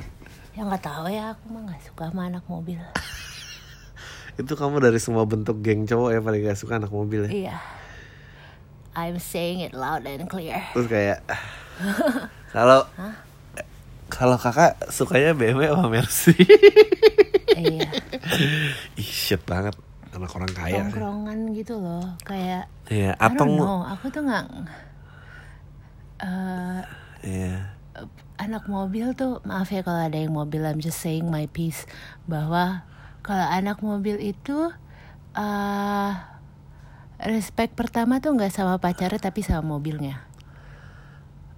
Ya 0.53 0.63
nggak 0.63 0.83
tahu 0.83 1.07
ya 1.09 1.33
aku 1.33 1.45
mah 1.49 1.63
nggak 1.65 1.83
suka 1.83 2.05
sama 2.07 2.29
anak 2.29 2.45
mobil. 2.45 2.77
itu 4.35 4.49
kamu 4.51 4.81
dari 4.81 4.97
semua 4.97 5.25
bentuk 5.25 5.59
geng 5.59 5.83
cowok 5.83 6.09
ya 6.11 6.21
paling 6.21 6.41
gak 6.43 6.57
suka 6.57 6.77
anak 6.77 6.89
mobil 6.89 7.25
ya 7.25 7.31
Iya. 7.31 7.57
I'm 8.93 9.17
saying 9.19 9.65
it 9.65 9.73
loud 9.73 10.05
and 10.05 10.29
clear. 10.29 10.61
terus 10.77 10.89
kayak 10.89 11.25
kalau 12.55 12.85
kalau 14.13 14.37
kakak 14.37 14.77
sukanya 14.93 15.33
BMW 15.33 15.73
sama 15.73 15.89
Mercy? 15.89 16.37
Iya. 17.53 17.89
ih 19.01 19.09
shit 19.09 19.41
banget. 19.49 19.73
Anak 20.13 20.29
orang 20.37 20.53
kaya. 20.53 20.85
Tongkrongan 20.85 21.57
gitu 21.57 21.81
loh, 21.81 22.05
kayak 22.29 22.69
iya 22.93 23.17
atong 23.17 23.57
know, 23.57 23.81
aku 23.89 24.13
tuh 24.13 24.21
nggak 24.29 24.45
eh 26.23 26.81
iya. 27.25 27.73
anak 28.37 28.69
mobil 28.69 29.17
tuh 29.17 29.41
maaf 29.49 29.73
ya 29.73 29.81
kalau 29.81 30.05
ada 30.05 30.19
yang 30.21 30.37
mobil 30.37 30.63
I'm 30.63 30.79
just 30.79 31.01
saying 31.01 31.33
my 31.33 31.49
piece 31.49 31.89
bahwa 32.29 32.85
kalau 33.25 33.47
anak 33.49 33.81
mobil 33.81 34.21
itu 34.21 34.71
eh 35.33 36.13
respect 37.27 37.79
pertama 37.79 38.19
tuh 38.19 38.35
nggak 38.35 38.53
sama 38.53 38.79
pacarnya 38.79 39.19
tapi 39.19 39.41
sama 39.45 39.77
mobilnya. 39.77 40.27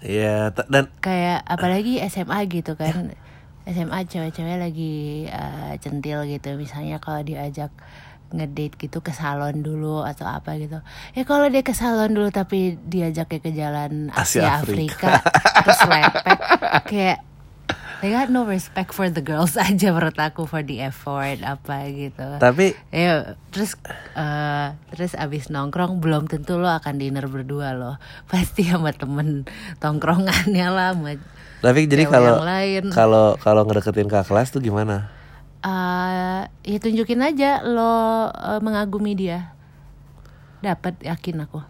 Iya 0.05 0.53
t- 0.53 0.69
dan 0.69 0.93
kayak 1.01 1.45
apalagi 1.49 2.01
SMA 2.09 2.39
gitu 2.53 2.77
kan. 2.77 3.17
SMA 3.65 4.05
cewek-cewek 4.05 4.61
lagi 4.61 5.25
eh, 5.25 5.73
centil 5.81 6.29
gitu. 6.29 6.53
Misalnya 6.61 7.01
kalau 7.01 7.25
diajak 7.25 7.73
ngedate 8.35 8.77
gitu 8.77 8.99
ke 9.01 9.15
salon 9.15 9.63
dulu 9.65 10.03
atau 10.05 10.27
apa 10.29 10.59
gitu. 10.61 10.83
Ya 11.17 11.23
kalau 11.25 11.49
dia 11.49 11.65
ke 11.65 11.73
salon 11.73 12.13
dulu 12.13 12.29
tapi 12.29 12.77
diajaknya 12.85 13.39
ke 13.41 13.51
jalan 13.55 13.93
Asia 14.13 14.61
Asia, 14.61 14.61
Afrika. 14.61 15.09
Afrika, 15.23 15.63
terus 15.65 15.81
lepek 15.89 16.39
kayak 16.91 17.19
they 18.05 18.13
got 18.13 18.29
no 18.29 18.45
respect 18.45 18.93
for 18.93 19.09
the 19.09 19.25
girls 19.25 19.57
aja 19.65 19.89
menurut 19.89 20.21
aku 20.21 20.45
for 20.45 20.61
the 20.61 20.85
effort 20.85 21.41
apa 21.41 21.89
gitu. 21.89 22.37
Tapi 22.37 22.77
Ya, 22.93 23.41
terus 23.49 23.81
eh 24.13 24.77
terus 24.93 25.17
abis 25.17 25.49
nongkrong 25.49 26.05
belum 26.05 26.29
tentu 26.29 26.61
lo 26.61 26.69
akan 26.69 27.01
dinner 27.01 27.25
berdua 27.33 27.73
lo 27.73 27.97
pasti 28.31 28.69
sama 28.69 28.93
temen 28.93 29.49
tongkrongannya 29.81 30.69
lah 30.69 30.93
sama 30.93 31.17
tapi 31.65 31.89
jadi 31.89 32.05
kalau 32.05 32.45
kalau 32.93 33.27
kalau 33.41 33.65
ngedeketin 33.65 34.05
kakak 34.05 34.29
kelas 34.29 34.53
tuh 34.53 34.61
gimana? 34.61 35.09
Eh 35.65 36.45
ya 36.45 36.77
tunjukin 36.77 37.25
aja 37.25 37.65
lo 37.65 38.29
eh, 38.29 38.61
mengagumi 38.61 39.17
dia. 39.17 39.57
Dapat 40.61 41.01
yakin 41.01 41.49
aku. 41.49 41.65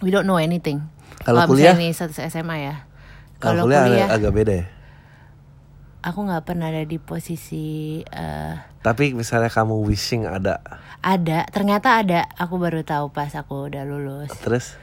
We 0.00 0.08
don't 0.08 0.24
know 0.24 0.40
anything. 0.40 0.88
Kalau 1.20 1.44
kuliah? 1.44 1.76
nih 1.76 1.92
satu 1.92 2.16
SMA 2.16 2.56
ya. 2.64 2.88
Kalau 3.44 3.68
kuliah, 3.68 3.84
agak, 3.84 4.08
agak 4.08 4.32
beda 4.32 4.52
ya 4.56 4.66
aku 6.08 6.24
nggak 6.24 6.44
pernah 6.48 6.72
ada 6.72 6.82
di 6.82 6.96
posisi 6.96 8.00
eh, 8.00 8.54
tapi 8.78 9.12
misalnya 9.12 9.52
kamu 9.52 9.84
wishing 9.84 10.24
ada? 10.24 10.64
Ada. 11.04 11.50
Ternyata 11.52 12.00
ada. 12.00 12.24
Aku 12.40 12.56
baru 12.56 12.80
tahu 12.86 13.10
pas 13.12 13.28
aku 13.34 13.68
udah 13.68 13.84
lulus. 13.84 14.32
Terus? 14.40 14.78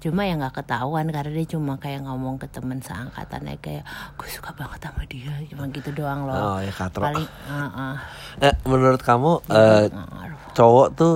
Cuma 0.00 0.24
ya 0.24 0.32
nggak 0.38 0.64
ketahuan 0.64 1.04
karena 1.12 1.28
dia 1.28 1.44
cuma 1.44 1.76
kayak 1.76 2.08
ngomong 2.08 2.40
ke 2.40 2.48
temen 2.48 2.80
seangkatannya 2.80 3.60
kayak 3.60 3.84
gue 4.16 4.28
suka 4.32 4.56
banget 4.56 4.80
sama 4.80 5.04
dia. 5.04 5.28
Cuma 5.52 5.68
gitu 5.68 5.92
doang 5.92 6.24
loh. 6.24 6.56
Oh 6.56 6.58
ya 6.62 6.72
katro 6.72 7.04
paling 7.04 7.28
uh, 7.44 7.60
uh, 7.68 7.94
Eh, 8.40 8.54
menurut 8.64 9.02
kamu 9.04 9.44
ngaruh. 9.44 10.40
cowok 10.56 10.88
tuh 10.96 11.14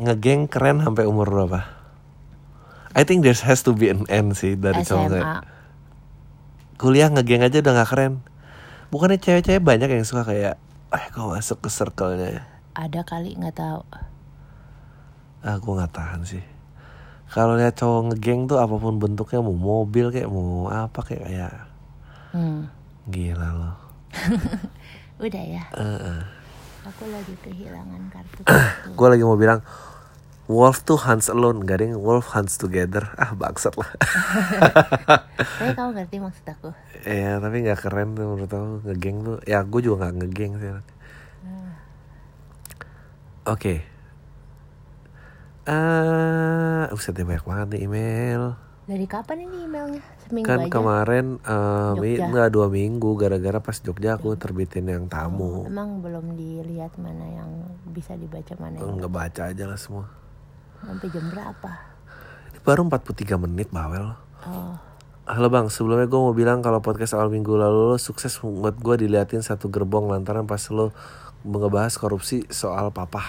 ngegeng 0.00 0.48
keren 0.48 0.80
sampai 0.80 1.04
umur 1.04 1.28
berapa? 1.28 1.60
I 2.96 3.04
think 3.04 3.20
there 3.20 3.36
has 3.36 3.60
to 3.68 3.76
be 3.76 3.92
an 3.92 4.08
end 4.08 4.32
sih 4.32 4.56
dari 4.56 4.80
cowok 4.80 5.12
SMA 5.12 5.12
saya. 5.12 5.24
Kuliah 6.80 7.12
ngegeng 7.12 7.44
aja 7.44 7.60
udah 7.60 7.84
gak 7.84 7.90
keren. 7.92 8.12
Bukannya 8.92 9.16
cewek-cewek 9.16 9.64
banyak 9.64 9.88
yang 9.88 10.04
suka 10.04 10.28
kayak, 10.28 10.60
eh 10.92 11.04
gue 11.08 11.24
masuk 11.24 11.64
ke 11.64 11.68
circle-nya 11.72 12.28
ya. 12.28 12.42
ada 12.76 13.00
kali 13.04 13.32
nggak 13.36 13.56
tahu 13.56 13.80
Ah 15.42 15.56
gue 15.58 15.72
gak 15.74 15.92
tahan 15.96 16.22
sih. 16.22 16.44
Kalau 17.32 17.56
lihat 17.56 17.74
cowok 17.74 18.12
ngegeng 18.12 18.46
tuh 18.46 18.60
apa 18.60 18.76
pun 18.76 19.00
bentuknya 19.00 19.40
mau 19.40 19.56
mobil 19.56 20.12
kayak 20.12 20.28
mau 20.28 20.68
apa 20.68 21.00
kayak 21.02 21.24
kayak 21.24 21.52
hmm. 22.36 22.68
gila 23.08 23.48
loh. 23.56 23.76
udah 25.24 25.44
ya 25.48 25.64
Eh, 25.72 25.98
eh. 26.04 26.22
aku 26.84 27.08
lagi 27.08 27.34
kehilangan 27.40 28.02
kartu 28.12 28.40
kartu 28.46 28.92
Gue 28.92 29.08
lagi 29.08 29.24
mau 29.24 29.40
bilang 29.40 29.64
Wolf 30.44 30.82
tuh 30.82 30.98
hunts 30.98 31.26
alone, 31.26 31.62
gak 31.62 31.78
ada 31.78 31.84
yang 31.88 31.98
wolf 31.98 32.34
hunts 32.34 32.56
together. 32.56 33.06
Ah 33.14 33.30
bangsat 33.32 33.72
lah. 33.74 33.90
tapi 35.58 35.72
kamu 35.72 35.90
ngerti 35.94 36.16
maksud 36.18 36.44
aku 36.44 36.70
Iya 37.02 37.38
tapi 37.38 37.62
nggak 37.62 37.80
keren 37.80 38.14
tuh 38.14 38.26
menurut 38.26 38.50
aku 38.50 38.66
ngegeng 38.84 39.18
tuh 39.22 39.36
ya 39.42 39.62
gue 39.62 39.80
juga 39.80 39.96
nggak 40.02 40.14
ngegeng 40.18 40.52
sih 40.56 40.70
Oke 43.44 43.74
Ah, 45.62 46.90
uset 46.90 47.14
deh 47.14 47.22
banyak 47.22 47.42
banget 47.42 47.66
nih 47.70 47.80
email. 47.86 48.42
dari 48.82 49.06
kapan 49.06 49.46
ini 49.46 49.62
emailnya 49.62 50.02
seminggu 50.20 50.42
kan 50.44 50.58
aja 50.58 50.68
kemarin 50.68 51.26
eh, 51.38 51.92
Jogja. 51.94 52.26
nggak 52.28 52.48
dua 52.50 52.66
minggu 52.66 53.10
gara-gara 53.14 53.58
pas 53.58 53.78
Jogja 53.78 54.18
aku 54.18 54.34
terbitin 54.34 54.84
yang 54.84 55.06
tamu. 55.06 55.62
emang 55.64 56.02
belum 56.02 56.34
dilihat 56.34 56.98
mana 56.98 57.22
yang 57.32 57.50
bisa 57.88 58.14
dibaca 58.14 58.50
mana 58.58 58.74
yang 58.76 58.98
Nggak 58.98 59.12
baca 59.12 59.42
aja 59.48 59.64
lah 59.64 59.78
semua. 59.78 60.10
Sampai 60.82 61.08
jam 61.08 61.24
berapa 61.30 61.70
Ini 62.50 62.58
baru 62.62 62.80
43 62.86 63.38
menit 63.38 63.68
bawel. 63.70 64.14
oh 64.46 64.76
Halo 65.22 65.46
bang, 65.48 65.70
sebelumnya 65.70 66.10
gue 66.10 66.18
mau 66.18 66.34
bilang 66.34 66.60
kalau 66.60 66.82
podcast 66.82 67.14
awal 67.14 67.30
minggu 67.30 67.54
lalu 67.54 67.94
lo 67.94 67.96
sukses 67.96 68.42
buat 68.42 68.74
gue 68.74 69.06
diliatin 69.06 69.38
satu 69.38 69.70
gerbong 69.70 70.10
lantaran 70.10 70.44
pas 70.44 70.58
lo 70.68 70.90
ngebahas 71.46 71.94
korupsi 71.94 72.42
soal 72.50 72.90
papa. 72.90 73.22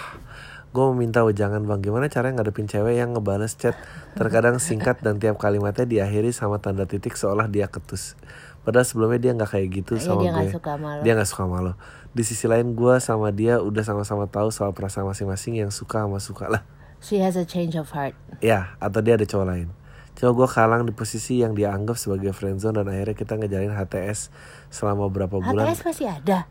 Gue 0.73 0.89
mau 0.89 0.97
minta 0.97 1.21
wejangan 1.21 1.61
bang, 1.61 1.85
gimana 1.85 2.09
caranya 2.09 2.41
ngadepin 2.41 2.65
cewek 2.65 2.97
yang 2.97 3.13
ngebales 3.13 3.53
chat 3.53 3.77
terkadang 4.17 4.57
singkat 4.57 5.05
dan 5.05 5.21
tiap 5.21 5.37
kalimatnya 5.37 5.85
diakhiri 5.85 6.33
sama 6.33 6.57
tanda 6.57 6.89
titik 6.89 7.13
seolah 7.13 7.45
dia 7.45 7.69
ketus. 7.69 8.17
Padahal 8.65 8.89
sebelumnya 8.89 9.21
dia 9.21 9.31
nggak 9.37 9.53
kayak 9.53 9.67
gitu 9.69 9.93
Iya, 9.93 10.03
sama 10.03 10.21
dia 10.25 10.33
gue. 10.33 10.49
suka 10.49 10.71
sama. 10.73 10.89
Dia 11.05 11.11
nggak 11.13 11.29
suka 11.29 11.43
sama 11.45 11.57
lo. 11.61 11.73
Di 12.09 12.23
sisi 12.25 12.45
lain 12.49 12.73
gue 12.73 12.95
sama 12.97 13.29
dia 13.29 13.61
udah 13.61 13.85
sama-sama 13.85 14.25
tahu 14.25 14.49
soal 14.49 14.73
perasaan 14.73 15.05
masing-masing 15.05 15.61
yang 15.61 15.69
suka 15.69 16.01
sama 16.01 16.17
suka 16.17 16.49
lah. 16.49 16.65
She 17.03 17.19
has 17.19 17.35
a 17.35 17.43
change 17.43 17.75
of 17.75 17.91
heart 17.91 18.15
Ya, 18.39 18.75
atau 18.79 18.99
dia 18.99 19.15
ada 19.15 19.23
cowok 19.23 19.47
lain. 19.47 19.67
Coba 20.13 20.31
gue 20.35 20.47
kalang 20.51 20.83
di 20.85 20.93
posisi 20.93 21.41
yang 21.41 21.55
dia 21.57 21.71
anggap 21.73 21.97
sebagai 21.97 22.35
friendzone 22.35 22.79
dan 22.79 22.91
akhirnya 22.91 23.15
kita 23.17 23.33
ngejalin 23.39 23.73
HTS 23.73 24.29
selama 24.67 25.07
berapa 25.09 25.39
bulan. 25.41 25.67
HTS 25.67 25.81
masih 25.87 26.07
ada 26.11 26.45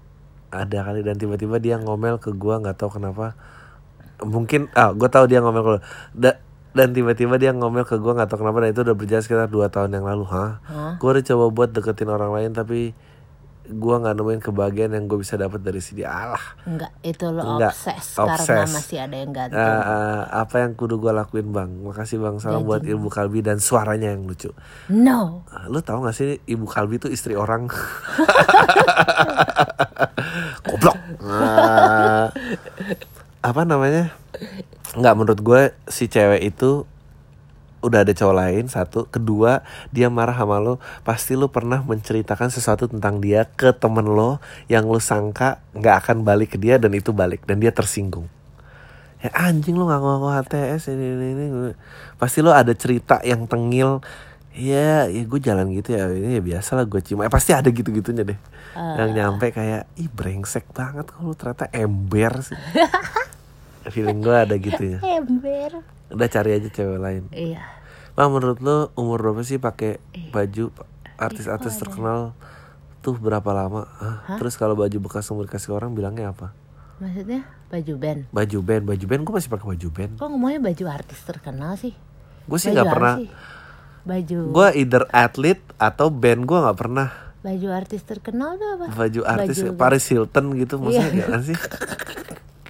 Ada 0.52 0.78
kali 0.88 1.00
dan 1.00 1.16
tiba-tiba 1.16 1.56
dia 1.62 1.76
ngomel 1.80 2.20
ke 2.20 2.32
gue 2.34 2.54
nggak 2.58 2.76
tahu 2.76 3.00
kenapa. 3.00 3.36
Mungkin 4.24 4.72
ah 4.76 4.92
gue 4.92 5.08
tahu 5.08 5.24
dia 5.30 5.40
ngomel 5.40 5.62
ke 5.62 5.72
da, 6.16 6.40
dan 6.72 6.96
tiba-tiba 6.96 7.36
dia 7.36 7.52
ngomel 7.52 7.84
ke 7.84 8.00
gue 8.00 8.12
nggak 8.12 8.28
tahu 8.28 8.44
kenapa 8.44 8.64
dan 8.64 8.68
itu 8.72 8.80
udah 8.84 8.96
berjalan 8.96 9.22
sekitar 9.24 9.48
2 9.48 9.68
tahun 9.68 9.90
yang 9.92 10.04
lalu, 10.08 10.24
hah? 10.28 10.60
Hah? 10.64 10.92
Gue 10.96 11.08
udah 11.12 11.24
coba 11.24 11.44
buat 11.52 11.70
deketin 11.76 12.08
orang 12.08 12.32
lain 12.32 12.50
tapi 12.56 12.96
gue 13.64 13.94
nggak 13.94 14.12
nemuin 14.12 14.40
kebahagiaan 14.42 14.92
yang 14.92 15.04
gue 15.06 15.18
bisa 15.18 15.34
dapat 15.34 15.58
dari 15.58 15.78
si 15.78 15.92
dia 15.92 16.10
Allah 16.10 16.42
Enggak, 16.62 16.90
itu 17.00 17.24
lo 17.26 17.56
Enggak, 17.56 17.72
obses 17.72 18.04
karena 18.12 18.34
obses. 18.34 18.68
masih 18.72 18.96
ada 18.98 19.14
yang 19.14 19.30
gantung. 19.30 19.56
Eh, 19.56 19.80
eh, 19.86 20.20
apa 20.28 20.54
yang 20.58 20.70
kudu 20.74 20.94
gue 20.98 21.10
lakuin 21.10 21.46
bang? 21.48 21.68
Makasih 21.80 22.18
bang. 22.18 22.34
Salam 22.36 22.62
buat 22.62 22.82
ibu 22.82 23.06
kalbi 23.06 23.40
dan 23.40 23.56
suaranya 23.58 24.10
yang 24.10 24.24
lucu. 24.24 24.50
No. 24.88 25.42
Eh, 25.48 25.64
lu 25.66 25.78
tahu 25.78 26.02
gak 26.02 26.12
sih 26.12 26.38
ibu 26.44 26.64
kalbi 26.64 26.96
itu 26.96 27.06
istri 27.06 27.32
orang? 27.32 27.66
Goblok. 30.64 30.96
Eh, 31.22 32.24
apa 33.42 33.60
namanya? 33.62 34.10
Nggak 34.92 35.14
menurut 35.16 35.40
gue 35.40 35.60
si 35.86 36.06
cewek 36.06 36.40
itu 36.44 36.84
udah 37.82 38.06
ada 38.06 38.12
cowok 38.14 38.36
lain 38.38 38.64
satu. 38.70 39.10
Kedua 39.10 39.60
dia 39.90 40.08
marah 40.08 40.38
sama 40.38 40.62
lo. 40.62 40.78
Pasti 41.02 41.34
lo 41.34 41.50
pernah 41.50 41.82
menceritakan 41.82 42.48
sesuatu 42.48 42.86
tentang 42.88 43.18
dia 43.18 43.44
ke 43.44 43.74
temen 43.74 44.06
lo 44.06 44.38
yang 44.70 44.86
lo 44.86 45.02
sangka 45.02 45.60
nggak 45.74 45.96
akan 46.06 46.16
balik 46.22 46.54
ke 46.54 46.58
dia 46.62 46.78
dan 46.78 46.94
itu 46.94 47.10
balik 47.10 47.44
dan 47.44 47.58
dia 47.58 47.74
tersinggung. 47.74 48.30
Ya 49.22 49.30
anjing 49.34 49.74
lo 49.74 49.86
nggak 49.86 50.02
ngaku 50.02 50.28
HTS 50.30 50.82
ini, 50.94 51.06
ini 51.14 51.26
ini. 51.50 51.74
Pasti 52.16 52.40
lo 52.40 52.54
ada 52.54 52.72
cerita 52.72 53.18
yang 53.26 53.44
tengil. 53.50 54.00
Ya 54.52 55.08
ya 55.08 55.22
gue 55.24 55.40
jalan 55.42 55.68
gitu 55.74 55.98
ya. 55.98 56.06
Ini 56.06 56.38
ya 56.38 56.42
biasa 56.42 56.78
lah 56.78 56.84
gue 56.86 57.00
cima 57.02 57.26
eh, 57.26 57.32
pasti 57.32 57.50
ada 57.50 57.68
gitu 57.68 57.90
gitunya 57.90 58.22
deh 58.22 58.38
yang 58.72 59.12
nyampe 59.12 59.52
kayak 59.52 59.84
ih 60.00 60.08
brengsek 60.08 60.64
banget 60.72 61.12
kalau 61.12 61.36
ternyata 61.36 61.68
ember 61.72 62.40
sih. 62.40 62.56
Feeling 63.92 64.22
gue 64.22 64.36
ada 64.36 64.54
gitu 64.56 64.82
ya. 64.96 64.98
Ember. 65.02 65.82
Udah 66.12 66.28
cari 66.28 66.50
aja 66.52 66.68
cewek 66.68 66.96
lain 66.96 67.24
Iya. 67.28 67.60
Bang 68.12 68.28
menurut 68.30 68.58
lo 68.58 68.76
umur 68.94 69.18
berapa 69.22 69.40
sih 69.40 69.56
pakai 69.56 69.96
baju 70.28 70.68
artis-artis 71.14 71.74
terkenal 71.74 72.36
tuh 72.98 73.16
berapa 73.16 73.46
lama? 73.48 73.88
Hah? 73.88 74.36
Terus 74.36 74.54
kalau 74.54 74.74
baju 74.74 74.92
bekas 75.00 75.24
umur 75.26 75.44
dikasih 75.44 75.72
orang 75.72 75.90
bilangnya 75.90 76.28
apa? 76.28 76.52
Maksudnya 76.98 77.40
baju 77.66 77.92
band. 77.96 78.20
Baju 78.28 78.58
band, 78.60 78.82
baju 78.84 79.04
band 79.06 79.20
gue 79.22 79.34
masih 79.34 79.48
pakai 79.48 79.66
baju 79.70 79.88
band. 79.90 80.12
Kok 80.14 80.28
ngomongnya 80.28 80.60
baju 80.62 80.84
artis 80.86 81.18
terkenal 81.20 81.72
sih? 81.74 81.96
Gue 82.44 82.58
sih 82.58 82.68
nggak 82.68 82.84
pernah. 82.86 83.16
sih? 83.16 83.32
Baju 84.02 84.38
Gue 84.52 84.68
either 84.76 85.04
atlet 85.08 85.58
atau 85.76 86.06
band 86.08 86.42
gue 86.42 86.58
nggak 86.58 86.78
pernah. 86.78 87.08
baju 87.40 87.68
artis 87.72 88.02
terkenal 88.02 88.54
tuh 88.54 88.68
apa? 88.72 88.86
Baju 88.92 89.20
artis 89.24 89.56
Baju- 89.58 89.74
Paris 89.74 90.04
Hilton 90.06 90.52
gitu 90.54 90.76
maksudnya 90.76 91.00
Iya. 91.02 91.16
gimana 91.16 91.40
sih? 91.40 91.58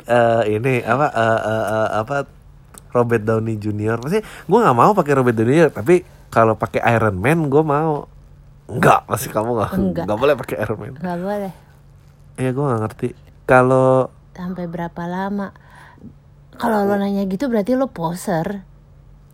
Eh 0.04 0.42
ini 0.50 0.82
apa 0.82 1.06
eh, 1.08 1.40
eh, 1.44 1.64
eh, 1.68 1.88
apa 1.96 2.16
Robert 2.92 3.22
Downey 3.22 3.56
Junior 3.56 3.96
Maksudnya 3.96 4.20
gue 4.22 4.58
nggak 4.58 4.76
mau 4.76 4.92
pakai 4.92 5.12
Robert 5.14 5.34
Downey 5.34 5.52
Junior 5.54 5.70
tapi 5.70 5.94
kalau 6.28 6.54
pakai 6.54 6.80
Iron 6.90 7.16
Man 7.16 7.48
gue 7.48 7.60
mau. 7.60 8.08
Enggak, 8.64 9.04
masih 9.04 9.28
kamu 9.28 9.52
nggak 9.52 9.70
Enggak. 9.74 10.04
nggak 10.06 10.18
boleh 10.18 10.34
pakai 10.34 10.56
Iron 10.58 10.78
Man. 10.78 10.94
Gak 10.94 11.18
boleh. 11.18 11.52
Iya 12.32 12.50
gue 12.50 12.64
gak 12.64 12.80
ngerti 12.80 13.08
Kalau 13.44 14.08
Sampai 14.32 14.64
berapa 14.64 15.02
lama? 15.04 15.52
Kalau 16.52 16.82
lo 16.82 16.94
nanya 16.94 17.24
gitu 17.24 17.44
berarti 17.46 17.74
lo 17.74 17.86
poser. 17.86 18.64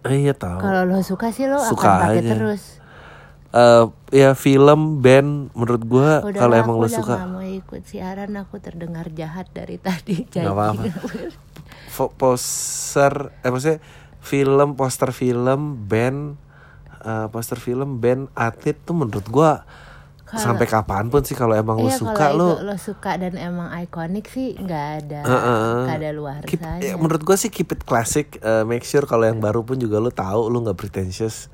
eh, 0.03 0.19
Iya 0.19 0.35
tahu 0.35 0.59
Kalau 0.59 0.83
lo 0.83 0.99
suka 1.01 1.31
sih 1.31 1.47
lo 1.47 1.59
Suka 1.61 1.87
akan 1.89 2.03
pakai 2.03 2.23
terus. 2.25 2.63
Eh, 3.49 3.85
Ya 4.11 4.33
film, 4.33 4.99
band 4.99 5.53
Menurut 5.53 5.83
gue 5.85 6.11
Udah 6.25 6.41
Kalau 6.41 6.55
emang 6.57 6.77
lo 6.77 6.85
udah 6.85 6.99
suka 6.99 7.15
gak 7.17 7.29
mau 7.29 7.45
ikut 7.45 7.83
siaran 7.85 8.35
aku 8.35 8.59
terdengar 8.59 9.07
jahat 9.11 9.47
dari 9.49 9.79
tadi. 9.79 10.27
Jadi 10.27 10.43
Gak 10.43 10.51
apa-apa. 10.51 10.83
Poster 11.93 13.33
Eh 13.43 13.51
maksudnya 13.51 13.81
Film, 14.19 14.75
poster 14.75 15.11
film, 15.11 15.87
band 15.87 16.37
eh, 17.01 17.27
Poster 17.31 17.57
film, 17.57 17.99
band, 17.99 18.29
atlet 18.35 18.75
tuh 18.75 18.95
menurut 18.95 19.25
gue 19.25 19.53
Sampai 20.29 20.69
kapan 20.69 21.09
pun 21.09 21.25
sih 21.25 21.33
Kalau 21.33 21.57
emang 21.57 21.81
lo 21.81 21.89
Iya 21.89 22.05
suka 22.05 22.12
kalau 22.12 22.61
lo 22.61 22.77
suka 22.77 23.16
dan 23.16 23.33
emang 23.35 23.73
ikonik 23.81 24.29
sih 24.29 24.53
nggak 24.55 24.87
ada 25.01 25.21
Heeh. 25.25 25.77
nggak 25.89 25.97
ada 25.97 26.11
luar 26.12 26.41
keep, 26.45 26.61
ya, 26.61 27.01
menurut 27.01 27.25
gue 27.25 27.33
sih 27.35 27.49
keep 27.49 27.73
it 27.73 27.81
classic 27.83 28.37
Eh, 28.39 28.62
make 28.62 28.85
sure 28.85 29.09
kalau 29.09 29.25
yang 29.25 29.41
baru 29.41 29.64
pun 29.64 29.81
juga 29.81 29.97
lo 29.97 30.12
tahu 30.12 30.53
lo 30.53 30.61
nggak 30.61 30.77
pretentious 30.77 31.49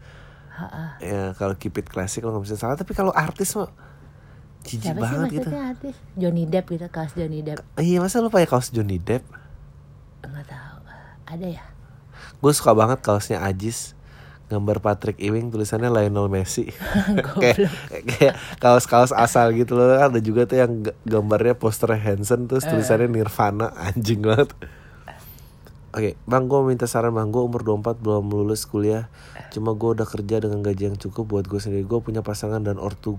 ya 0.99 1.35
kalau 1.35 1.55
keep 1.55 1.75
it 1.79 1.87
classic 1.87 2.23
lo 2.23 2.35
nggak 2.35 2.47
bisa 2.47 2.57
salah 2.59 2.75
tapi 2.75 2.95
kalau 2.95 3.11
artis 3.11 3.55
mah 3.55 3.71
jijik 4.65 4.91
Siapa 4.91 5.03
sih 5.03 5.03
banget 5.03 5.29
gitu 5.35 5.49
artis? 5.51 5.95
Johnny 6.15 6.45
Depp 6.47 6.67
gitu, 6.71 6.87
kaos 6.89 7.12
Johnny 7.12 7.43
Depp. 7.43 7.61
iya 7.77 7.99
masa 8.01 8.19
lo 8.19 8.31
pakai 8.31 8.47
kaos 8.47 8.71
Johnny 8.71 8.97
Depp 8.97 9.27
Nggak 10.29 10.47
tahu. 10.49 10.79
Ada 11.25 11.49
ya? 11.49 11.64
gue 12.14 12.53
suka 12.53 12.77
banget 12.77 13.01
kaosnya 13.01 13.41
Ajis. 13.41 13.97
Gambar 14.45 14.85
Patrick 14.85 15.16
Ewing 15.25 15.49
tulisannya 15.49 15.89
Lionel 15.89 16.29
Messi. 16.29 16.68
Kayak 17.43 17.72
kayak 18.05 18.35
kaos-kaos 18.61 19.11
asal 19.16 19.57
gitu 19.57 19.72
loh. 19.72 19.97
Ada 19.97 20.20
juga 20.20 20.45
tuh 20.45 20.61
yang 20.61 20.72
gambarnya 21.09 21.57
poster 21.57 21.97
Hansen 21.97 22.45
terus 22.45 22.68
tulisannya 22.68 23.09
Nirvana. 23.09 23.72
Anjing 23.89 24.20
banget. 24.20 24.53
Oke, 25.95 26.20
bang, 26.29 26.45
gue 26.45 26.61
minta 26.61 26.85
saran 26.85 27.16
bang, 27.16 27.31
gue 27.33 27.41
umur 27.41 27.64
24 27.64 28.05
belum 28.05 28.27
lulus 28.29 28.68
kuliah. 28.68 29.09
Cuma 29.49 29.72
gue 29.72 29.97
udah 29.97 30.05
kerja 30.05 30.45
dengan 30.45 30.61
gaji 30.61 30.93
yang 30.93 30.99
cukup 31.01 31.25
buat 31.25 31.45
gue 31.49 31.59
sendiri. 31.62 31.89
Gue 31.89 32.05
punya 32.05 32.20
pasangan 32.20 32.61
dan 32.61 32.77
ortu 32.77 33.16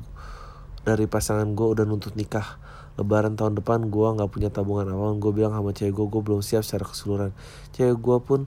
dari 0.85 1.09
pasangan 1.09 1.57
gue 1.57 1.67
udah 1.73 1.89
nuntut 1.89 2.13
nikah 2.13 2.61
Lebaran 2.95 3.35
tahun 3.35 3.59
depan 3.59 3.91
gue 3.91 4.07
nggak 4.15 4.29
punya 4.31 4.49
tabungan 4.51 4.87
awal. 4.91 5.15
Gue 5.19 5.31
bilang 5.35 5.51
sama 5.51 5.75
cewek 5.75 5.93
gue, 5.95 6.05
gue 6.07 6.21
belum 6.23 6.41
siap 6.43 6.63
secara 6.63 6.87
keseluruhan. 6.87 7.31
Cewek 7.75 7.97
gue 7.99 8.17
pun 8.23 8.39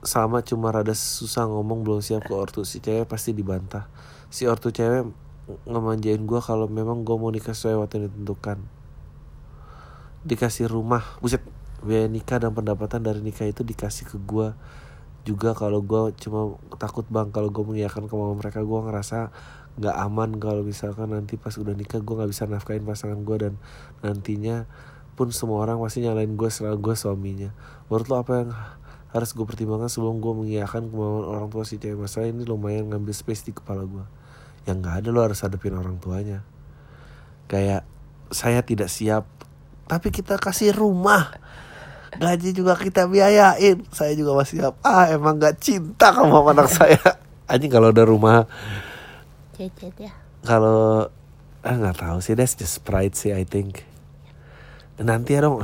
sama 0.00 0.40
cuma 0.40 0.72
rada 0.72 0.96
susah 0.96 1.44
ngomong 1.44 1.84
belum 1.84 2.00
siap 2.00 2.24
ke 2.24 2.32
ortu. 2.32 2.64
Si 2.64 2.80
cewek 2.80 3.04
pasti 3.04 3.36
dibantah. 3.36 3.88
Si 4.32 4.48
ortu 4.48 4.72
cewek 4.72 5.04
ngemanjain 5.68 6.22
gue 6.24 6.40
kalau 6.40 6.70
memang 6.70 7.04
gue 7.04 7.16
mau 7.16 7.28
nikah 7.28 7.52
sesuai 7.52 7.84
waktu 7.84 8.00
yang 8.00 8.04
ditentukan. 8.08 8.58
Dikasih 10.24 10.68
rumah 10.68 11.04
buset 11.20 11.40
biaya 11.80 12.06
nikah 12.06 12.36
dan 12.36 12.52
pendapatan 12.52 13.00
dari 13.00 13.24
nikah 13.24 13.48
itu 13.48 13.64
dikasih 13.64 14.04
ke 14.08 14.16
gua 14.20 14.52
juga. 15.24 15.56
Kalau 15.56 15.80
gua 15.80 16.12
cuma 16.12 16.60
takut 16.76 17.08
bang 17.08 17.32
kalau 17.32 17.48
gue 17.48 17.64
mengiyakan 17.64 18.08
kemauan 18.08 18.36
mereka 18.36 18.60
gua 18.64 18.84
ngerasa 18.88 19.32
nggak 19.78 19.96
aman 19.96 20.30
kalau 20.42 20.66
misalkan 20.66 21.14
nanti 21.14 21.38
pas 21.38 21.54
udah 21.54 21.72
nikah 21.76 22.02
gua 22.02 22.24
nggak 22.24 22.30
bisa 22.32 22.44
nafkahin 22.50 22.82
pasangan 22.82 23.20
gua 23.22 23.48
dan 23.48 23.54
nantinya 24.02 24.66
pun 25.20 25.28
semua 25.36 25.60
orang 25.68 25.76
pasti 25.84 26.00
nyalain 26.00 26.32
gue 26.32 26.48
selalu 26.48 26.80
gue 26.80 26.94
suaminya. 26.96 27.52
Menurut 27.92 28.08
lo 28.08 28.16
apa 28.24 28.32
yang 28.40 28.50
harus 29.12 29.36
gue 29.36 29.44
pertimbangkan 29.44 29.92
sebelum 29.92 30.16
gue 30.16 30.32
mengiyakan 30.32 30.88
kemauan 30.88 31.28
orang 31.28 31.52
tua 31.52 31.68
si 31.68 31.76
cewek 31.76 32.00
masalah? 32.00 32.32
Ini 32.32 32.48
lumayan 32.48 32.88
ngambil 32.88 33.12
space 33.12 33.44
di 33.44 33.52
kepala 33.52 33.84
gue 33.84 34.00
yang 34.64 34.80
nggak 34.80 35.04
ada 35.04 35.08
lo 35.12 35.20
harus 35.20 35.44
hadapin 35.44 35.76
orang 35.76 36.00
tuanya. 36.00 36.40
Kayak 37.52 37.84
saya 38.32 38.64
tidak 38.64 38.88
siap 38.88 39.28
tapi 39.84 40.08
kita 40.08 40.40
kasih 40.40 40.72
rumah. 40.72 41.36
Gaji 42.16 42.56
juga 42.56 42.80
kita 42.80 43.04
biayain. 43.04 43.84
Saya 43.92 44.16
juga 44.16 44.40
masih 44.40 44.64
siap. 44.64 44.80
Ah 44.80 45.12
emang 45.12 45.36
nggak 45.36 45.60
cinta 45.60 46.16
kamu 46.16 46.32
sama 46.32 46.50
anak 46.56 46.68
saya. 46.72 47.02
Anjing 47.50 47.68
kalau 47.68 47.92
ada 47.92 48.08
rumah 48.08 48.48
Cecet 49.60 49.92
ya. 50.00 50.12
kalau 50.40 51.04
ah 51.60 51.74
nggak 51.76 52.00
tahu 52.00 52.24
sih. 52.24 52.32
That's 52.32 52.56
just 52.56 52.80
pride 52.80 53.12
sih 53.12 53.36
I 53.36 53.44
think. 53.44 53.84
Nanti 54.96 55.36
ya 55.36 55.44
dong. 55.44 55.60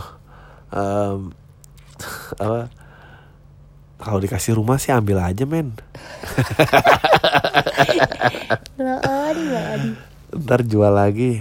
Em, 0.68 1.32
apa? 2.44 2.68
Kalau 3.96 4.20
dikasih 4.20 4.60
rumah 4.60 4.76
sih 4.76 4.92
ambil 4.92 5.24
aja 5.24 5.48
men. 5.48 5.72
Ntar 10.36 10.60
jual 10.68 10.92
lagi. 10.92 11.40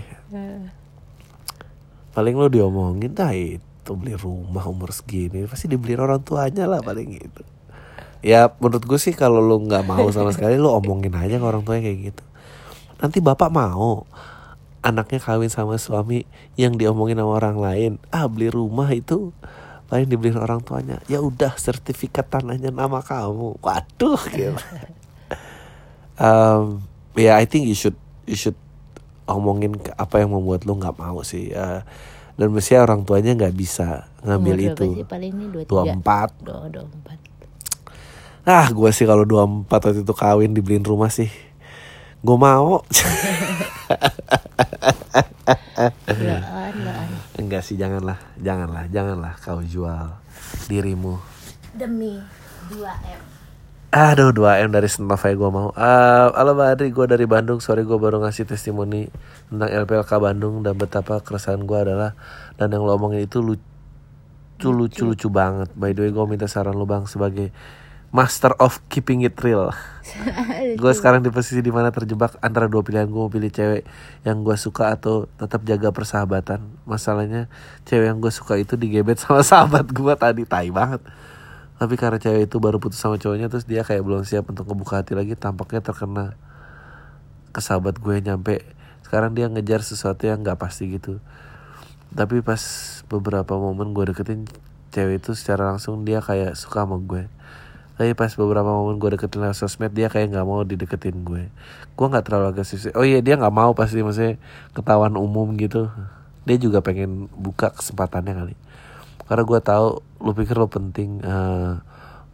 Paling 2.16 2.40
lo 2.40 2.48
diomongin 2.48 3.12
dah 3.12 3.36
itu 3.36 3.92
beli 3.92 4.16
rumah 4.16 4.64
umur 4.64 4.96
segini. 4.96 5.44
Pasti 5.44 5.68
dibeli 5.68 6.00
orang 6.00 6.24
tuanya 6.24 6.72
lah 6.72 6.80
paling 6.80 7.20
gitu. 7.20 7.44
Ya 8.24 8.48
menurut 8.64 8.88
gue 8.88 8.96
sih 8.96 9.12
kalau 9.12 9.44
lo 9.44 9.60
nggak 9.60 9.84
mau 9.84 10.08
sama 10.16 10.32
sekali 10.32 10.56
lo 10.56 10.72
omongin 10.80 11.12
aja 11.20 11.36
ke 11.36 11.44
orang 11.44 11.68
tuanya 11.68 11.92
kayak 11.92 12.00
gitu 12.16 12.24
nanti 12.98 13.20
bapak 13.20 13.50
mau 13.50 14.04
anaknya 14.80 15.18
kawin 15.18 15.50
sama 15.50 15.76
suami 15.76 16.24
yang 16.56 16.78
diomongin 16.78 17.18
sama 17.18 17.34
orang 17.36 17.58
lain. 17.58 17.92
Ah 18.10 18.30
beli 18.30 18.48
rumah 18.48 18.90
itu 18.90 19.34
paling 19.86 20.06
dibeliin 20.06 20.38
orang 20.38 20.62
tuanya. 20.62 21.02
Ya 21.06 21.22
udah 21.22 21.58
sertifikat 21.58 22.30
tanahnya 22.30 22.70
nama 22.70 23.02
kamu. 23.02 23.58
Waduh 23.62 24.22
gitu 24.30 24.54
um, 26.18 26.82
ya 27.14 27.36
I 27.36 27.46
think 27.46 27.66
you 27.66 27.76
should 27.76 27.98
you 28.26 28.38
should 28.38 28.58
omongin 29.26 29.74
ke- 29.78 29.94
apa 29.96 30.22
yang 30.22 30.32
membuat 30.32 30.64
lo 30.64 30.78
nggak 30.78 30.98
mau 30.98 31.22
sih. 31.22 31.50
Eh, 31.50 31.82
dan 32.36 32.48
mestinya 32.52 32.84
orang 32.84 33.08
tuanya 33.08 33.32
nggak 33.34 33.56
bisa 33.56 34.06
ngambil 34.22 34.54
Umur 34.54 34.70
itu. 34.70 34.86
sih? 34.92 35.06
Paling 35.08 35.34
ini 35.34 35.46
dua 35.66 35.84
empat. 35.88 36.30
Dua 36.44 36.68
empat. 36.68 37.18
ah 38.46 38.70
gue 38.70 38.90
sih 38.94 39.10
kalau 39.10 39.26
dua 39.26 39.42
empat 39.42 39.90
waktu 39.90 40.06
itu 40.06 40.14
kawin 40.14 40.54
dibeliin 40.54 40.86
rumah 40.86 41.10
sih 41.10 41.34
gue 42.26 42.38
mau. 42.42 42.82
Enggak 47.38 47.62
sih 47.62 47.78
janganlah. 47.78 48.18
Janganlah 48.42 48.90
janganlah 48.90 49.34
kau 49.38 49.62
jual 49.62 50.10
dirimu. 50.66 51.22
Demi 51.78 52.18
2 52.74 52.82
M. 53.14 53.22
Aduh 53.96 54.34
2M 54.34 54.74
dari 54.74 54.90
Senov 54.90 55.22
ya 55.22 55.38
gue 55.38 55.50
mau. 55.54 55.70
Uh, 55.78 56.34
Halo 56.34 56.58
Mbak 56.58 56.68
Adri. 56.74 56.90
Gue 56.90 57.06
dari 57.06 57.30
Bandung. 57.30 57.62
Sorry 57.62 57.86
gue 57.86 57.96
baru 57.96 58.20
ngasih 58.26 58.50
testimoni 58.50 59.08
Tentang 59.48 59.72
LPLK 59.72 60.12
Bandung 60.20 60.66
Dan 60.66 60.76
betapa 60.76 61.24
keresahan 61.24 61.64
gue 61.64 61.80
adalah 61.80 62.12
Dan 62.60 62.76
yang 62.76 62.84
lo 62.84 62.98
omongin 62.98 63.24
itu 63.24 63.40
lucu 63.40 64.70
lucu 64.74 65.04
lucu 65.08 65.28
banget. 65.30 65.72
By 65.78 65.96
the 65.96 66.10
way 66.10 66.12
gue 66.12 66.26
minta 66.28 66.50
saran 66.50 66.76
lo 66.76 66.84
bang 66.84 67.08
Sebagai 67.08 67.56
master 68.16 68.56
of 68.64 68.80
keeping 68.88 69.28
it 69.28 69.36
real. 69.44 69.76
Gue 70.80 70.94
sekarang 70.96 71.20
di 71.20 71.28
posisi 71.28 71.60
di 71.60 71.74
mana 71.74 71.92
terjebak 71.92 72.40
Antara 72.40 72.72
dua 72.72 72.80
pilihan. 72.80 73.12
Gue 73.12 73.28
mau 73.28 73.32
pilih 73.32 73.52
cewek 73.52 73.84
Yang 74.24 74.38
gue 74.48 74.56
suka 74.56 74.96
atau 74.96 75.28
tetap 75.36 75.68
jaga 75.68 75.92
persahabatan. 75.92 76.64
Masalahnya 76.88 77.52
cewek 77.84 78.08
yang 78.08 78.24
gue 78.24 78.32
suka 78.32 78.56
itu 78.56 78.80
digebet 78.80 79.20
sama 79.24 79.44
sahabat 79.44 79.92
gue 79.92 80.14
tadi. 80.16 80.48
Tai 80.48 80.72
banget. 80.72 81.04
Tapi 81.76 81.94
karena 82.00 82.16
cewek 82.16 82.48
itu 82.48 82.56
baru 82.64 82.80
putus 82.80 83.04
sama 83.04 83.20
cowoknya 83.20 83.52
terus 83.52 83.68
dia 83.68 83.84
kayak 83.84 84.00
belum 84.00 84.24
siap 84.24 84.48
untuk 84.48 84.64
ngebuka 84.64 85.04
hati 85.04 85.12
lagi 85.12 85.36
tampaknya 85.36 85.84
terkena 85.84 86.40
ke 87.52 87.60
sahabat 87.60 88.00
gue 88.00 88.16
nyampe. 88.24 88.64
Sekarang 89.04 89.36
dia 89.36 89.52
ngejar 89.52 89.84
sesuatu 89.84 90.24
yang 90.24 90.40
nggak 90.40 90.56
pasti 90.56 90.88
gitu. 90.96 91.20
Tapi 92.16 92.40
pas 92.40 92.64
beberapa 93.12 93.60
momen 93.60 93.92
gue 93.92 94.16
deketin 94.16 94.48
cewek 94.96 95.20
itu 95.20 95.36
secara 95.36 95.76
langsung 95.76 96.08
dia 96.08 96.24
kayak 96.24 96.56
suka 96.56 96.88
sama 96.88 96.96
gue 97.04 97.28
tapi 97.96 98.12
pas 98.12 98.28
beberapa 98.36 98.68
momen 98.68 99.00
gue 99.00 99.16
deketin 99.16 99.40
lewat 99.40 99.56
sosmed 99.56 99.96
dia 99.96 100.12
kayak 100.12 100.36
nggak 100.36 100.44
mau 100.44 100.68
dideketin 100.68 101.24
gue. 101.24 101.48
Gue 101.96 102.08
nggak 102.12 102.28
terlalu 102.28 102.52
agresif 102.52 102.92
oh 102.92 103.08
iya 103.08 103.24
dia 103.24 103.40
nggak 103.40 103.56
mau 103.56 103.72
pasti 103.72 104.04
maksudnya 104.04 104.36
ketahuan 104.76 105.16
umum 105.16 105.56
gitu. 105.56 105.88
Dia 106.44 106.60
juga 106.60 106.84
pengen 106.84 107.32
buka 107.32 107.72
kesempatannya 107.72 108.34
kali. 108.36 108.56
Karena 109.26 109.44
gue 109.48 109.60
tahu 109.64 109.88
lu 110.28 110.32
pikir 110.36 110.60
lo 110.60 110.68
penting 110.68 111.24
uh, 111.24 111.32
eh, 111.32 111.74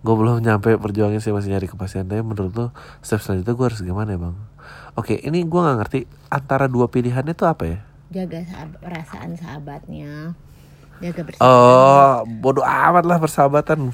gue 0.01 0.15
belum 0.17 0.41
nyampe 0.41 0.81
perjuangan 0.81 1.21
sih 1.21 1.29
masih 1.29 1.53
nyari 1.53 1.69
kepastian. 1.69 2.09
Tapi 2.09 2.25
menurut 2.25 2.51
lo 2.57 2.67
step 3.05 3.21
selanjutnya 3.21 3.53
gue 3.53 3.65
harus 3.69 3.81
gimana 3.85 4.17
ya 4.17 4.19
bang? 4.19 4.35
Oke 4.97 5.21
ini 5.21 5.45
gue 5.45 5.59
nggak 5.61 5.77
ngerti 5.77 5.99
antara 6.33 6.65
dua 6.65 6.89
pilihannya 6.89 7.37
itu 7.37 7.45
apa 7.45 7.63
ya? 7.69 7.79
Jaga 8.09 8.41
sahab 8.49 8.81
perasaan 8.81 9.37
sahabatnya. 9.37 10.33
Jaga 11.05 11.21
bersama 11.21 11.45
oh 11.45 12.13
bodoh 12.25 12.65
amat 12.65 13.05
lah 13.05 13.21
persahabatan 13.21 13.93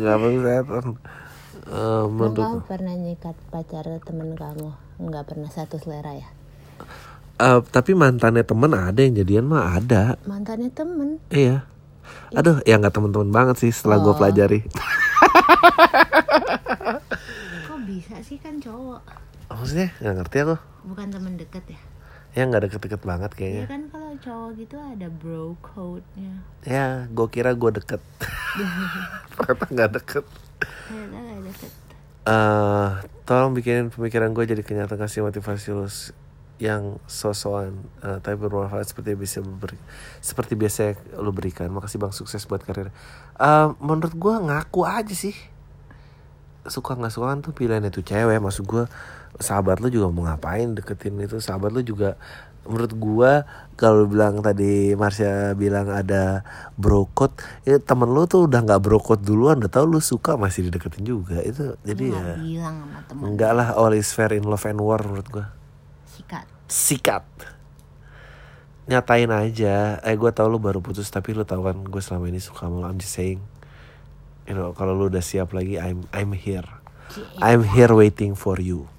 nggak 0.00 0.16
persahabatan 0.22 0.86
uh, 1.70 2.04
menurut 2.06 2.38
kamu 2.38 2.60
pernah 2.66 2.94
nyikat 2.94 3.36
pacar 3.50 3.84
temen 4.06 4.38
kamu 4.38 4.70
nggak 5.02 5.24
pernah 5.26 5.50
satu 5.50 5.76
selera 5.82 6.14
ya 6.14 6.28
Uh, 7.36 7.60
tapi 7.68 7.92
mantannya 7.92 8.48
temen 8.48 8.72
ada 8.72 8.96
yang 8.96 9.12
jadian 9.12 9.44
mah 9.44 9.76
ada. 9.76 10.16
Mantannya 10.24 10.72
temen? 10.72 11.20
Iya. 11.28 11.68
Aduh, 12.32 12.64
ya 12.64 12.80
nggak 12.80 12.96
temen-temen 12.96 13.28
banget 13.28 13.60
sih 13.60 13.68
setelah 13.76 14.00
oh. 14.00 14.08
gue 14.08 14.14
pelajari. 14.16 14.60
Kok 17.68 17.80
bisa 17.84 18.24
sih 18.24 18.40
kan 18.40 18.56
cowok? 18.56 19.04
Maksudnya 19.52 19.92
nggak 20.00 20.14
ngerti 20.16 20.36
aku. 20.48 20.56
Bukan 20.88 21.06
temen 21.12 21.36
deket 21.36 21.76
ya? 21.76 21.80
Ya 22.36 22.44
nggak 22.44 22.68
deket-deket 22.68 23.00
banget 23.00 23.32
kayaknya. 23.32 23.64
Ya 23.64 23.72
kan 23.72 23.82
kalau 23.88 24.12
cowok 24.20 24.50
gitu 24.60 24.76
ada 24.76 25.08
bro 25.08 25.56
code-nya. 25.64 26.44
Ya, 26.68 27.08
gue 27.08 27.26
kira 27.32 27.56
gue 27.56 27.70
deket. 27.80 28.04
Ternyata 29.32 29.64
nggak 29.72 29.90
deket. 29.96 30.24
Ternyata 30.60 31.16
nggak 31.16 31.42
deket. 31.48 31.72
Uh, 32.26 33.00
tolong 33.24 33.56
bikinin 33.56 33.88
pemikiran 33.88 34.36
gue 34.36 34.44
jadi 34.44 34.60
kenyataan 34.60 35.00
kasih 35.00 35.24
motivasi 35.24 35.72
lu 35.72 35.88
yang 36.56 36.96
sosokan 37.04 37.76
uh, 38.00 38.16
tapi 38.24 38.40
bermanfaat 38.40 38.88
seperti 38.88 39.12
bisa 39.12 39.44
beri, 39.44 39.76
seperti 40.24 40.56
biasa 40.56 40.96
lo 41.20 41.28
berikan 41.28 41.68
makasih 41.68 42.00
bang 42.00 42.16
sukses 42.16 42.48
buat 42.48 42.64
karir 42.64 42.88
uh, 43.36 43.76
menurut 43.76 44.16
gue 44.16 44.34
ngaku 44.40 44.88
aja 44.88 45.12
sih 45.12 45.36
suka 46.64 46.96
nggak 46.96 47.12
suka 47.12 47.26
kan 47.28 47.38
tuh 47.44 47.52
pilihan 47.52 47.84
itu 47.84 48.00
cewek 48.00 48.40
maksud 48.40 48.64
gue 48.64 48.84
sahabat 49.38 49.84
lo 49.84 49.92
juga 49.92 50.08
mau 50.08 50.24
ngapain 50.24 50.72
deketin 50.72 51.20
itu 51.20 51.40
sahabat 51.40 51.72
lo 51.72 51.84
juga 51.84 52.16
menurut 52.66 52.92
gue 52.98 53.32
kalau 53.78 54.10
bilang 54.10 54.42
tadi 54.42 54.92
Marsha 54.98 55.54
bilang 55.54 55.88
ada 55.88 56.42
brokot 56.74 57.38
ya 57.62 57.78
temen 57.78 58.10
lo 58.10 58.26
tuh 58.26 58.50
udah 58.50 58.60
nggak 58.66 58.82
brokot 58.82 59.22
duluan 59.22 59.62
udah 59.62 59.70
tau 59.70 59.86
lo 59.86 60.02
suka 60.02 60.34
masih 60.34 60.68
dideketin 60.68 61.06
juga. 61.06 61.38
Itu 61.40 61.78
jadi 61.86 62.12
ya 62.42 62.70
enggak 63.14 63.52
lah 63.54 63.68
all 63.78 63.94
is 63.94 64.10
fair 64.10 64.34
in 64.34 64.44
love 64.44 64.66
and 64.66 64.82
war 64.82 65.00
menurut 65.00 65.28
gue 65.30 65.46
sikat. 66.10 66.46
Sikat. 66.66 67.26
Nyatain 68.86 69.30
aja. 69.30 70.02
Eh 70.02 70.14
gue 70.18 70.30
tau 70.34 70.50
lu 70.50 70.58
baru 70.58 70.82
putus 70.82 71.06
tapi 71.10 71.34
lu 71.34 71.46
tau 71.46 71.62
kan 71.62 71.78
gue 71.86 72.02
selama 72.02 72.26
ini 72.26 72.42
suka 72.42 72.66
sama 72.66 72.82
lu. 72.82 72.86
I'm 72.90 72.98
just 72.98 73.14
saying. 73.14 73.38
You 74.46 74.58
know 74.58 74.74
kalau 74.74 74.94
lu 74.94 75.06
udah 75.10 75.22
siap 75.22 75.54
lagi 75.54 75.78
I'm 75.78 76.06
I'm 76.10 76.34
here. 76.34 76.66
I'm 77.38 77.62
here 77.62 77.94
waiting 77.94 78.34
for 78.34 78.58
you 78.58 78.90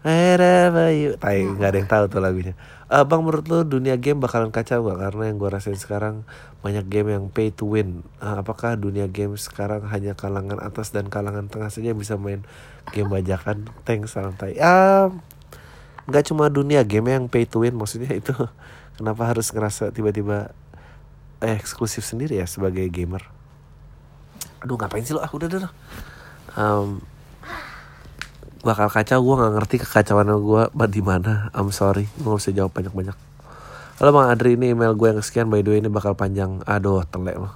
wherever 0.00 0.88
you 0.92 1.16
tai 1.20 1.44
nggak 1.44 1.68
ada 1.74 1.78
yang 1.78 1.90
tahu 1.90 2.04
tuh 2.08 2.20
lagunya. 2.22 2.54
Uh, 2.90 3.06
bang 3.06 3.22
menurut 3.22 3.46
lu 3.46 3.62
dunia 3.62 3.94
game 3.94 4.18
bakalan 4.18 4.50
kacau 4.50 4.82
gak 4.82 4.98
karena 4.98 5.30
yang 5.30 5.38
gue 5.38 5.46
rasain 5.46 5.78
sekarang 5.78 6.26
banyak 6.58 6.82
game 6.90 7.14
yang 7.14 7.30
pay 7.30 7.54
to 7.54 7.62
win. 7.62 8.02
Uh, 8.18 8.42
apakah 8.42 8.74
dunia 8.74 9.06
game 9.06 9.38
sekarang 9.38 9.86
hanya 9.86 10.18
kalangan 10.18 10.58
atas 10.58 10.90
dan 10.90 11.06
kalangan 11.06 11.46
tengah 11.46 11.70
saja 11.70 11.94
yang 11.94 12.00
bisa 12.02 12.18
main 12.18 12.42
game 12.90 13.06
bajakan? 13.06 13.70
Thanks 13.86 14.18
salam 14.18 14.34
tai. 14.34 14.58
Uh, 14.58 15.14
nggak 16.10 16.34
cuma 16.34 16.50
dunia 16.50 16.82
game 16.82 17.14
yang 17.14 17.30
pay 17.30 17.46
to 17.46 17.62
win 17.62 17.78
maksudnya 17.78 18.10
itu 18.10 18.34
kenapa 18.98 19.22
harus 19.30 19.54
ngerasa 19.54 19.94
tiba-tiba 19.94 20.50
eh, 21.38 21.54
eksklusif 21.54 22.02
sendiri 22.02 22.42
ya 22.42 22.46
sebagai 22.50 22.90
gamer? 22.90 23.22
Aduh 24.66 24.74
ngapain 24.74 25.06
sih 25.06 25.14
lo 25.14 25.22
aku 25.22 25.38
ah, 25.38 25.46
udah 25.46 25.48
udah 25.48 25.72
um, 26.58 26.98
bakal 28.60 28.92
kacau 28.92 29.24
gue 29.24 29.34
nggak 29.40 29.52
ngerti 29.56 29.76
kekacauan 29.80 30.28
gue 30.36 30.62
di 30.88 31.02
mana. 31.02 31.48
I'm 31.56 31.72
sorry 31.72 32.08
gue 32.20 32.28
gak 32.28 32.40
bisa 32.40 32.52
jawab 32.52 32.72
banyak 32.76 32.92
banyak 32.92 33.16
Halo 34.00 34.16
Bang 34.16 34.32
Adri 34.32 34.56
ini 34.56 34.72
email 34.72 34.96
gue 34.96 35.12
yang 35.12 35.20
sekian. 35.20 35.52
By 35.52 35.60
the 35.60 35.76
way 35.76 35.84
ini 35.84 35.92
bakal 35.92 36.16
panjang. 36.16 36.64
Aduh 36.64 37.04
telek 37.04 37.36
loh 37.36 37.52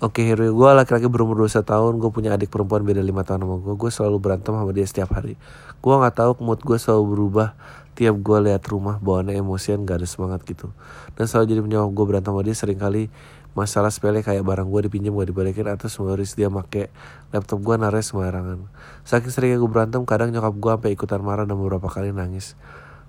Oke 0.00 0.24
hero 0.24 0.48
gue 0.48 0.68
laki-laki 0.72 1.12
berumur 1.12 1.36
21 1.44 1.60
tahun. 1.60 1.92
Gue 2.00 2.08
punya 2.08 2.32
adik 2.36 2.48
perempuan 2.48 2.88
beda 2.88 3.04
5 3.04 3.28
tahun 3.28 3.40
sama 3.44 3.56
gue 3.60 3.74
Gue 3.76 3.90
selalu 3.92 4.16
berantem 4.16 4.52
sama 4.56 4.72
dia 4.72 4.88
setiap 4.88 5.12
hari. 5.12 5.36
Gue 5.84 5.92
gak 5.92 6.24
tahu 6.24 6.40
mood 6.40 6.64
gue 6.64 6.78
selalu 6.80 7.04
berubah 7.12 7.52
Tiap 7.98 8.16
gue 8.16 8.38
lihat 8.48 8.64
rumah. 8.70 8.96
Bawaannya 8.96 9.36
emosian 9.36 9.84
gak 9.84 10.00
ada 10.00 10.08
semangat 10.08 10.40
gitu. 10.48 10.72
Dan 11.18 11.28
selalu 11.28 11.44
jadi 11.52 11.60
penyebab 11.60 11.90
gue 11.92 12.04
berantem 12.16 12.32
sama 12.32 12.40
dia. 12.40 12.56
Sering 12.56 12.80
kali 12.80 13.12
Masalah 13.58 13.90
sepele 13.90 14.22
kayak 14.22 14.46
barang 14.46 14.70
gue 14.70 14.86
dipinjam 14.86 15.10
gue 15.18 15.34
dibalikin 15.34 15.66
Atau 15.66 15.90
semuris 15.90 16.38
dia 16.38 16.46
make. 16.46 16.94
Laptop 17.34 17.58
gue 17.58 17.74
nares 17.74 18.14
sembarangan. 18.14 18.70
Saking 19.02 19.34
seringnya 19.34 19.58
gue 19.58 19.66
berantem 19.66 20.06
kadang 20.06 20.30
nyokap 20.30 20.54
gue 20.54 20.72
sampai 20.78 20.90
ikutan 20.94 21.18
marah 21.26 21.42
dan 21.42 21.58
beberapa 21.58 21.90
kali 21.90 22.14
nangis. 22.14 22.54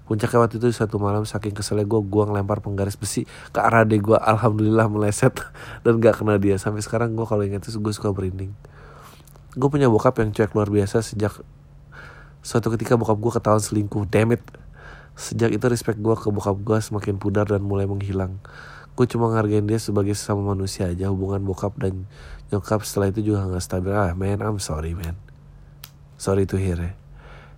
Puncaknya 0.09 0.41
waktu 0.41 0.57
itu 0.57 0.73
satu 0.73 0.97
malam 0.97 1.21
saking 1.21 1.53
keselnya 1.53 1.85
gue 1.85 2.01
gue 2.01 2.23
ngelempar 2.25 2.65
penggaris 2.65 2.97
besi 2.97 3.29
ke 3.53 3.61
arah 3.61 3.85
adek 3.85 4.09
gue 4.09 4.17
alhamdulillah 4.17 4.89
meleset 4.89 5.37
dan 5.85 6.01
gak 6.01 6.17
kena 6.17 6.41
dia. 6.41 6.57
Sampai 6.57 6.81
sekarang 6.81 7.13
gue 7.13 7.29
kalau 7.29 7.45
inget 7.45 7.69
itu 7.69 7.77
gue 7.77 7.93
suka 7.93 8.09
berinding. 8.09 8.49
Gue 9.53 9.69
punya 9.69 9.85
bokap 9.85 10.17
yang 10.17 10.33
cuek 10.33 10.57
luar 10.57 10.73
biasa 10.73 11.05
sejak 11.05 11.37
suatu 12.41 12.73
ketika 12.73 12.97
bokap 12.97 13.21
gue 13.21 13.31
ketahuan 13.37 13.61
selingkuh. 13.61 14.09
Damn 14.09 14.33
it. 14.33 14.41
Sejak 15.13 15.53
itu 15.53 15.65
respect 15.69 16.01
gue 16.01 16.15
ke 16.17 16.33
bokap 16.33 16.57
gue 16.57 16.77
semakin 16.81 17.21
pudar 17.21 17.45
dan 17.45 17.61
mulai 17.61 17.85
menghilang 17.85 18.41
gue 18.99 19.07
cuma 19.07 19.31
ngargain 19.31 19.63
dia 19.63 19.79
sebagai 19.79 20.11
sesama 20.11 20.51
manusia 20.51 20.91
aja 20.91 21.07
hubungan 21.07 21.39
bokap 21.47 21.71
dan 21.79 22.03
nyokap 22.51 22.83
setelah 22.83 23.15
itu 23.15 23.31
juga 23.31 23.47
gak 23.47 23.63
stabil. 23.63 23.95
Ah 23.95 24.11
man 24.11 24.43
I'm 24.43 24.59
sorry 24.59 24.91
man. 24.91 25.15
Sorry 26.19 26.43
to 26.43 26.59
hear 26.59 26.75
ya. 26.75 26.91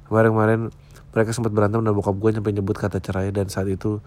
Kemarin-kemarin 0.06 0.70
mereka 1.10 1.34
sempat 1.34 1.50
berantem 1.50 1.82
dan 1.82 1.98
bokap 1.98 2.14
gue 2.14 2.30
sampai 2.30 2.54
nyebut 2.54 2.78
kata 2.78 3.02
cerai 3.02 3.34
dan 3.34 3.50
saat 3.50 3.66
itu 3.74 4.06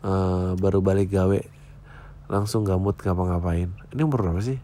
uh, 0.00 0.56
baru 0.56 0.80
balik 0.80 1.12
gawe. 1.12 1.36
Langsung 2.32 2.64
gamut 2.64 2.96
ngapa-ngapain. 2.96 3.68
Ini 3.92 4.00
umur 4.00 4.24
berapa 4.24 4.40
sih? 4.40 4.56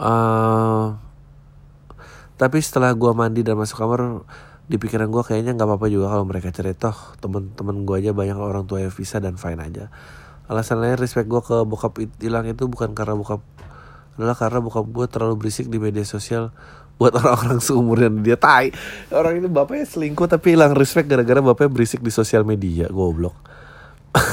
Uh, 0.00 0.96
tapi 2.40 2.64
setelah 2.64 2.96
gue 2.96 3.12
mandi 3.12 3.44
dan 3.44 3.60
masuk 3.60 3.76
kamar 3.76 4.24
di 4.68 4.76
pikiran 4.76 5.08
gue 5.08 5.24
kayaknya 5.24 5.56
nggak 5.56 5.64
apa-apa 5.64 5.88
juga 5.88 6.12
kalau 6.12 6.28
mereka 6.28 6.52
cerai 6.52 6.76
toh 6.76 6.92
temen-temen 7.24 7.88
gue 7.88 7.96
aja 8.04 8.12
banyak 8.12 8.36
orang 8.36 8.68
tua 8.68 8.84
yang 8.84 8.92
bisa 8.92 9.16
dan 9.16 9.40
fine 9.40 9.56
aja. 9.64 9.88
Alasan 10.44 10.84
lain 10.84 11.00
respect 11.00 11.24
gue 11.24 11.40
ke 11.40 11.64
bokap 11.64 11.96
hilang 12.20 12.44
itu 12.44 12.68
bukan 12.68 12.92
karena 12.92 13.16
bokap 13.16 13.40
adalah 14.20 14.36
karena 14.36 14.60
bokap 14.60 14.84
gue 14.84 15.06
terlalu 15.08 15.34
berisik 15.40 15.72
di 15.72 15.80
media 15.80 16.04
sosial 16.04 16.52
buat 17.00 17.16
orang-orang 17.20 17.64
seumurnya 17.64 18.12
dia 18.20 18.36
tai. 18.36 18.68
Orang 19.08 19.40
ini 19.40 19.48
bapaknya 19.48 19.88
selingkuh 19.88 20.28
tapi 20.28 20.52
hilang 20.52 20.76
respect 20.76 21.08
gara-gara 21.08 21.40
bapaknya 21.40 21.72
berisik 21.72 22.04
di 22.04 22.12
sosial 22.12 22.44
media 22.44 22.92
goblok. 22.92 23.34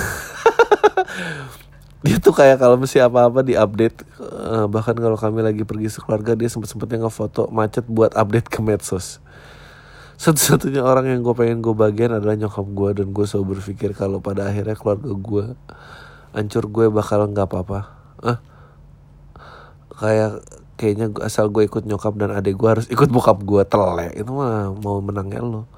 Dia 2.06 2.22
tuh 2.22 2.38
kayak 2.38 2.62
kalau 2.62 2.78
mesti 2.78 3.02
apa-apa 3.02 3.42
di 3.42 3.58
update 3.58 4.06
uh, 4.22 4.70
bahkan 4.70 4.94
kalau 4.94 5.18
kami 5.18 5.42
lagi 5.42 5.66
pergi 5.66 5.90
sekeluarga 5.90 6.38
dia 6.38 6.46
sempet 6.46 6.70
sempetnya 6.70 7.02
ngefoto 7.02 7.50
macet 7.50 7.82
buat 7.90 8.14
update 8.14 8.46
ke 8.46 8.62
medsos 8.62 9.25
satu-satunya 10.16 10.82
orang 10.82 11.12
yang 11.12 11.22
gue 11.22 11.36
pengen 11.36 11.60
gue 11.60 11.76
bagian 11.76 12.16
adalah 12.16 12.40
nyokap 12.40 12.66
gue 12.66 12.90
dan 13.04 13.08
gue 13.12 13.26
selalu 13.28 13.60
berpikir 13.60 13.92
kalau 13.92 14.24
pada 14.24 14.48
akhirnya 14.48 14.76
keluarga 14.80 15.12
gue 15.12 15.46
hancur 16.36 16.64
gue 16.72 16.86
bakal 16.92 17.28
nggak 17.28 17.48
apa-apa. 17.48 17.80
Ah 18.24 18.40
kayak 19.96 20.44
kayaknya 20.76 21.08
asal 21.24 21.48
gue 21.48 21.64
ikut 21.64 21.88
nyokap 21.88 22.20
dan 22.20 22.36
adik 22.36 22.60
gue 22.60 22.68
harus 22.68 22.88
ikut 22.92 23.08
bokap 23.08 23.40
gue 23.48 23.64
telek. 23.64 24.12
Itu 24.20 24.32
mah 24.36 24.76
mau 24.76 25.00
menangnya 25.00 25.40
lo 25.44 25.72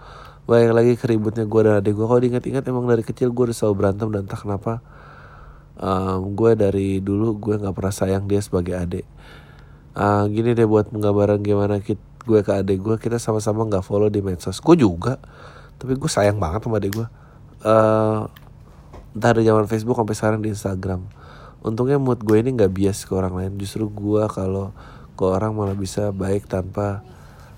Bayang 0.47 0.79
lagi 0.79 0.95
keributnya 0.95 1.43
gue 1.43 1.61
dan 1.67 1.83
adik 1.83 1.91
gue 1.91 2.07
Kalau 2.07 2.23
diingat-ingat 2.23 2.63
emang 2.71 2.87
dari 2.87 3.03
kecil 3.03 3.35
gue 3.35 3.51
udah 3.51 3.57
selalu 3.57 3.83
berantem 3.83 4.07
Dan 4.15 4.23
entah 4.23 4.39
kenapa 4.39 4.79
um, 5.75 6.39
Gue 6.39 6.55
dari 6.55 7.03
dulu 7.03 7.35
gue 7.35 7.59
gak 7.59 7.75
pernah 7.75 7.91
sayang 7.91 8.31
dia 8.31 8.39
sebagai 8.39 8.79
adik. 8.79 9.03
Ah, 9.91 10.23
Gini 10.31 10.55
deh 10.55 10.63
buat 10.63 10.87
penggambaran 10.87 11.43
gimana 11.43 11.83
kit 11.83 11.99
gue 12.27 12.43
ke 12.43 12.51
adik 12.51 12.83
gue 12.83 12.95
Kita 12.99 13.15
sama-sama 13.15 13.63
gak 13.71 13.87
follow 13.87 14.11
di 14.11 14.19
medsos. 14.19 14.59
Gue 14.59 14.75
juga 14.75 15.15
Tapi 15.79 15.95
gue 15.95 16.11
sayang 16.11 16.35
banget 16.35 16.67
sama 16.67 16.83
adik 16.83 16.91
gue. 16.99 17.07
Entah 19.15 19.31
dari 19.31 19.47
zaman 19.47 19.65
Facebook 19.65 19.95
sampai 19.95 20.15
sekarang 20.19 20.39
di 20.43 20.51
Instagram. 20.51 21.07
Untungnya 21.63 21.97
mood 21.97 22.21
gue 22.21 22.37
ini 22.37 22.51
gak 22.53 22.69
bias 22.75 23.07
ke 23.07 23.15
orang 23.15 23.33
lain. 23.33 23.55
Justru 23.55 23.87
gue 23.87 24.27
kalau 24.27 24.75
ke 25.17 25.23
orang 25.25 25.55
malah 25.55 25.73
bisa 25.73 26.13
baik 26.13 26.45
tanpa 26.45 27.01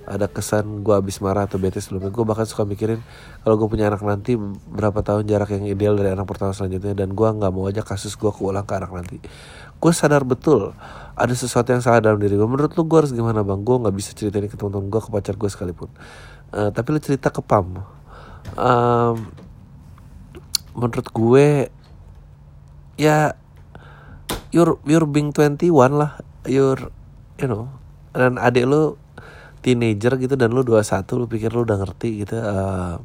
ada 0.10 0.26
kesan 0.26 0.82
gue 0.82 0.96
abis 0.96 1.22
marah 1.22 1.46
atau 1.46 1.62
bete 1.62 1.78
sebelumnya. 1.78 2.10
Gue 2.10 2.26
bahkan 2.26 2.48
suka 2.48 2.66
mikirin 2.66 2.98
kalau 3.46 3.62
gue 3.62 3.68
punya 3.70 3.94
anak 3.94 4.02
nanti 4.02 4.34
berapa 4.72 5.06
tahun 5.06 5.30
jarak 5.30 5.54
yang 5.54 5.70
ideal 5.70 5.94
dari 5.94 6.16
anak 6.16 6.26
pertama 6.26 6.50
selanjutnya. 6.56 6.98
Dan 6.98 7.14
gue 7.14 7.28
nggak 7.30 7.52
mau 7.54 7.70
aja 7.70 7.86
kasus 7.86 8.18
gue 8.18 8.32
keulang 8.34 8.66
ke 8.66 8.74
anak 8.74 8.90
nanti 8.90 9.22
gue 9.80 9.92
sadar 9.96 10.28
betul 10.28 10.76
ada 11.20 11.36
sesuatu 11.36 11.76
yang 11.76 11.84
salah 11.84 12.00
dalam 12.00 12.20
diri 12.20 12.40
gue 12.40 12.48
menurut 12.48 12.72
lu 12.80 12.88
gue 12.88 12.98
harus 13.04 13.12
gimana 13.12 13.44
bang? 13.44 13.60
Gue 13.68 13.76
nggak 13.76 13.92
bisa 13.92 14.16
cerita 14.16 14.40
ini 14.40 14.48
ke 14.48 14.56
teman-teman 14.56 14.88
gue 14.88 15.02
ke 15.04 15.10
pacar 15.12 15.36
gue 15.36 15.50
sekalipun. 15.52 15.92
Eh, 16.56 16.72
tapi 16.72 16.88
lu 16.96 17.00
cerita 17.04 17.28
ke 17.28 17.44
pam. 17.44 17.84
Em, 18.56 19.16
menurut 20.80 21.08
gue 21.12 21.48
ya 22.96 23.36
you're 24.56 24.80
you're 24.88 25.04
being 25.04 25.36
21 25.36 26.00
lah. 26.00 26.24
You're 26.48 26.88
you 27.36 27.52
know 27.52 27.68
dan 28.16 28.40
adik 28.40 28.64
lu 28.64 28.96
teenager 29.60 30.16
gitu 30.16 30.40
dan 30.40 30.56
lu 30.56 30.64
21 30.64 31.04
lu 31.20 31.28
pikir 31.28 31.52
lu 31.52 31.68
udah 31.68 31.84
ngerti 31.84 32.24
gitu. 32.24 32.40
Eh, 32.40 32.96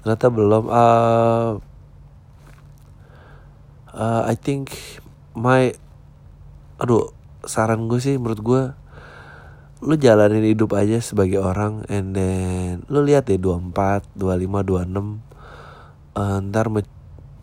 ternyata 0.00 0.26
belum. 0.32 0.64
Eh 0.72 1.50
eh, 3.92 4.22
I 4.32 4.34
think 4.40 4.72
my 5.36 5.76
aduh 6.76 7.12
saran 7.46 7.88
gue 7.88 8.00
sih 8.02 8.20
menurut 8.20 8.40
gue 8.42 8.62
lu 9.84 9.94
jalanin 10.00 10.40
hidup 10.40 10.72
aja 10.72 10.98
sebagai 11.04 11.40
orang 11.44 11.84
and 11.92 12.16
then 12.16 12.80
lu 12.88 13.04
lihat 13.04 13.28
deh 13.28 13.36
24, 13.36 14.16
25, 14.16 14.64
26 14.64 15.20
eh, 16.16 16.38
ntar 16.48 16.66
ma- 16.72 16.94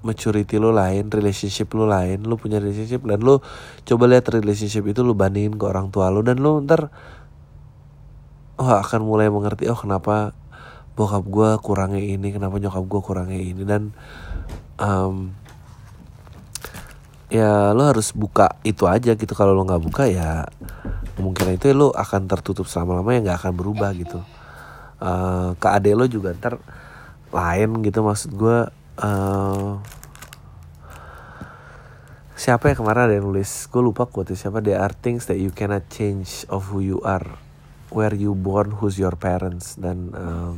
maturity 0.03 0.59
lu 0.59 0.75
lain, 0.75 1.07
relationship 1.13 1.71
lu 1.77 1.87
lain, 1.87 2.25
lu 2.25 2.35
punya 2.35 2.59
relationship 2.59 3.05
dan 3.05 3.21
lu 3.23 3.39
coba 3.87 4.03
lihat 4.09 4.27
relationship 4.33 4.83
itu 4.89 5.05
lu 5.05 5.15
bandingin 5.15 5.55
ke 5.55 5.63
orang 5.63 5.93
tua 5.93 6.11
lu 6.11 6.25
dan 6.25 6.41
lu 6.41 6.59
ntar 6.65 6.91
oh 8.59 8.69
akan 8.81 9.01
mulai 9.05 9.31
mengerti 9.31 9.69
oh 9.71 9.77
kenapa 9.77 10.35
bokap 10.93 11.25
gue 11.25 11.49
kurangnya 11.61 12.01
ini, 12.01 12.29
kenapa 12.33 12.61
nyokap 12.61 12.85
gue 12.85 13.01
kurangnya 13.01 13.39
ini 13.39 13.63
dan 13.65 13.97
em, 14.77 15.33
ya 17.33 17.73
lo 17.73 17.89
harus 17.89 18.13
buka 18.13 18.61
itu 18.61 18.85
aja 18.85 19.17
gitu. 19.17 19.33
Kalau 19.33 19.57
lo 19.57 19.65
nggak 19.65 19.81
buka 19.81 20.05
ya 20.05 20.45
kemungkinan 21.17 21.57
itu 21.57 21.73
lo 21.73 21.89
akan 21.89 22.29
tertutup 22.29 22.69
selama 22.69 23.01
lamanya 23.01 23.33
nggak 23.33 23.37
akan 23.41 23.53
berubah 23.57 23.89
gitu. 23.97 24.21
Eh, 25.01 25.49
ke 25.57 25.67
ade 25.67 25.91
lo 25.97 26.05
juga 26.05 26.31
ntar 26.37 26.61
lain 27.33 27.81
gitu 27.81 28.05
maksud 28.05 28.31
gue 28.37 28.57
eh 29.03 29.71
siapa 32.37 32.69
ya 32.69 32.75
kemarin 32.77 33.09
ada 33.09 33.13
yang 33.17 33.27
nulis 33.33 33.65
gue 33.71 33.81
lupa 33.81 34.05
quote 34.05 34.37
siapa 34.37 34.61
there 34.61 34.77
are 34.77 34.93
things 34.93 35.25
that 35.25 35.41
you 35.41 35.49
cannot 35.49 35.81
change 35.89 36.45
of 36.47 36.69
who 36.69 36.79
you 36.79 37.01
are 37.01 37.25
where 37.93 38.13
you 38.17 38.33
born 38.33 38.73
who's 38.79 38.97
your 38.97 39.13
parents. 39.15 39.77
Dan 39.77 40.11
em, 40.11 40.53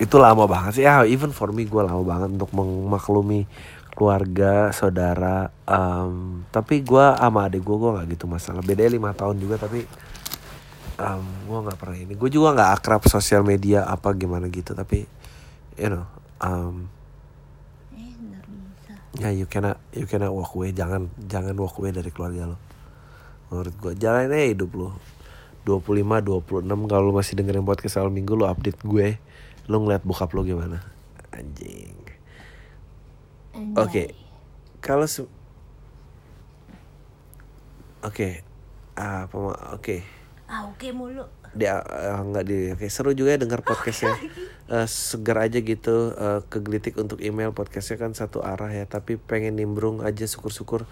itu 0.00 0.16
lama 0.16 0.46
banget 0.46 0.80
sih. 0.80 0.84
Ya 0.86 1.02
even 1.04 1.34
for 1.34 1.50
me 1.50 1.66
gue 1.66 1.82
lama 1.82 2.00
banget 2.06 2.38
untuk 2.38 2.50
memaklumi 2.54 3.44
keluarga 3.94 4.70
saudara 4.70 5.50
em, 5.66 6.42
tapi 6.48 6.82
gue 6.82 7.06
sama 7.20 7.46
adik 7.46 7.62
gue 7.62 7.76
gue 7.76 7.90
nggak 7.94 8.06
gitu 8.16 8.24
masalah. 8.30 8.62
Bedanya 8.64 8.92
lima 8.96 9.10
tahun 9.12 9.36
juga 9.38 9.60
tapi 9.60 9.84
em, 10.98 11.24
gue 11.46 11.58
nggak 11.58 11.78
pernah 11.78 11.98
ini. 11.98 12.12
Gue 12.16 12.30
juga 12.32 12.56
nggak 12.56 12.70
akrab 12.80 13.02
sosial 13.06 13.44
media 13.44 13.84
apa 13.86 14.14
gimana 14.16 14.48
gitu 14.48 14.72
tapi 14.72 15.04
you 15.76 15.88
know 15.88 16.04
bisa. 17.94 18.94
ya 19.20 19.30
you 19.34 19.46
cannot 19.50 19.76
you 19.92 20.08
cannot 20.08 20.32
walk 20.32 20.56
away. 20.56 20.72
Jangan 20.72 21.12
jangan 21.28 21.54
walk 21.60 21.76
away 21.78 21.92
dari 21.92 22.10
keluarga 22.10 22.56
lo. 22.56 22.58
Menurut 23.50 23.74
gue 23.76 23.92
jalanin 24.00 24.32
aja 24.32 24.46
hidup 24.54 24.70
lo. 24.74 24.90
25 25.68 26.24
26 26.48 26.88
kalau 26.88 27.04
lo 27.04 27.12
masih 27.12 27.36
dengerin 27.36 27.68
podcast 27.68 28.00
awal 28.00 28.08
minggu 28.08 28.32
lo 28.32 28.48
update 28.48 28.80
gue 28.80 29.20
lo 29.68 29.76
ngeliat 29.84 30.02
bokap 30.08 30.32
lo 30.32 30.40
gimana. 30.40 30.80
Anjing 31.30 31.99
Oke. 33.76 34.14
kalau 34.80 35.04
se- 35.04 35.28
oke. 38.00 38.28
Apa 38.96 39.36
ma- 39.36 39.62
oke. 39.74 39.96
Ah 40.46 40.66
oke 40.66 40.90
mulu. 40.90 41.24
dia 41.50 41.82
eh, 41.82 42.14
nggak 42.14 42.44
di 42.46 42.58
oke 42.70 42.86
seru 42.86 43.10
juga 43.10 43.34
ya 43.34 43.40
dengar 43.40 43.60
podcastnya. 43.62 44.14
Eh, 44.70 44.86
segar 44.86 45.34
aja 45.42 45.58
gitu 45.58 46.14
eh, 46.14 46.46
kegelitik 46.46 46.94
untuk 46.94 47.18
email. 47.18 47.50
Podcastnya 47.50 47.98
kan 47.98 48.14
satu 48.14 48.38
arah 48.38 48.70
ya 48.70 48.86
tapi 48.86 49.18
pengen 49.18 49.58
nimbrung 49.58 49.98
aja 49.98 50.22
syukur-syukur 50.22 50.86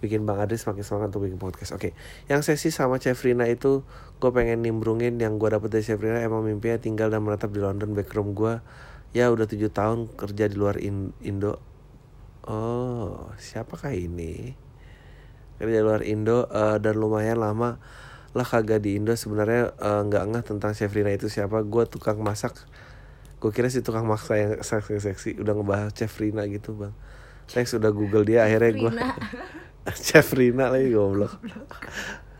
bikin 0.00 0.24
bang 0.24 0.40
Adris 0.40 0.64
makin 0.64 0.80
semangat 0.80 1.12
untuk 1.12 1.28
bikin 1.28 1.36
podcast. 1.36 1.76
Oke. 1.76 1.92
Yang 2.32 2.48
sesi 2.48 2.72
sama 2.72 2.96
Cefrina 2.96 3.44
itu 3.44 3.84
gue 4.16 4.30
pengen 4.32 4.64
nimbrungin 4.64 5.20
yang 5.20 5.36
gue 5.36 5.44
dapet 5.44 5.68
dari 5.68 5.84
Cefrina 5.84 6.24
emang 6.24 6.40
mimpinya 6.40 6.80
tinggal 6.80 7.12
dan 7.12 7.20
menetap 7.20 7.52
di 7.52 7.60
London 7.60 7.92
backroom 7.92 8.32
gue 8.32 8.64
ya 9.12 9.28
udah 9.28 9.44
tujuh 9.44 9.68
tahun 9.68 10.08
kerja 10.16 10.48
di 10.48 10.56
luar 10.56 10.80
In- 10.80 11.12
Indo 11.20 11.60
oh 12.48 13.28
siapakah 13.36 13.92
ini? 13.92 14.56
Kerja 15.60 15.84
luar 15.84 16.02
Indo 16.06 16.48
eh, 16.48 16.80
dan 16.80 16.96
lumayan 16.96 17.38
lama. 17.38 17.76
Lah 18.32 18.46
kagak 18.46 18.82
di 18.82 18.96
Indo 18.96 19.12
sebenarnya 19.12 19.76
eh, 19.76 20.00
nggak 20.08 20.24
ngeh 20.32 20.44
tentang 20.46 20.72
Chef 20.72 20.90
Rina 20.90 21.12
itu 21.12 21.28
siapa. 21.28 21.60
Gue 21.62 21.84
tukang 21.84 22.18
masak. 22.24 22.56
Gue 23.38 23.52
kira 23.52 23.68
sih 23.68 23.84
tukang 23.84 24.08
masak 24.08 24.34
yang 24.40 24.52
seksi 24.64 24.98
seksi 24.98 25.30
udah 25.38 25.52
ngebahas 25.54 25.90
Chef 25.92 26.10
Rina 26.16 26.48
gitu 26.48 26.74
bang. 26.74 26.94
Thanks 27.52 27.76
udah 27.76 27.92
google 27.92 28.24
dia. 28.24 28.48
Akhirnya 28.48 28.72
gue 28.72 28.90
Rina. 28.96 29.08
Chef 29.92 30.26
Rina 30.32 30.70
lagi 30.74 30.94
goblok. 30.94 31.36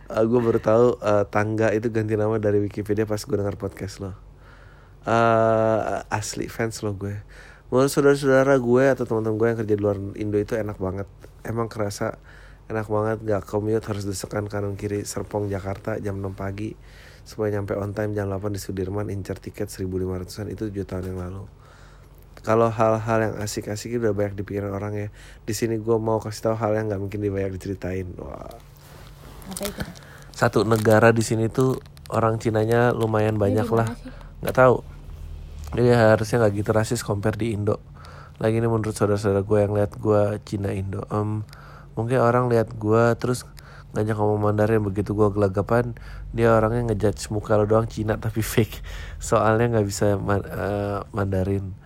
Gue 0.08 0.40
baru 0.40 0.60
tahu 0.62 0.86
eh, 1.04 1.24
tangga 1.28 1.68
itu 1.76 1.92
ganti 1.92 2.16
nama 2.16 2.40
dari 2.40 2.64
Wikipedia 2.64 3.04
pas 3.04 3.20
gue 3.20 3.36
dengar 3.36 3.60
podcast 3.60 4.00
lo. 4.00 4.16
Eh 5.04 6.00
asli 6.08 6.48
fans 6.48 6.80
lo 6.80 6.96
gue 6.96 7.18
menurut 7.68 7.90
saudara-saudara 7.92 8.56
gue 8.56 8.84
atau 8.92 9.04
teman-teman 9.04 9.36
gue 9.36 9.46
yang 9.48 9.58
kerja 9.64 9.74
di 9.76 9.82
luar 9.82 9.98
Indo 10.16 10.38
itu 10.40 10.56
enak 10.56 10.76
banget. 10.80 11.08
Emang 11.44 11.68
kerasa 11.68 12.16
enak 12.68 12.86
banget 12.88 13.18
gak 13.24 13.42
commute 13.48 13.84
harus 13.88 14.04
desekan 14.04 14.48
kanan 14.48 14.76
kiri 14.76 15.04
Serpong 15.04 15.48
Jakarta 15.48 15.96
jam 16.00 16.20
6 16.20 16.36
pagi 16.36 16.76
supaya 17.24 17.60
nyampe 17.60 17.76
on 17.76 17.92
time 17.92 18.12
jam 18.16 18.28
8 18.28 18.40
di 18.52 18.60
Sudirman 18.60 19.12
incar 19.12 19.36
tiket 19.36 19.68
1500an 19.68 20.48
itu 20.52 20.68
7 20.68 20.84
tahun 20.84 21.04
yang 21.12 21.18
lalu. 21.20 21.44
Kalau 22.44 22.72
hal-hal 22.72 23.18
yang 23.20 23.34
asik-asik 23.42 24.00
udah 24.00 24.14
banyak 24.16 24.40
dipikirin 24.40 24.72
orang 24.72 24.94
ya. 24.94 25.08
Di 25.44 25.52
sini 25.52 25.76
gue 25.76 25.96
mau 26.00 26.22
kasih 26.22 26.52
tahu 26.52 26.54
hal 26.56 26.72
yang 26.76 26.88
nggak 26.88 27.00
mungkin 27.02 27.20
dibanyak 27.20 27.60
diceritain. 27.60 28.08
Wah. 28.16 28.56
Apa 29.48 29.64
itu? 29.64 29.82
satu 30.38 30.62
negara 30.62 31.10
di 31.10 31.26
sini 31.26 31.50
tuh 31.50 31.82
orang 32.14 32.38
Cinanya 32.38 32.94
lumayan 32.94 33.34
banyak 33.34 33.66
lah 33.74 33.90
nggak 34.38 34.54
tahu 34.54 34.86
dia 35.76 36.16
harusnya 36.16 36.40
nggak 36.40 36.52
gitu 36.64 36.70
rasis 36.72 37.00
compare 37.04 37.36
di 37.36 37.52
Indo. 37.52 37.76
Lagi 38.40 38.56
ini 38.56 38.68
menurut 38.70 38.96
saudara-saudara 38.96 39.44
gue 39.44 39.58
yang 39.60 39.72
lihat 39.76 39.92
gue 40.00 40.40
Cina 40.48 40.72
Indo. 40.72 41.04
Em, 41.12 41.44
mungkin 41.92 42.18
orang 42.24 42.48
lihat 42.48 42.72
gue 42.72 43.02
terus 43.20 43.44
ngajak 43.92 44.16
ngomong 44.16 44.40
Mandarin 44.52 44.84
begitu 44.84 45.16
gue 45.16 45.28
gelagapan 45.32 45.96
dia 46.36 46.52
orangnya 46.52 46.92
ngejudge 46.92 47.32
muka 47.32 47.56
lo 47.56 47.64
doang 47.68 47.84
Cina 47.84 48.16
tapi 48.16 48.40
fake. 48.54 48.80
Soalnya 49.20 49.76
nggak 49.76 49.86
bisa 49.86 50.16
ma- 50.16 50.40
eh, 50.40 51.00
Mandarin. 51.12 51.76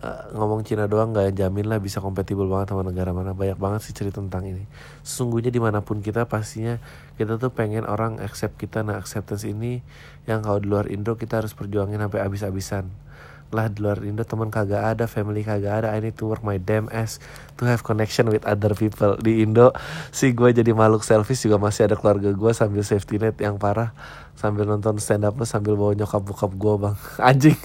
Eh, 0.00 0.22
ngomong 0.34 0.66
Cina 0.66 0.90
doang 0.90 1.14
nggak 1.14 1.30
jamin 1.36 1.70
lah 1.70 1.78
bisa 1.78 2.02
kompatibel 2.02 2.50
banget 2.50 2.74
sama 2.74 2.82
negara 2.82 3.14
mana. 3.14 3.30
Banyak 3.30 3.62
banget 3.62 3.80
sih 3.86 3.94
cerita 3.94 4.18
tentang 4.18 4.42
ini. 4.48 4.66
Sesungguhnya 5.06 5.54
di 5.54 5.62
mana 5.62 5.86
pun 5.86 6.02
kita 6.02 6.26
pastinya 6.26 6.82
kita 7.14 7.38
tuh 7.38 7.54
pengen 7.54 7.86
orang 7.86 8.18
accept 8.18 8.58
kita. 8.58 8.82
Nah 8.82 8.98
acceptance 8.98 9.46
ini 9.46 9.86
yang 10.26 10.42
kalau 10.42 10.58
di 10.58 10.66
luar 10.66 10.90
Indo 10.90 11.14
kita 11.14 11.38
harus 11.38 11.54
perjuangin 11.54 12.02
sampai 12.02 12.26
abis-abisan 12.26 13.09
lah 13.50 13.66
di 13.66 13.82
luar 13.82 13.98
Indo 14.06 14.22
teman 14.22 14.48
kagak 14.48 14.96
ada 14.96 15.04
family 15.10 15.42
kagak 15.42 15.84
ada. 15.84 15.88
I 15.90 15.98
need 15.98 16.14
to 16.18 16.30
work 16.30 16.46
my 16.46 16.58
damn 16.58 16.86
ass 16.94 17.18
to 17.58 17.66
have 17.66 17.82
connection 17.82 18.30
with 18.30 18.46
other 18.46 18.74
people. 18.78 19.18
Di 19.18 19.42
Indo 19.42 19.74
sih 20.14 20.30
gue 20.30 20.54
jadi 20.54 20.70
makhluk 20.70 21.02
selfish 21.02 21.42
juga 21.42 21.58
masih 21.58 21.90
ada 21.90 21.98
keluarga 21.98 22.30
gue 22.30 22.52
sambil 22.54 22.82
safety 22.86 23.18
net 23.18 23.36
yang 23.42 23.58
parah. 23.58 23.90
Sambil 24.38 24.64
nonton 24.64 24.96
stand 25.02 25.26
up 25.26 25.34
lo 25.36 25.44
sambil 25.44 25.74
bawa 25.74 25.92
nyokap 25.98 26.22
bokap 26.22 26.52
gue 26.54 26.74
bang. 26.78 26.96
Anjing. 27.28 27.58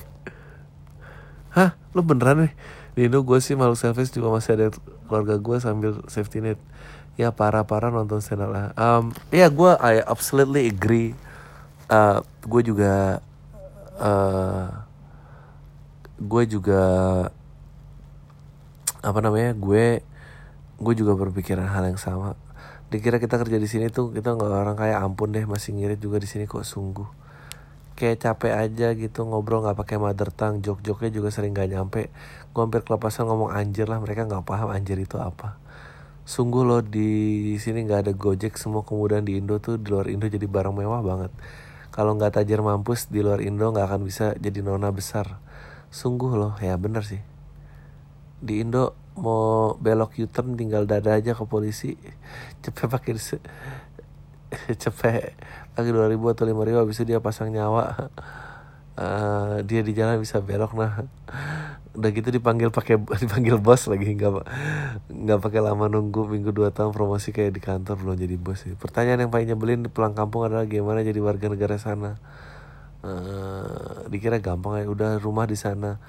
Hah? 1.53 1.77
Lu 1.93 2.01
beneran 2.01 2.49
nih 2.49 2.53
di 2.95 3.11
Indo 3.11 3.21
gue 3.21 3.39
sih 3.43 3.53
malu 3.59 3.75
selfish 3.75 4.11
juga 4.15 4.31
masih 4.31 4.51
ada 4.55 4.67
keluarga 5.05 5.35
gue 5.37 5.57
sambil 5.61 5.91
safety 6.09 6.41
net. 6.41 6.59
Ya 7.15 7.31
parah-parah 7.31 7.93
nonton 7.93 8.19
stand 8.19 8.43
up 8.43 8.51
lah. 8.51 8.65
Um, 8.75 9.15
ya 9.31 9.47
gue 9.47 9.71
I 9.79 10.03
absolutely 10.03 10.67
agree. 10.67 11.15
Uh, 11.85 12.25
gue 12.43 12.73
juga 12.73 13.23
uh, 13.99 14.84
gue 16.15 16.43
juga 16.47 16.83
apa 19.03 19.19
namanya 19.19 19.51
gue 19.51 19.99
gue 20.79 20.93
juga 20.95 21.13
berpikiran 21.15 21.67
hal 21.67 21.91
yang 21.91 21.99
sama. 21.99 22.39
Dikira 22.87 23.19
kita 23.19 23.35
kerja 23.35 23.57
di 23.59 23.67
sini 23.67 23.91
tuh 23.91 24.15
kita 24.15 24.35
nggak 24.35 24.51
orang 24.51 24.77
kayak 24.79 24.99
ampun 25.03 25.35
deh 25.35 25.43
masih 25.43 25.75
ngirit 25.75 25.99
juga 25.99 26.19
di 26.19 26.27
sini 26.27 26.47
kok 26.47 26.63
sungguh. 26.63 27.07
Kayak 27.95 28.27
capek 28.27 28.53
aja 28.55 28.87
gitu 28.95 29.23
ngobrol 29.23 29.63
nggak 29.63 29.75
pakai 29.79 29.95
mother 29.99 30.31
tongue 30.31 30.59
jok-joknya 30.59 31.09
juga 31.11 31.29
sering 31.31 31.55
gak 31.55 31.71
nyampe. 31.71 32.11
Gue 32.51 32.61
hampir 32.63 32.83
kelepasan 32.83 33.27
ngomong 33.27 33.55
anjir 33.55 33.87
lah 33.87 33.99
mereka 34.03 34.27
nggak 34.27 34.43
paham 34.43 34.71
anjir 34.71 34.99
itu 34.99 35.15
apa. 35.19 35.59
Sungguh 36.27 36.63
loh 36.65 36.81
di 36.81 37.55
sini 37.59 37.85
nggak 37.87 38.09
ada 38.09 38.13
gojek 38.15 38.57
semua 38.59 38.83
kemudian 38.83 39.23
di 39.23 39.39
Indo 39.39 39.59
tuh 39.59 39.79
di 39.79 39.91
luar 39.91 40.07
Indo 40.11 40.27
jadi 40.27 40.43
barang 40.47 40.75
mewah 40.75 41.03
banget. 41.03 41.31
Kalau 41.91 42.15
nggak 42.19 42.41
tajir 42.41 42.59
mampus 42.59 43.07
di 43.07 43.23
luar 43.23 43.39
Indo 43.39 43.71
nggak 43.71 43.87
akan 43.87 44.01
bisa 44.03 44.35
jadi 44.35 44.59
nona 44.59 44.91
besar 44.91 45.44
sungguh 45.95 46.35
loh 46.35 46.53
ya 46.59 46.75
bener 46.75 47.07
sih. 47.07 47.23
Di 48.43 48.59
Indo 48.59 48.91
mau 49.15 49.79
belok 49.79 50.19
U-turn 50.19 50.59
tinggal 50.59 50.83
dada 50.83 51.15
aja 51.15 51.31
ke 51.31 51.43
polisi 51.47 51.95
cepet 52.63 52.91
pakai 52.91 53.15
cepet 54.83 55.31
lagi 55.75 55.89
dua 55.91 56.11
ribu 56.11 56.27
atau 56.27 56.43
lima 56.43 56.67
ribu 56.67 56.83
habis 56.83 56.99
itu 56.99 57.15
dia 57.15 57.23
pasang 57.23 57.47
nyawa. 57.47 58.11
Uh, 58.99 59.63
dia 59.67 59.79
di 59.87 59.95
jalan 59.95 60.19
bisa 60.19 60.43
belok 60.43 60.75
nah. 60.75 61.07
Udah 61.95 62.11
gitu 62.11 62.27
dipanggil 62.27 62.75
pakai 62.75 62.99
dipanggil 62.99 63.55
bos 63.55 63.87
lagi 63.87 64.19
nggak 64.19 64.31
nggak 65.07 65.39
pakai 65.39 65.63
lama 65.63 65.87
nunggu 65.87 66.27
minggu 66.27 66.51
dua 66.51 66.75
tahun 66.75 66.91
promosi 66.91 67.31
kayak 67.31 67.55
di 67.55 67.63
kantor 67.63 67.95
belum 68.03 68.19
jadi 68.19 68.35
bos 68.35 68.67
sih. 68.67 68.75
Pertanyaan 68.75 69.27
yang 69.27 69.31
paling 69.31 69.47
nyebelin 69.47 69.87
di 69.87 69.89
pulang 69.91 70.11
kampung 70.11 70.43
adalah 70.43 70.67
gimana 70.67 71.07
jadi 71.07 71.23
warga 71.23 71.47
negara 71.47 71.79
sana 71.79 72.19
uh, 73.05 74.09
dikira 74.09 74.41
gampang 74.41 74.81
ya 74.81 74.89
udah 74.89 75.21
rumah 75.21 75.45
di 75.45 75.53
sana. 75.53 76.01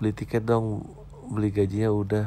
Beli 0.00 0.16
tiket 0.16 0.48
dong. 0.48 0.88
Beli 1.28 1.52
gajinya 1.52 1.92
udah. 1.92 2.26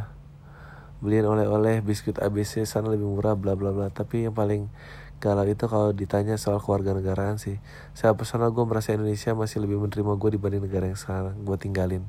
Beliin 1.02 1.26
oleh-oleh 1.26 1.82
biskuit 1.82 2.22
ABC 2.22 2.62
sana 2.70 2.94
lebih 2.94 3.10
murah 3.10 3.34
bla 3.34 3.58
bla 3.58 3.74
bla. 3.74 3.90
Tapi 3.90 4.30
yang 4.30 4.38
paling 4.38 4.70
galau 5.18 5.46
itu 5.46 5.66
kalau 5.66 5.90
ditanya 5.94 6.38
soal 6.38 6.62
keluarga 6.62 6.94
negaraan 6.94 7.42
sih. 7.42 7.58
Saya 7.98 8.14
personal 8.14 8.54
gue 8.54 8.66
merasa 8.66 8.94
Indonesia 8.94 9.34
masih 9.34 9.66
lebih 9.66 9.82
menerima 9.82 10.14
gue 10.18 10.30
dibanding 10.38 10.62
negara 10.66 10.86
yang 10.90 11.00
sekarang 11.02 11.36
gue 11.42 11.58
tinggalin. 11.58 12.06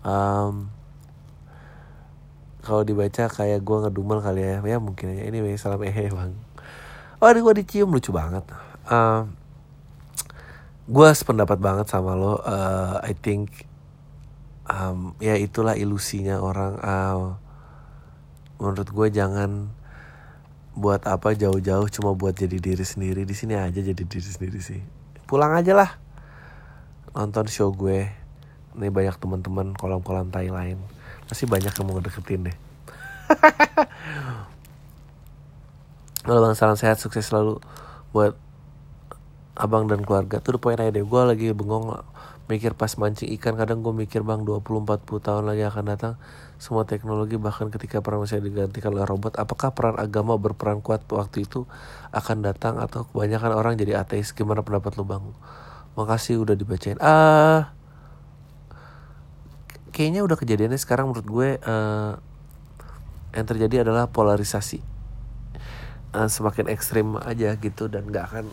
Um, 0.00 0.72
kalau 2.64 2.84
dibaca 2.84 3.28
kayak 3.32 3.60
gue 3.64 3.76
ngedumel 3.84 4.20
kali 4.24 4.40
ya. 4.44 4.60
Ya 4.64 4.76
mungkin 4.80 5.12
aja. 5.12 5.22
Ini 5.28 5.38
salam 5.60 5.80
ehe 5.84 6.08
bang. 6.12 6.32
Oh 7.20 7.28
ini 7.28 7.40
gue 7.40 7.54
dicium. 7.64 7.88
Lucu 7.92 8.12
banget. 8.12 8.44
Um, 8.88 9.37
gue 10.88 11.08
sependapat 11.12 11.60
banget 11.60 11.92
sama 11.92 12.16
lo 12.16 12.40
uh, 12.40 12.96
I 13.04 13.12
think 13.12 13.68
um, 14.64 15.12
ya 15.20 15.36
itulah 15.36 15.76
ilusinya 15.76 16.40
orang 16.40 16.80
uh, 16.80 17.36
menurut 18.56 18.88
gue 18.88 19.08
jangan 19.12 19.68
buat 20.78 21.02
apa 21.10 21.34
jauh-jauh 21.34 21.90
cuma 21.90 22.14
buat 22.14 22.38
jadi 22.38 22.62
diri 22.62 22.86
sendiri. 22.86 23.26
Di 23.26 23.34
sini 23.34 23.58
aja 23.58 23.82
jadi 23.82 23.98
diri 23.98 24.22
sendiri 24.22 24.62
sih. 24.62 24.78
Pulang 25.26 25.50
aja 25.58 25.74
lah. 25.74 25.98
Nonton 27.18 27.50
show 27.50 27.74
gue. 27.74 28.06
Nih 28.78 28.94
banyak 28.94 29.18
teman-teman 29.18 29.74
kolam-kolam 29.74 30.30
tai 30.30 30.54
lain. 30.54 30.78
Masih 31.26 31.50
banyak 31.50 31.74
yang 31.74 31.86
mau 31.86 31.98
deketin 31.98 32.46
deh. 32.46 32.56
Halo 36.28 36.44
bang 36.46 36.54
salam 36.54 36.78
sehat 36.78 37.02
sukses 37.02 37.26
selalu 37.26 37.58
buat 38.14 38.38
abang 39.58 39.90
dan 39.90 40.06
keluarga. 40.06 40.38
Tuh 40.38 40.56
the 40.56 40.60
point 40.62 40.78
aja 40.78 40.94
deh 40.94 41.02
gue 41.02 41.22
lagi 41.26 41.50
bengong 41.50 41.98
mikir 42.46 42.72
pas 42.78 42.94
mancing 42.94 43.28
ikan. 43.36 43.58
Kadang 43.58 43.82
gue 43.82 43.90
mikir 43.90 44.22
bang 44.22 44.46
20-40 44.46 45.02
tahun 45.18 45.44
lagi 45.44 45.66
akan 45.66 45.84
datang. 45.90 46.14
Semua 46.62 46.86
teknologi 46.86 47.34
bahkan 47.36 47.68
ketika 47.68 47.98
peran 47.98 48.22
manusia 48.22 48.38
digantikan 48.38 48.94
oleh 48.94 49.06
robot 49.06 49.34
apakah 49.36 49.74
peran 49.74 49.98
agama 49.98 50.38
berperan 50.38 50.78
kuat 50.78 51.06
waktu 51.10 51.44
itu 51.46 51.66
akan 52.14 52.46
datang 52.46 52.78
atau 52.78 53.04
kebanyakan 53.10 53.52
orang 53.52 53.74
jadi 53.74 53.98
ateis? 54.00 54.30
Gimana 54.30 54.62
pendapat 54.62 54.94
lu 54.94 55.04
bang? 55.04 55.22
Makasih 55.98 56.38
udah 56.46 56.54
dibacain. 56.54 56.98
Ah 57.02 57.74
kayaknya 59.98 60.22
udah 60.22 60.38
kejadiannya 60.38 60.78
sekarang 60.78 61.10
menurut 61.10 61.26
gue 61.26 61.48
uh, 61.58 62.14
yang 63.34 63.46
terjadi 63.50 63.82
adalah 63.82 64.06
polarisasi. 64.06 64.78
Uh, 66.14 66.30
semakin 66.30 66.70
ekstrim 66.70 67.18
aja 67.20 67.52
gitu 67.58 67.90
dan 67.90 68.06
nggak 68.06 68.24
akan 68.32 68.46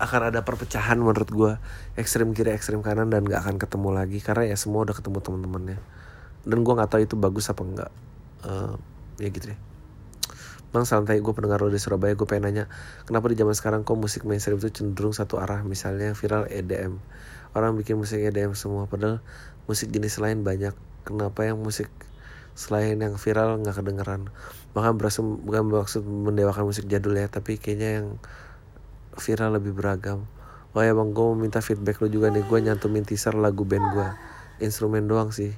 akan 0.00 0.32
ada 0.32 0.40
perpecahan 0.40 0.96
menurut 0.96 1.28
gue 1.28 1.52
ekstrem 2.00 2.32
kiri 2.32 2.56
ekstrem 2.56 2.80
kanan 2.80 3.12
dan 3.12 3.28
gak 3.28 3.44
akan 3.44 3.56
ketemu 3.60 3.88
lagi. 3.92 4.18
Karena 4.24 4.48
ya 4.48 4.56
semua 4.56 4.88
udah 4.88 4.96
ketemu 4.96 5.20
teman-temannya. 5.20 5.78
Dan 6.40 6.64
gue 6.64 6.72
nggak 6.72 6.88
tahu 6.88 7.00
itu 7.04 7.20
bagus 7.20 7.52
apa 7.52 7.60
enggak 7.60 7.90
uh, 8.48 8.74
ya 9.20 9.28
gitu 9.28 9.52
deh. 9.52 9.60
Bang 10.70 10.86
santai. 10.86 11.18
Gue 11.20 11.34
pendengar 11.34 11.60
lo 11.60 11.68
di 11.68 11.82
Surabaya. 11.82 12.14
Gue 12.14 12.24
pengen 12.24 12.48
nanya 12.48 12.64
Kenapa 13.04 13.26
di 13.28 13.36
zaman 13.36 13.52
sekarang 13.52 13.80
kok 13.82 13.98
musik 13.98 14.22
mainstream 14.22 14.56
itu 14.62 14.70
cenderung 14.70 15.12
satu 15.12 15.42
arah? 15.42 15.66
Misalnya 15.66 16.14
viral 16.14 16.46
EDM 16.46 16.96
Orang 17.52 17.74
bikin 17.74 17.98
musik 17.98 18.22
EDM 18.22 18.54
semua 18.54 18.86
Padahal 18.86 19.18
musik 19.66 19.90
jenis 19.90 20.22
lain 20.22 20.46
banyak. 20.46 20.72
Kenapa 21.02 21.42
yang 21.42 21.58
musik 21.58 21.90
selain 22.54 22.96
yang 23.02 23.18
viral 23.18 23.58
nggak 23.60 23.82
kedengeran? 23.82 24.30
Bahkan 24.72 24.94
berasa 24.94 25.26
bukan 25.26 25.74
maksud 25.74 26.06
mendewakan 26.06 26.70
musik 26.70 26.86
jadul 26.86 27.18
ya 27.18 27.26
Tapi 27.26 27.58
kayaknya 27.58 27.90
yang 28.00 28.06
viral 29.20 29.60
lebih 29.60 29.76
beragam. 29.76 30.24
Oh 30.70 30.82
ya 30.86 30.94
bang 30.94 31.10
gue 31.10 31.24
mau 31.24 31.34
minta 31.34 31.58
feedback 31.58 31.98
lo 31.98 32.06
juga 32.06 32.30
nih. 32.30 32.46
Gue 32.46 32.62
nyantumin 32.62 33.02
teaser 33.02 33.34
lagu 33.34 33.66
band 33.66 33.86
gue 33.90 34.08
instrumen 34.62 35.04
doang 35.10 35.34
sih. 35.34 35.50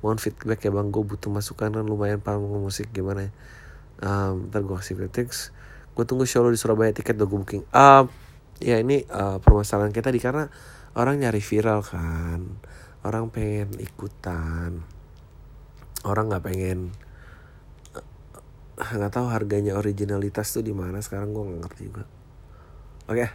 Mohon 0.00 0.18
feedback 0.22 0.62
ya 0.62 0.70
bang. 0.70 0.88
Gue 0.94 1.02
butuh 1.02 1.30
masukan 1.34 1.74
kan 1.74 1.84
lumayan 1.84 2.22
paham 2.22 2.46
musik. 2.46 2.90
Gimana 2.94 3.26
ya? 3.26 3.30
Um, 4.02 4.50
ntar 4.50 4.62
gue 4.62 4.74
kasih 4.74 4.98
feedback 4.98 5.30
gue 5.92 6.04
tunggu 6.08 6.24
show 6.24 6.40
lo 6.40 6.48
di 6.48 6.56
Surabaya 6.56 6.88
tiket 6.88 7.20
udah 7.20 7.28
gue 7.28 7.38
booking. 7.38 7.62
Um, 7.68 8.08
ya 8.64 8.80
ini 8.80 9.04
uh, 9.12 9.36
permasalahan 9.44 9.92
kita 9.92 10.08
di 10.08 10.22
karena 10.22 10.48
orang 10.96 11.20
nyari 11.20 11.42
viral 11.44 11.84
kan. 11.84 12.40
Orang 13.04 13.28
pengen 13.28 13.76
ikutan. 13.76 14.80
Orang 16.06 16.32
nggak 16.32 16.44
pengen 16.48 16.96
nggak 18.72 19.12
tahu 19.14 19.28
harganya 19.28 19.76
originalitas 19.76 20.54
tuh 20.54 20.64
di 20.64 20.72
mana. 20.72 21.04
Sekarang 21.04 21.36
gue 21.36 21.44
nggak 21.44 21.60
ngerti 21.66 21.82
juga 21.92 22.21
Oke. 23.10 23.26
Okay. 23.26 23.30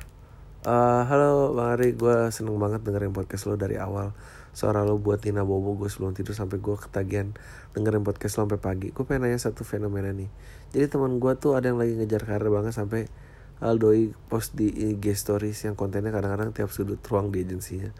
Uh, 0.63 1.03
halo 1.11 1.51
Bang 1.51 1.75
Ari, 1.75 1.91
gue 1.99 2.31
seneng 2.31 2.55
banget 2.55 2.87
dengerin 2.87 3.11
podcast 3.11 3.51
lo 3.51 3.59
dari 3.59 3.75
awal. 3.75 4.15
Suara 4.55 4.87
lo 4.87 4.95
buat 4.95 5.19
Tina 5.19 5.43
Bobo 5.43 5.75
gue 5.75 5.91
sebelum 5.91 6.15
tidur 6.15 6.31
sampai 6.31 6.63
gue 6.63 6.71
ketagihan 6.79 7.35
dengerin 7.75 7.99
podcast 8.07 8.39
lo 8.39 8.47
sampai 8.47 8.63
pagi. 8.63 8.95
Gue 8.95 9.03
pengen 9.03 9.27
nanya 9.27 9.35
satu 9.43 9.67
fenomena 9.67 10.15
nih. 10.15 10.31
Jadi 10.71 10.87
teman 10.87 11.19
gue 11.19 11.35
tuh 11.35 11.59
ada 11.59 11.67
yang 11.67 11.83
lagi 11.83 11.99
ngejar 11.99 12.23
karir 12.23 12.47
banget 12.47 12.79
sampai 12.79 13.11
Aldoi 13.59 14.15
post 14.31 14.55
di 14.55 14.71
IG 14.71 15.11
stories 15.19 15.59
yang 15.67 15.75
kontennya 15.75 16.15
kadang-kadang 16.15 16.55
tiap 16.55 16.71
sudut 16.71 17.03
ruang 17.03 17.35
di 17.35 17.43
agensinya. 17.43 17.91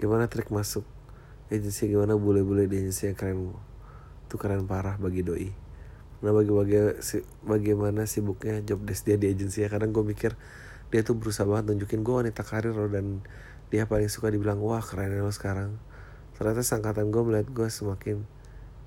Gimana 0.00 0.24
trik 0.24 0.48
masuk 0.48 0.88
agensi 1.52 1.84
gimana 1.84 2.16
boleh-boleh 2.16 2.64
di 2.64 2.80
agensi 2.80 3.12
yang 3.12 3.16
keren 3.20 3.52
tuh 4.32 4.40
keren 4.40 4.64
parah 4.64 4.96
bagi 4.96 5.20
doi. 5.20 5.52
Nah 6.24 6.32
bagi 6.32 6.48
bagi 6.48 6.76
si, 7.04 7.20
bagaimana 7.44 8.08
sibuknya 8.08 8.64
job 8.64 8.88
desk 8.88 9.04
dia 9.04 9.20
di 9.20 9.28
agensi 9.28 9.60
ya 9.60 9.68
kadang 9.68 9.92
gue 9.92 10.00
mikir 10.00 10.32
dia 10.90 11.06
tuh 11.06 11.14
berusaha 11.14 11.46
banget 11.46 11.70
nunjukin 11.70 12.02
gue 12.02 12.14
wanita 12.26 12.42
karir 12.42 12.74
loh 12.74 12.90
dan 12.90 13.22
dia 13.70 13.86
paling 13.86 14.10
suka 14.10 14.28
dibilang 14.34 14.58
wah 14.58 14.82
keren 14.82 15.14
lo 15.14 15.30
sekarang. 15.30 15.78
Ternyata 16.34 16.66
sangkatan 16.66 17.14
gue 17.14 17.22
melihat 17.22 17.48
gue 17.50 17.68
semakin 17.70 18.26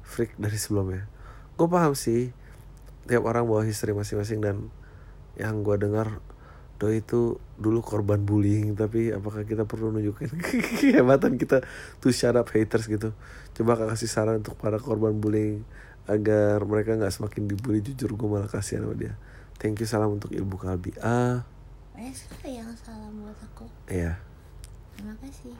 freak 0.03 0.35
dari 0.35 0.59
sebelumnya. 0.59 1.07
Gue 1.55 1.71
paham 1.71 1.95
sih 1.95 2.35
tiap 3.07 3.23
orang 3.23 3.47
bawa 3.47 3.63
history 3.63 3.95
masing-masing 3.95 4.43
dan 4.43 4.67
yang 5.39 5.63
gue 5.63 5.75
dengar 5.79 6.19
Doi 6.81 6.99
itu 6.99 7.39
dulu 7.55 7.79
korban 7.79 8.19
bullying 8.19 8.75
tapi 8.75 9.13
apakah 9.13 9.47
kita 9.47 9.63
perlu 9.63 9.93
nunjukin 9.95 10.27
kehebatan 10.83 11.39
kita 11.39 11.63
tuh 12.03 12.11
shut 12.11 12.35
haters 12.35 12.91
gitu? 12.91 13.15
Coba 13.55 13.79
kasih 13.79 14.11
saran 14.11 14.43
untuk 14.43 14.59
para 14.59 14.75
korban 14.81 15.15
bullying 15.15 15.63
agar 16.09 16.59
mereka 16.67 16.99
nggak 16.99 17.13
semakin 17.15 17.47
dibully 17.47 17.79
jujur 17.79 18.11
gue 18.19 18.27
malah 18.27 18.51
kasihan 18.51 18.83
sama 18.83 18.99
dia. 18.99 19.15
Thank 19.61 19.79
you 19.79 19.87
salam 19.87 20.11
untuk 20.11 20.35
ilmu 20.35 20.59
kalbi. 20.59 20.91
Ah 20.99 21.47
Esa 22.03 22.35
yang 22.43 22.67
salam 22.83 23.15
buat 23.23 23.39
aku. 23.39 23.63
Iya. 23.87 24.19
Terima 24.91 25.15
kasih. 25.23 25.55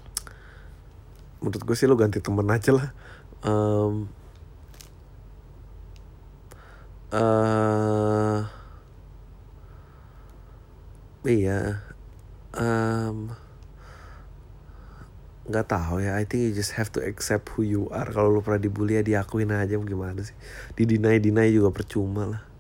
Menurut 1.40 1.64
gue 1.64 1.76
sih 1.80 1.88
lo 1.88 1.96
ganti 1.96 2.20
temen 2.20 2.44
aja 2.52 2.76
lah. 2.76 2.90
Um, 3.48 4.12
uh, 7.16 8.44
iya. 11.24 11.80
Um, 12.52 13.32
nggak 15.44 15.68
tahu 15.68 16.00
ya 16.00 16.16
I 16.16 16.24
think 16.24 16.48
you 16.48 16.52
just 16.56 16.76
have 16.80 16.88
to 16.96 17.04
accept 17.04 17.52
who 17.56 17.68
you 17.68 17.92
are 17.92 18.08
kalau 18.08 18.32
lu 18.32 18.40
pernah 18.40 18.64
dibully 18.64 18.96
ya 18.96 19.04
diakuin 19.04 19.52
aja 19.52 19.76
gimana 19.76 20.24
sih 20.24 20.36
di 20.72 20.88
deny 20.88 21.20
deny 21.20 21.52
juga 21.52 21.76
percuma 21.76 22.24
lah 22.24 22.53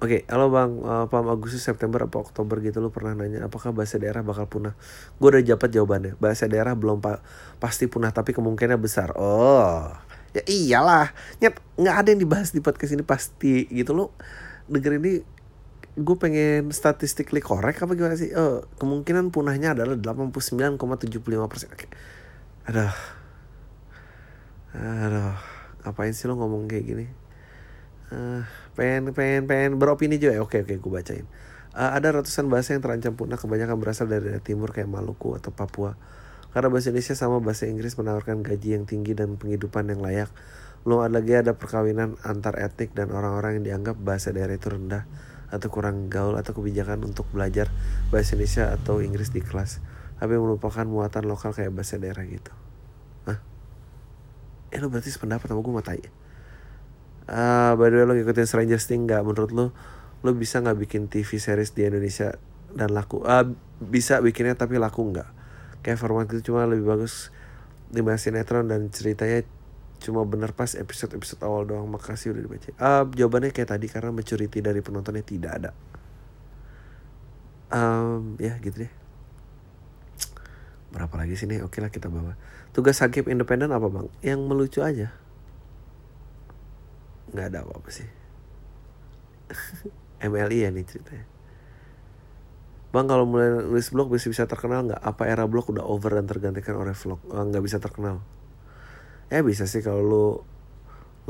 Oke, 0.00 0.24
halo 0.32 0.48
bang, 0.48 0.80
uh, 0.80 1.12
Pam 1.12 1.28
Agustus 1.28 1.60
September 1.60 2.00
apa 2.08 2.24
Oktober 2.24 2.56
gitu 2.64 2.80
lu 2.80 2.88
pernah 2.88 3.12
nanya 3.12 3.44
apakah 3.44 3.76
bahasa 3.76 4.00
daerah 4.00 4.24
bakal 4.24 4.48
punah? 4.48 4.72
Gue 5.20 5.28
udah 5.28 5.44
dapat 5.44 5.76
jawabannya. 5.76 6.16
Bahasa 6.16 6.48
daerah 6.48 6.72
belum 6.72 7.04
pa 7.04 7.20
pasti 7.60 7.84
punah 7.84 8.08
tapi 8.08 8.32
kemungkinannya 8.32 8.80
besar. 8.80 9.12
Oh, 9.20 9.92
ya 10.32 10.40
iyalah. 10.48 11.12
Nyet, 11.44 11.60
nggak 11.76 11.96
ada 12.00 12.08
yang 12.16 12.20
dibahas 12.24 12.48
di 12.48 12.64
podcast 12.64 12.96
ini 12.96 13.04
pasti 13.04 13.68
gitu 13.68 13.92
lo. 13.92 14.16
Denger 14.72 15.04
ini 15.04 15.20
gue 16.00 16.16
pengen 16.16 16.72
statistically 16.72 17.44
korek 17.44 17.76
apa 17.84 17.92
gimana 17.92 18.16
sih? 18.16 18.32
Oh, 18.32 18.64
kemungkinan 18.80 19.28
punahnya 19.28 19.76
adalah 19.76 20.00
89,75 20.00 21.20
persen. 21.44 21.68
Oke. 21.76 21.92
Aduh, 22.72 22.96
aduh, 24.80 25.36
ngapain 25.84 26.16
sih 26.16 26.24
lo 26.24 26.40
ngomong 26.40 26.72
kayak 26.72 26.84
gini? 26.88 27.06
Uh, 28.10 28.42
pengen 28.80 29.12
pengen 29.12 29.44
pengen 29.44 29.76
beropini 29.76 30.16
juga 30.16 30.40
ya? 30.40 30.40
Oke 30.40 30.64
oke 30.64 30.80
gue 30.80 30.92
bacain. 30.92 31.28
Uh, 31.76 31.92
ada 31.92 32.16
ratusan 32.16 32.48
bahasa 32.48 32.72
yang 32.72 32.80
terancam 32.80 33.12
punah. 33.12 33.36
Kebanyakan 33.36 33.76
berasal 33.76 34.08
dari 34.08 34.40
timur 34.40 34.72
kayak 34.72 34.88
Maluku 34.88 35.36
atau 35.36 35.52
Papua. 35.52 36.00
Karena 36.50 36.72
bahasa 36.72 36.88
Indonesia 36.88 37.12
sama 37.12 37.44
bahasa 37.44 37.68
Inggris 37.68 37.94
menawarkan 38.00 38.40
gaji 38.40 38.80
yang 38.80 38.88
tinggi 38.88 39.12
dan 39.12 39.36
penghidupan 39.36 39.92
yang 39.92 40.00
layak. 40.00 40.32
Belum 40.82 41.04
ada 41.04 41.20
lagi 41.20 41.36
ada 41.36 41.52
perkawinan 41.52 42.16
antar 42.24 42.56
etnik 42.56 42.96
dan 42.96 43.12
orang-orang 43.12 43.60
yang 43.60 43.64
dianggap 43.68 44.00
bahasa 44.00 44.32
daerah 44.32 44.56
itu 44.56 44.72
rendah 44.72 45.04
atau 45.52 45.68
kurang 45.68 46.08
gaul 46.08 46.40
atau 46.40 46.56
kebijakan 46.56 47.04
untuk 47.04 47.28
belajar 47.30 47.68
bahasa 48.08 48.34
Indonesia 48.34 48.72
atau 48.72 49.04
Inggris 49.04 49.28
di 49.28 49.44
kelas. 49.44 49.84
Tapi 50.16 50.34
melupakan 50.40 50.88
muatan 50.88 51.28
lokal 51.28 51.52
kayak 51.52 51.70
bahasa 51.76 52.00
daerah 52.00 52.24
gitu. 52.24 52.50
Hah? 53.28 53.38
Eh 54.72 54.80
lu 54.80 54.88
berarti 54.88 55.12
sependapat 55.12 55.52
sama 55.52 55.60
gue 55.60 55.74
matai 55.76 56.19
uh, 57.30 57.72
by 57.78 57.88
the 57.88 57.96
way 58.02 58.04
lo 58.04 58.12
ngikutin 58.18 58.46
Stranger 58.46 58.80
Things 58.82 59.06
nggak? 59.06 59.22
Menurut 59.22 59.50
lo 59.54 59.66
lo 60.20 60.30
bisa 60.36 60.60
nggak 60.60 60.76
bikin 60.76 61.08
TV 61.08 61.40
series 61.40 61.72
di 61.72 61.86
Indonesia 61.86 62.36
dan 62.74 62.92
laku? 62.92 63.22
Uh, 63.22 63.54
bisa 63.80 64.18
bikinnya 64.20 64.58
tapi 64.58 64.76
laku 64.76 65.14
nggak? 65.14 65.28
Kayak 65.80 65.98
format 66.02 66.28
itu 66.28 66.52
cuma 66.52 66.68
lebih 66.68 66.84
bagus 66.84 67.32
dibanding 67.88 68.20
sinetron 68.20 68.68
dan 68.68 68.92
ceritanya 68.92 69.46
cuma 70.00 70.24
bener 70.24 70.52
pas 70.52 70.76
episode-episode 70.76 71.40
awal 71.46 71.64
doang. 71.64 71.88
Makasih 71.88 72.36
udah 72.36 72.42
dibaca. 72.44 72.68
Uh, 72.76 73.04
jawabannya 73.14 73.54
kayak 73.54 73.70
tadi 73.72 73.86
karena 73.88 74.10
maturity 74.12 74.58
dari 74.60 74.80
penontonnya 74.84 75.24
tidak 75.24 75.52
ada. 75.56 75.70
Um, 77.70 78.34
ya 78.42 78.58
gitu 78.58 78.84
deh. 78.84 78.92
Berapa 80.90 81.14
lagi 81.22 81.38
sih 81.38 81.46
nih? 81.46 81.62
Oke 81.62 81.78
lah 81.78 81.88
kita 81.88 82.10
bawa 82.10 82.34
tugas 82.74 82.98
hakim 82.98 83.30
independen 83.30 83.70
apa 83.70 83.86
bang? 83.86 84.10
Yang 84.26 84.40
melucu 84.42 84.80
aja 84.82 85.14
nggak 87.32 87.46
ada 87.54 87.58
apa-apa 87.66 87.90
sih 87.90 88.08
MLI 90.30 90.58
ya 90.66 90.70
nih 90.70 90.84
ceritanya 90.86 91.26
Bang 92.90 93.06
kalau 93.06 93.22
mulai 93.22 93.54
nulis 93.54 93.86
blog 93.94 94.10
bisa 94.10 94.26
bisa 94.26 94.50
terkenal 94.50 94.82
nggak? 94.82 94.98
Apa 94.98 95.30
era 95.30 95.46
blog 95.46 95.70
udah 95.70 95.86
over 95.86 96.10
dan 96.18 96.26
tergantikan 96.26 96.74
oleh 96.74 96.90
vlog? 96.90 97.22
Oh, 97.30 97.46
nggak 97.46 97.62
bisa 97.62 97.78
terkenal. 97.78 98.18
Ya 99.30 99.46
bisa 99.46 99.70
sih 99.70 99.78
kalau 99.78 100.02
lu 100.02 100.26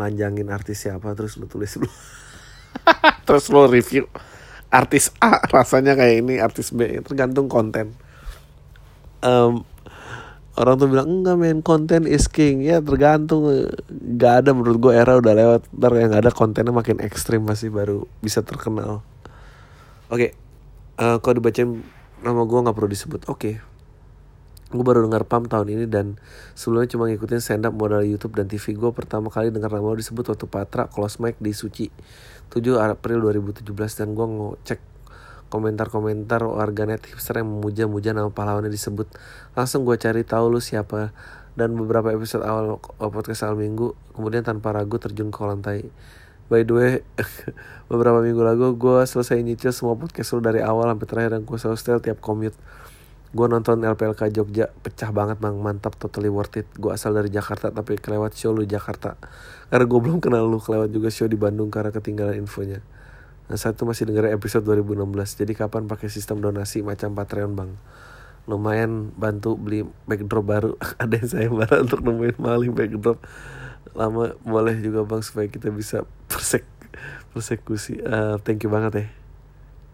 lanjangin 0.01 0.49
artis 0.49 0.89
siapa 0.89 1.13
terus 1.13 1.37
lu 1.37 1.45
tulis 1.45 1.77
blog. 1.77 1.93
terus 3.29 3.53
lu 3.53 3.69
review 3.69 4.09
artis 4.73 5.13
A 5.21 5.37
rasanya 5.53 5.99
kayak 6.01 6.25
ini 6.25 6.41
artis 6.41 6.73
B 6.73 7.05
tergantung 7.05 7.53
konten. 7.53 7.93
Um, 9.21 9.69
orang 10.61 10.77
tuh 10.77 10.89
bilang 10.93 11.09
enggak 11.09 11.37
main 11.41 11.59
konten 11.65 12.05
is 12.05 12.29
king. 12.29 12.61
Ya 12.61 12.85
tergantung. 12.85 13.49
Nggak 13.89 14.35
ada 14.45 14.51
menurut 14.53 14.79
gue 14.79 14.93
era 14.93 15.17
udah 15.17 15.33
lewat. 15.33 15.61
Ntar 15.73 15.93
yang 15.97 16.13
ada 16.13 16.31
kontennya 16.31 16.71
makin 16.71 17.01
ekstrim 17.01 17.43
masih 17.43 17.73
baru 17.73 18.05
bisa 18.21 18.45
terkenal. 18.45 19.01
Oke 20.13 20.31
okay. 20.37 21.01
uh, 21.01 21.17
kalau 21.25 21.41
dibacain 21.41 21.81
nama 22.21 22.41
gue 22.45 22.59
nggak 22.61 22.77
perlu 22.77 22.91
disebut. 22.91 23.27
Oke. 23.27 23.35
Okay. 23.41 23.55
gue 24.71 24.87
baru 24.87 25.03
dengar 25.03 25.27
pam 25.27 25.51
tahun 25.51 25.67
ini 25.67 25.91
dan 25.91 26.15
sebelumnya 26.55 26.95
cuma 26.95 27.11
ngikutin 27.11 27.43
stand 27.43 27.67
up 27.67 27.75
modal 27.75 28.07
YouTube 28.07 28.39
dan 28.39 28.47
TV 28.47 28.79
gue 28.79 28.95
pertama 28.95 29.27
kali 29.27 29.51
dengar 29.51 29.67
nama 29.67 29.83
lo 29.83 29.99
disebut 29.99 30.31
waktu 30.31 30.47
Patra 30.47 30.87
close 30.87 31.19
mic 31.19 31.35
di 31.43 31.51
Suci 31.51 31.91
7 32.55 32.79
April 32.79 33.19
2017 33.35 33.67
dan 33.99 34.15
gue 34.15 34.27
ngecek 34.31 34.90
komentar-komentar 35.51 36.47
warganet 36.47 37.03
hipster 37.11 37.43
yang 37.43 37.51
memuja-muja 37.51 38.15
nama 38.15 38.31
pahlawannya 38.31 38.71
disebut. 38.71 39.11
Langsung 39.59 39.83
gue 39.83 39.99
cari 39.99 40.23
tahu 40.23 40.57
lu 40.57 40.63
siapa 40.63 41.11
dan 41.59 41.75
beberapa 41.75 42.15
episode 42.15 42.47
awal 42.47 42.79
podcast 42.97 43.45
awal 43.45 43.59
minggu 43.59 43.93
kemudian 44.15 44.47
tanpa 44.47 44.71
ragu 44.71 44.97
terjun 45.03 45.35
ke 45.35 45.37
kolam 45.37 45.61
tai. 45.61 45.91
By 46.51 46.67
the 46.67 46.75
way, 46.75 46.93
beberapa 47.91 48.23
minggu 48.23 48.43
lalu 48.43 48.75
gue 48.79 48.99
selesai 49.07 49.39
nyicil 49.43 49.71
semua 49.75 49.95
podcast 49.99 50.35
lu 50.35 50.43
dari 50.43 50.63
awal 50.63 50.91
sampai 50.91 51.07
terakhir 51.07 51.31
dan 51.39 51.43
gue 51.47 51.59
selalu 51.59 51.77
setel 51.79 51.99
tiap 52.03 52.19
commute. 52.23 52.59
Gue 53.31 53.47
nonton 53.47 53.79
LPLK 53.79 54.35
Jogja, 54.35 54.67
pecah 54.83 55.15
banget 55.15 55.39
bang, 55.39 55.55
mantap, 55.55 55.95
totally 55.95 56.27
worth 56.27 56.59
it. 56.59 56.67
Gue 56.75 56.91
asal 56.91 57.15
dari 57.15 57.31
Jakarta 57.31 57.71
tapi 57.71 57.95
kelewat 57.95 58.35
show 58.35 58.51
lu 58.51 58.67
Jakarta. 58.67 59.15
Karena 59.71 59.87
gue 59.87 60.01
belum 60.03 60.19
kenal 60.19 60.51
lu, 60.51 60.59
kelewat 60.59 60.91
juga 60.91 61.15
show 61.15 61.31
di 61.31 61.39
Bandung 61.39 61.71
karena 61.71 61.95
ketinggalan 61.95 62.35
infonya. 62.43 62.83
Nah 63.51 63.59
saat 63.59 63.75
itu 63.75 63.83
masih 63.83 64.07
dengerin 64.07 64.31
episode 64.31 64.63
2016 64.63 65.43
Jadi 65.43 65.59
kapan 65.59 65.91
pakai 65.91 66.07
sistem 66.07 66.39
donasi 66.39 66.87
macam 66.87 67.19
Patreon 67.19 67.59
bang? 67.59 67.75
Lumayan 68.47 69.11
bantu 69.19 69.59
beli 69.59 69.83
backdrop 70.07 70.47
baru. 70.47 70.73
Ada 71.03 71.19
yang 71.19 71.29
saya 71.29 71.49
marah 71.51 71.83
untuk 71.83 72.07
nemuin 72.07 72.39
maling 72.39 72.73
backdrop. 72.73 73.19
Lama 73.99 74.39
boleh 74.47 74.79
juga 74.79 75.03
bang 75.03 75.23
supaya 75.27 75.51
kita 75.51 75.75
bisa 75.75 76.07
persek 76.31 76.63
persekusi. 77.35 77.99
Uh, 77.99 78.39
Thank 78.43 78.63
you 78.63 78.71
banget 78.71 78.93
ya. 78.95 79.07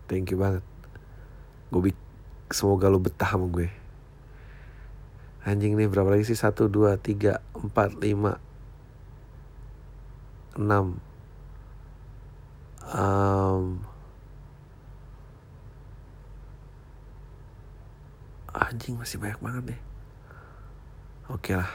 Thank 0.07 0.31
you 0.31 0.39
banget. 0.39 0.63
Gue 1.73 1.97
semoga 2.53 2.93
lo 2.93 3.01
betah 3.01 3.29
sama 3.29 3.49
gue. 3.49 3.73
Anjing 5.43 5.75
nih 5.75 5.89
berapa 5.91 6.13
lagi 6.13 6.29
sih? 6.29 6.39
1, 6.39 6.55
2, 6.71 6.97
3, 7.01 7.41
4, 7.73 8.03
5 8.05 8.47
6 10.57 11.06
um, 12.93 13.83
anjing 18.57 18.97
masih 18.97 19.19
banyak 19.19 19.41
banget 19.43 19.63
deh. 19.75 19.81
Oke 21.27 21.53
okay 21.53 21.55
lah. 21.59 21.71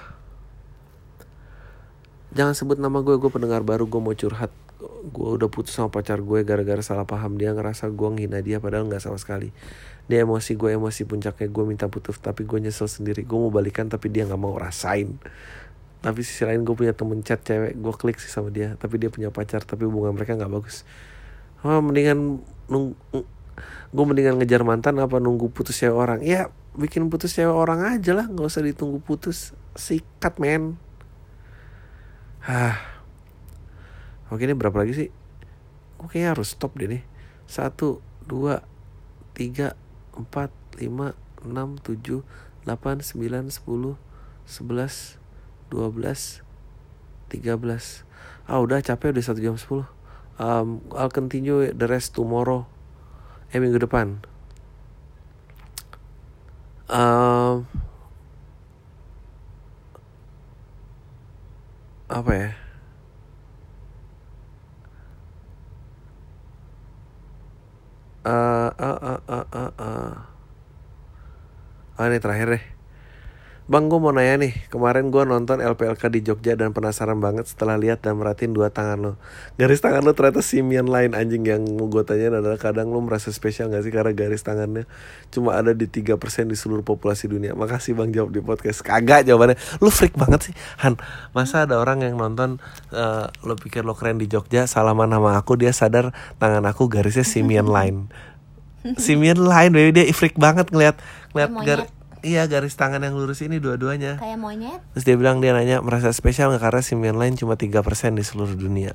Jangan 2.32 2.56
sebut 2.56 2.80
nama 2.80 3.04
gue 3.04 3.20
gue 3.20 3.28
pendengar 3.28 3.62
baru 3.62 3.84
gue 3.86 4.00
mau 4.00 4.16
curhat. 4.16 4.52
Gue 5.12 5.36
udah 5.36 5.52
putus 5.52 5.76
sama 5.76 5.92
pacar 5.92 6.24
gue 6.24 6.48
gara-gara 6.48 6.80
salah 6.80 7.04
paham. 7.04 7.36
Dia 7.36 7.52
ngerasa 7.52 7.92
gue 7.92 8.10
ngina 8.16 8.40
dia 8.40 8.64
padahal 8.64 8.88
nggak 8.88 9.04
sama 9.04 9.20
sekali. 9.20 9.52
Dia 10.08 10.24
emosi 10.24 10.56
gue 10.56 10.72
emosi 10.80 11.04
puncaknya 11.04 11.48
gue 11.52 11.64
minta 11.68 11.92
putus 11.92 12.16
tapi 12.24 12.48
gue 12.48 12.64
nyesel 12.64 12.88
sendiri. 12.88 13.28
Gue 13.28 13.36
mau 13.36 13.52
balikan 13.52 13.92
tapi 13.92 14.08
dia 14.08 14.24
nggak 14.24 14.40
mau 14.40 14.56
rasain 14.56 15.20
tapi 16.02 16.26
sisi 16.26 16.42
lain 16.50 16.66
gue 16.66 16.74
punya 16.74 16.98
temen 16.98 17.22
chat 17.22 17.46
cewek 17.46 17.78
gue 17.78 17.94
klik 17.94 18.18
sih 18.18 18.30
sama 18.30 18.50
dia. 18.50 18.74
Tapi 18.82 18.98
dia 18.98 19.14
punya 19.14 19.30
pacar 19.30 19.62
tapi 19.62 19.86
hubungan 19.86 20.18
mereka 20.18 20.34
nggak 20.34 20.50
bagus. 20.50 20.82
Oh, 21.62 21.78
mendingan 21.78 22.42
nung 22.66 22.98
gue 23.94 24.06
mendingan 24.06 24.42
ngejar 24.42 24.66
mantan 24.66 24.98
apa 24.98 25.22
nunggu 25.22 25.54
putus 25.54 25.78
cewek 25.78 25.94
orang? 25.94 26.20
Ya 26.26 26.50
bikin 26.74 27.06
putus 27.14 27.38
cewek 27.38 27.54
orang 27.54 27.86
aja 27.86 28.18
lah 28.18 28.26
nggak 28.26 28.50
usah 28.50 28.66
ditunggu 28.66 28.98
putus. 28.98 29.54
Sikat 29.78 30.42
men. 30.42 30.82
Hah. 32.42 32.82
Oke 34.34 34.50
ini 34.50 34.58
berapa 34.58 34.74
lagi 34.74 34.98
sih? 34.98 35.10
Gue 36.02 36.10
kayaknya 36.10 36.34
harus 36.34 36.58
stop 36.58 36.74
deh 36.82 36.90
nih. 36.90 37.06
Satu 37.46 38.02
dua 38.26 38.66
tiga 39.38 39.78
empat 40.18 40.50
lima 40.82 41.14
enam 41.46 41.78
tujuh 41.78 42.26
delapan 42.66 43.06
sembilan 43.06 43.54
sepuluh 43.54 43.98
sebelas 44.50 45.21
12 45.72 46.44
13 47.32 48.06
ah 48.52 48.60
udah 48.60 48.84
capek 48.84 49.16
udah 49.16 49.24
satu 49.24 49.40
jam 49.40 49.56
10 49.56 49.88
um, 50.42 50.82
I'll 50.98 51.14
continue 51.14 51.70
the 51.70 51.86
rest 51.86 52.18
tomorrow. 52.18 52.66
Eh 53.54 53.62
minggu 53.62 53.78
depan. 53.78 54.26
Um, 56.92 57.70
apa 62.12 62.32
ya? 62.36 62.50
Uh, 68.22 68.70
uh, 68.78 68.98
uh, 69.02 69.46
uh, 69.50 69.72
uh. 69.82 70.14
Oh 71.98 72.06
ini 72.06 72.18
terakhir 72.22 72.48
deh 72.60 72.81
Bang 73.72 73.88
gue 73.88 74.04
mau 74.04 74.12
nanya 74.12 74.44
nih. 74.44 74.68
Kemarin 74.68 75.16
gue 75.16 75.24
nonton 75.24 75.64
LPLK 75.64 76.12
di 76.12 76.20
Jogja 76.28 76.60
Dan 76.60 76.76
penasaran 76.76 77.24
banget 77.24 77.48
setelah 77.48 77.80
lihat 77.80 78.04
dan 78.04 78.20
merhatiin 78.20 78.52
dua 78.52 78.68
tangan 78.68 79.00
lo 79.00 79.14
Garis 79.56 79.80
tangan 79.80 80.04
lo 80.04 80.12
ternyata 80.12 80.44
simian 80.44 80.92
lain 80.92 81.16
anjing 81.16 81.48
Yang 81.48 81.72
mau 81.80 81.88
gue 81.88 82.04
tanyain 82.04 82.36
adalah 82.36 82.60
kadang 82.60 82.92
lo 82.92 83.00
merasa 83.00 83.32
spesial 83.32 83.72
gak 83.72 83.88
sih 83.88 83.94
Karena 83.96 84.12
garis 84.12 84.44
tangannya 84.44 84.84
cuma 85.32 85.56
ada 85.56 85.72
di 85.72 85.88
3% 85.88 86.20
di 86.52 86.60
seluruh 86.60 86.84
populasi 86.84 87.32
dunia? 87.32 87.56
Makasih 87.56 87.96
bang 87.96 88.12
jawab 88.12 88.36
di 88.36 88.44
podcast. 88.44 88.84
Kagak 88.84 89.24
jawabannya. 89.24 89.56
Lo 89.80 89.88
freak 89.88 90.20
banget 90.20 90.52
sih 90.52 90.54
Han. 90.84 91.00
Masa 91.32 91.64
ada 91.64 91.80
orang 91.80 92.04
yang 92.04 92.20
nonton 92.20 92.60
uh, 92.92 93.32
Lo 93.48 93.56
pikir 93.56 93.88
lo 93.88 93.96
keren 93.96 94.20
di 94.20 94.28
Jogja 94.28 94.68
Salaman 94.68 95.08
nama 95.08 95.40
aku 95.40 95.56
Dia 95.56 95.72
sadar 95.72 96.12
tangan 96.44 96.68
aku 96.68 96.92
garisnya 96.92 97.24
simian 97.24 97.72
line 97.72 98.12
Simian 99.00 99.40
line 99.40 99.72
baby. 99.72 99.96
Dia 99.96 100.12
freak 100.12 100.36
banget 100.36 100.68
ngeliat 100.76 101.00
Ngeliat 101.32 101.52
Kayak 101.56 101.64
gar 101.64 101.80
monyet. 101.88 102.01
Iya 102.22 102.46
garis 102.46 102.78
tangan 102.78 103.02
yang 103.02 103.18
lurus 103.18 103.42
ini 103.42 103.58
dua-duanya. 103.58 104.22
Kayak 104.22 104.38
monyet. 104.38 104.80
Terus 104.94 105.06
dia 105.10 105.16
bilang 105.18 105.42
dia 105.42 105.58
nanya 105.58 105.82
merasa 105.82 106.14
spesial 106.14 106.54
nggak? 106.54 106.62
Karena 106.62 106.82
simian 106.86 107.18
lain 107.18 107.34
cuma 107.34 107.58
3% 107.58 108.14
di 108.14 108.22
seluruh 108.22 108.54
dunia. 108.54 108.94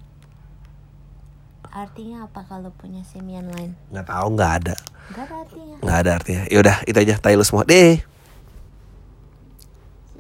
Artinya 1.74 2.24
apa 2.24 2.47
kalau 2.47 2.70
punya 2.73 3.03
simian 3.05 3.51
lain? 3.53 3.74
Nggak 3.90 4.07
tahu 4.09 4.27
nggak 4.39 4.53
ada. 4.62 4.77
Gak 5.07 5.24
ada 5.27 5.36
artinya. 5.43 5.77
Nggak 5.82 5.98
ada 6.03 6.11
artinya. 6.15 6.43
Yaudah 6.51 6.77
itu 6.86 6.98
aja. 6.98 7.15
Lu 7.35 7.44
semua. 7.47 7.62
Deh 7.66 8.15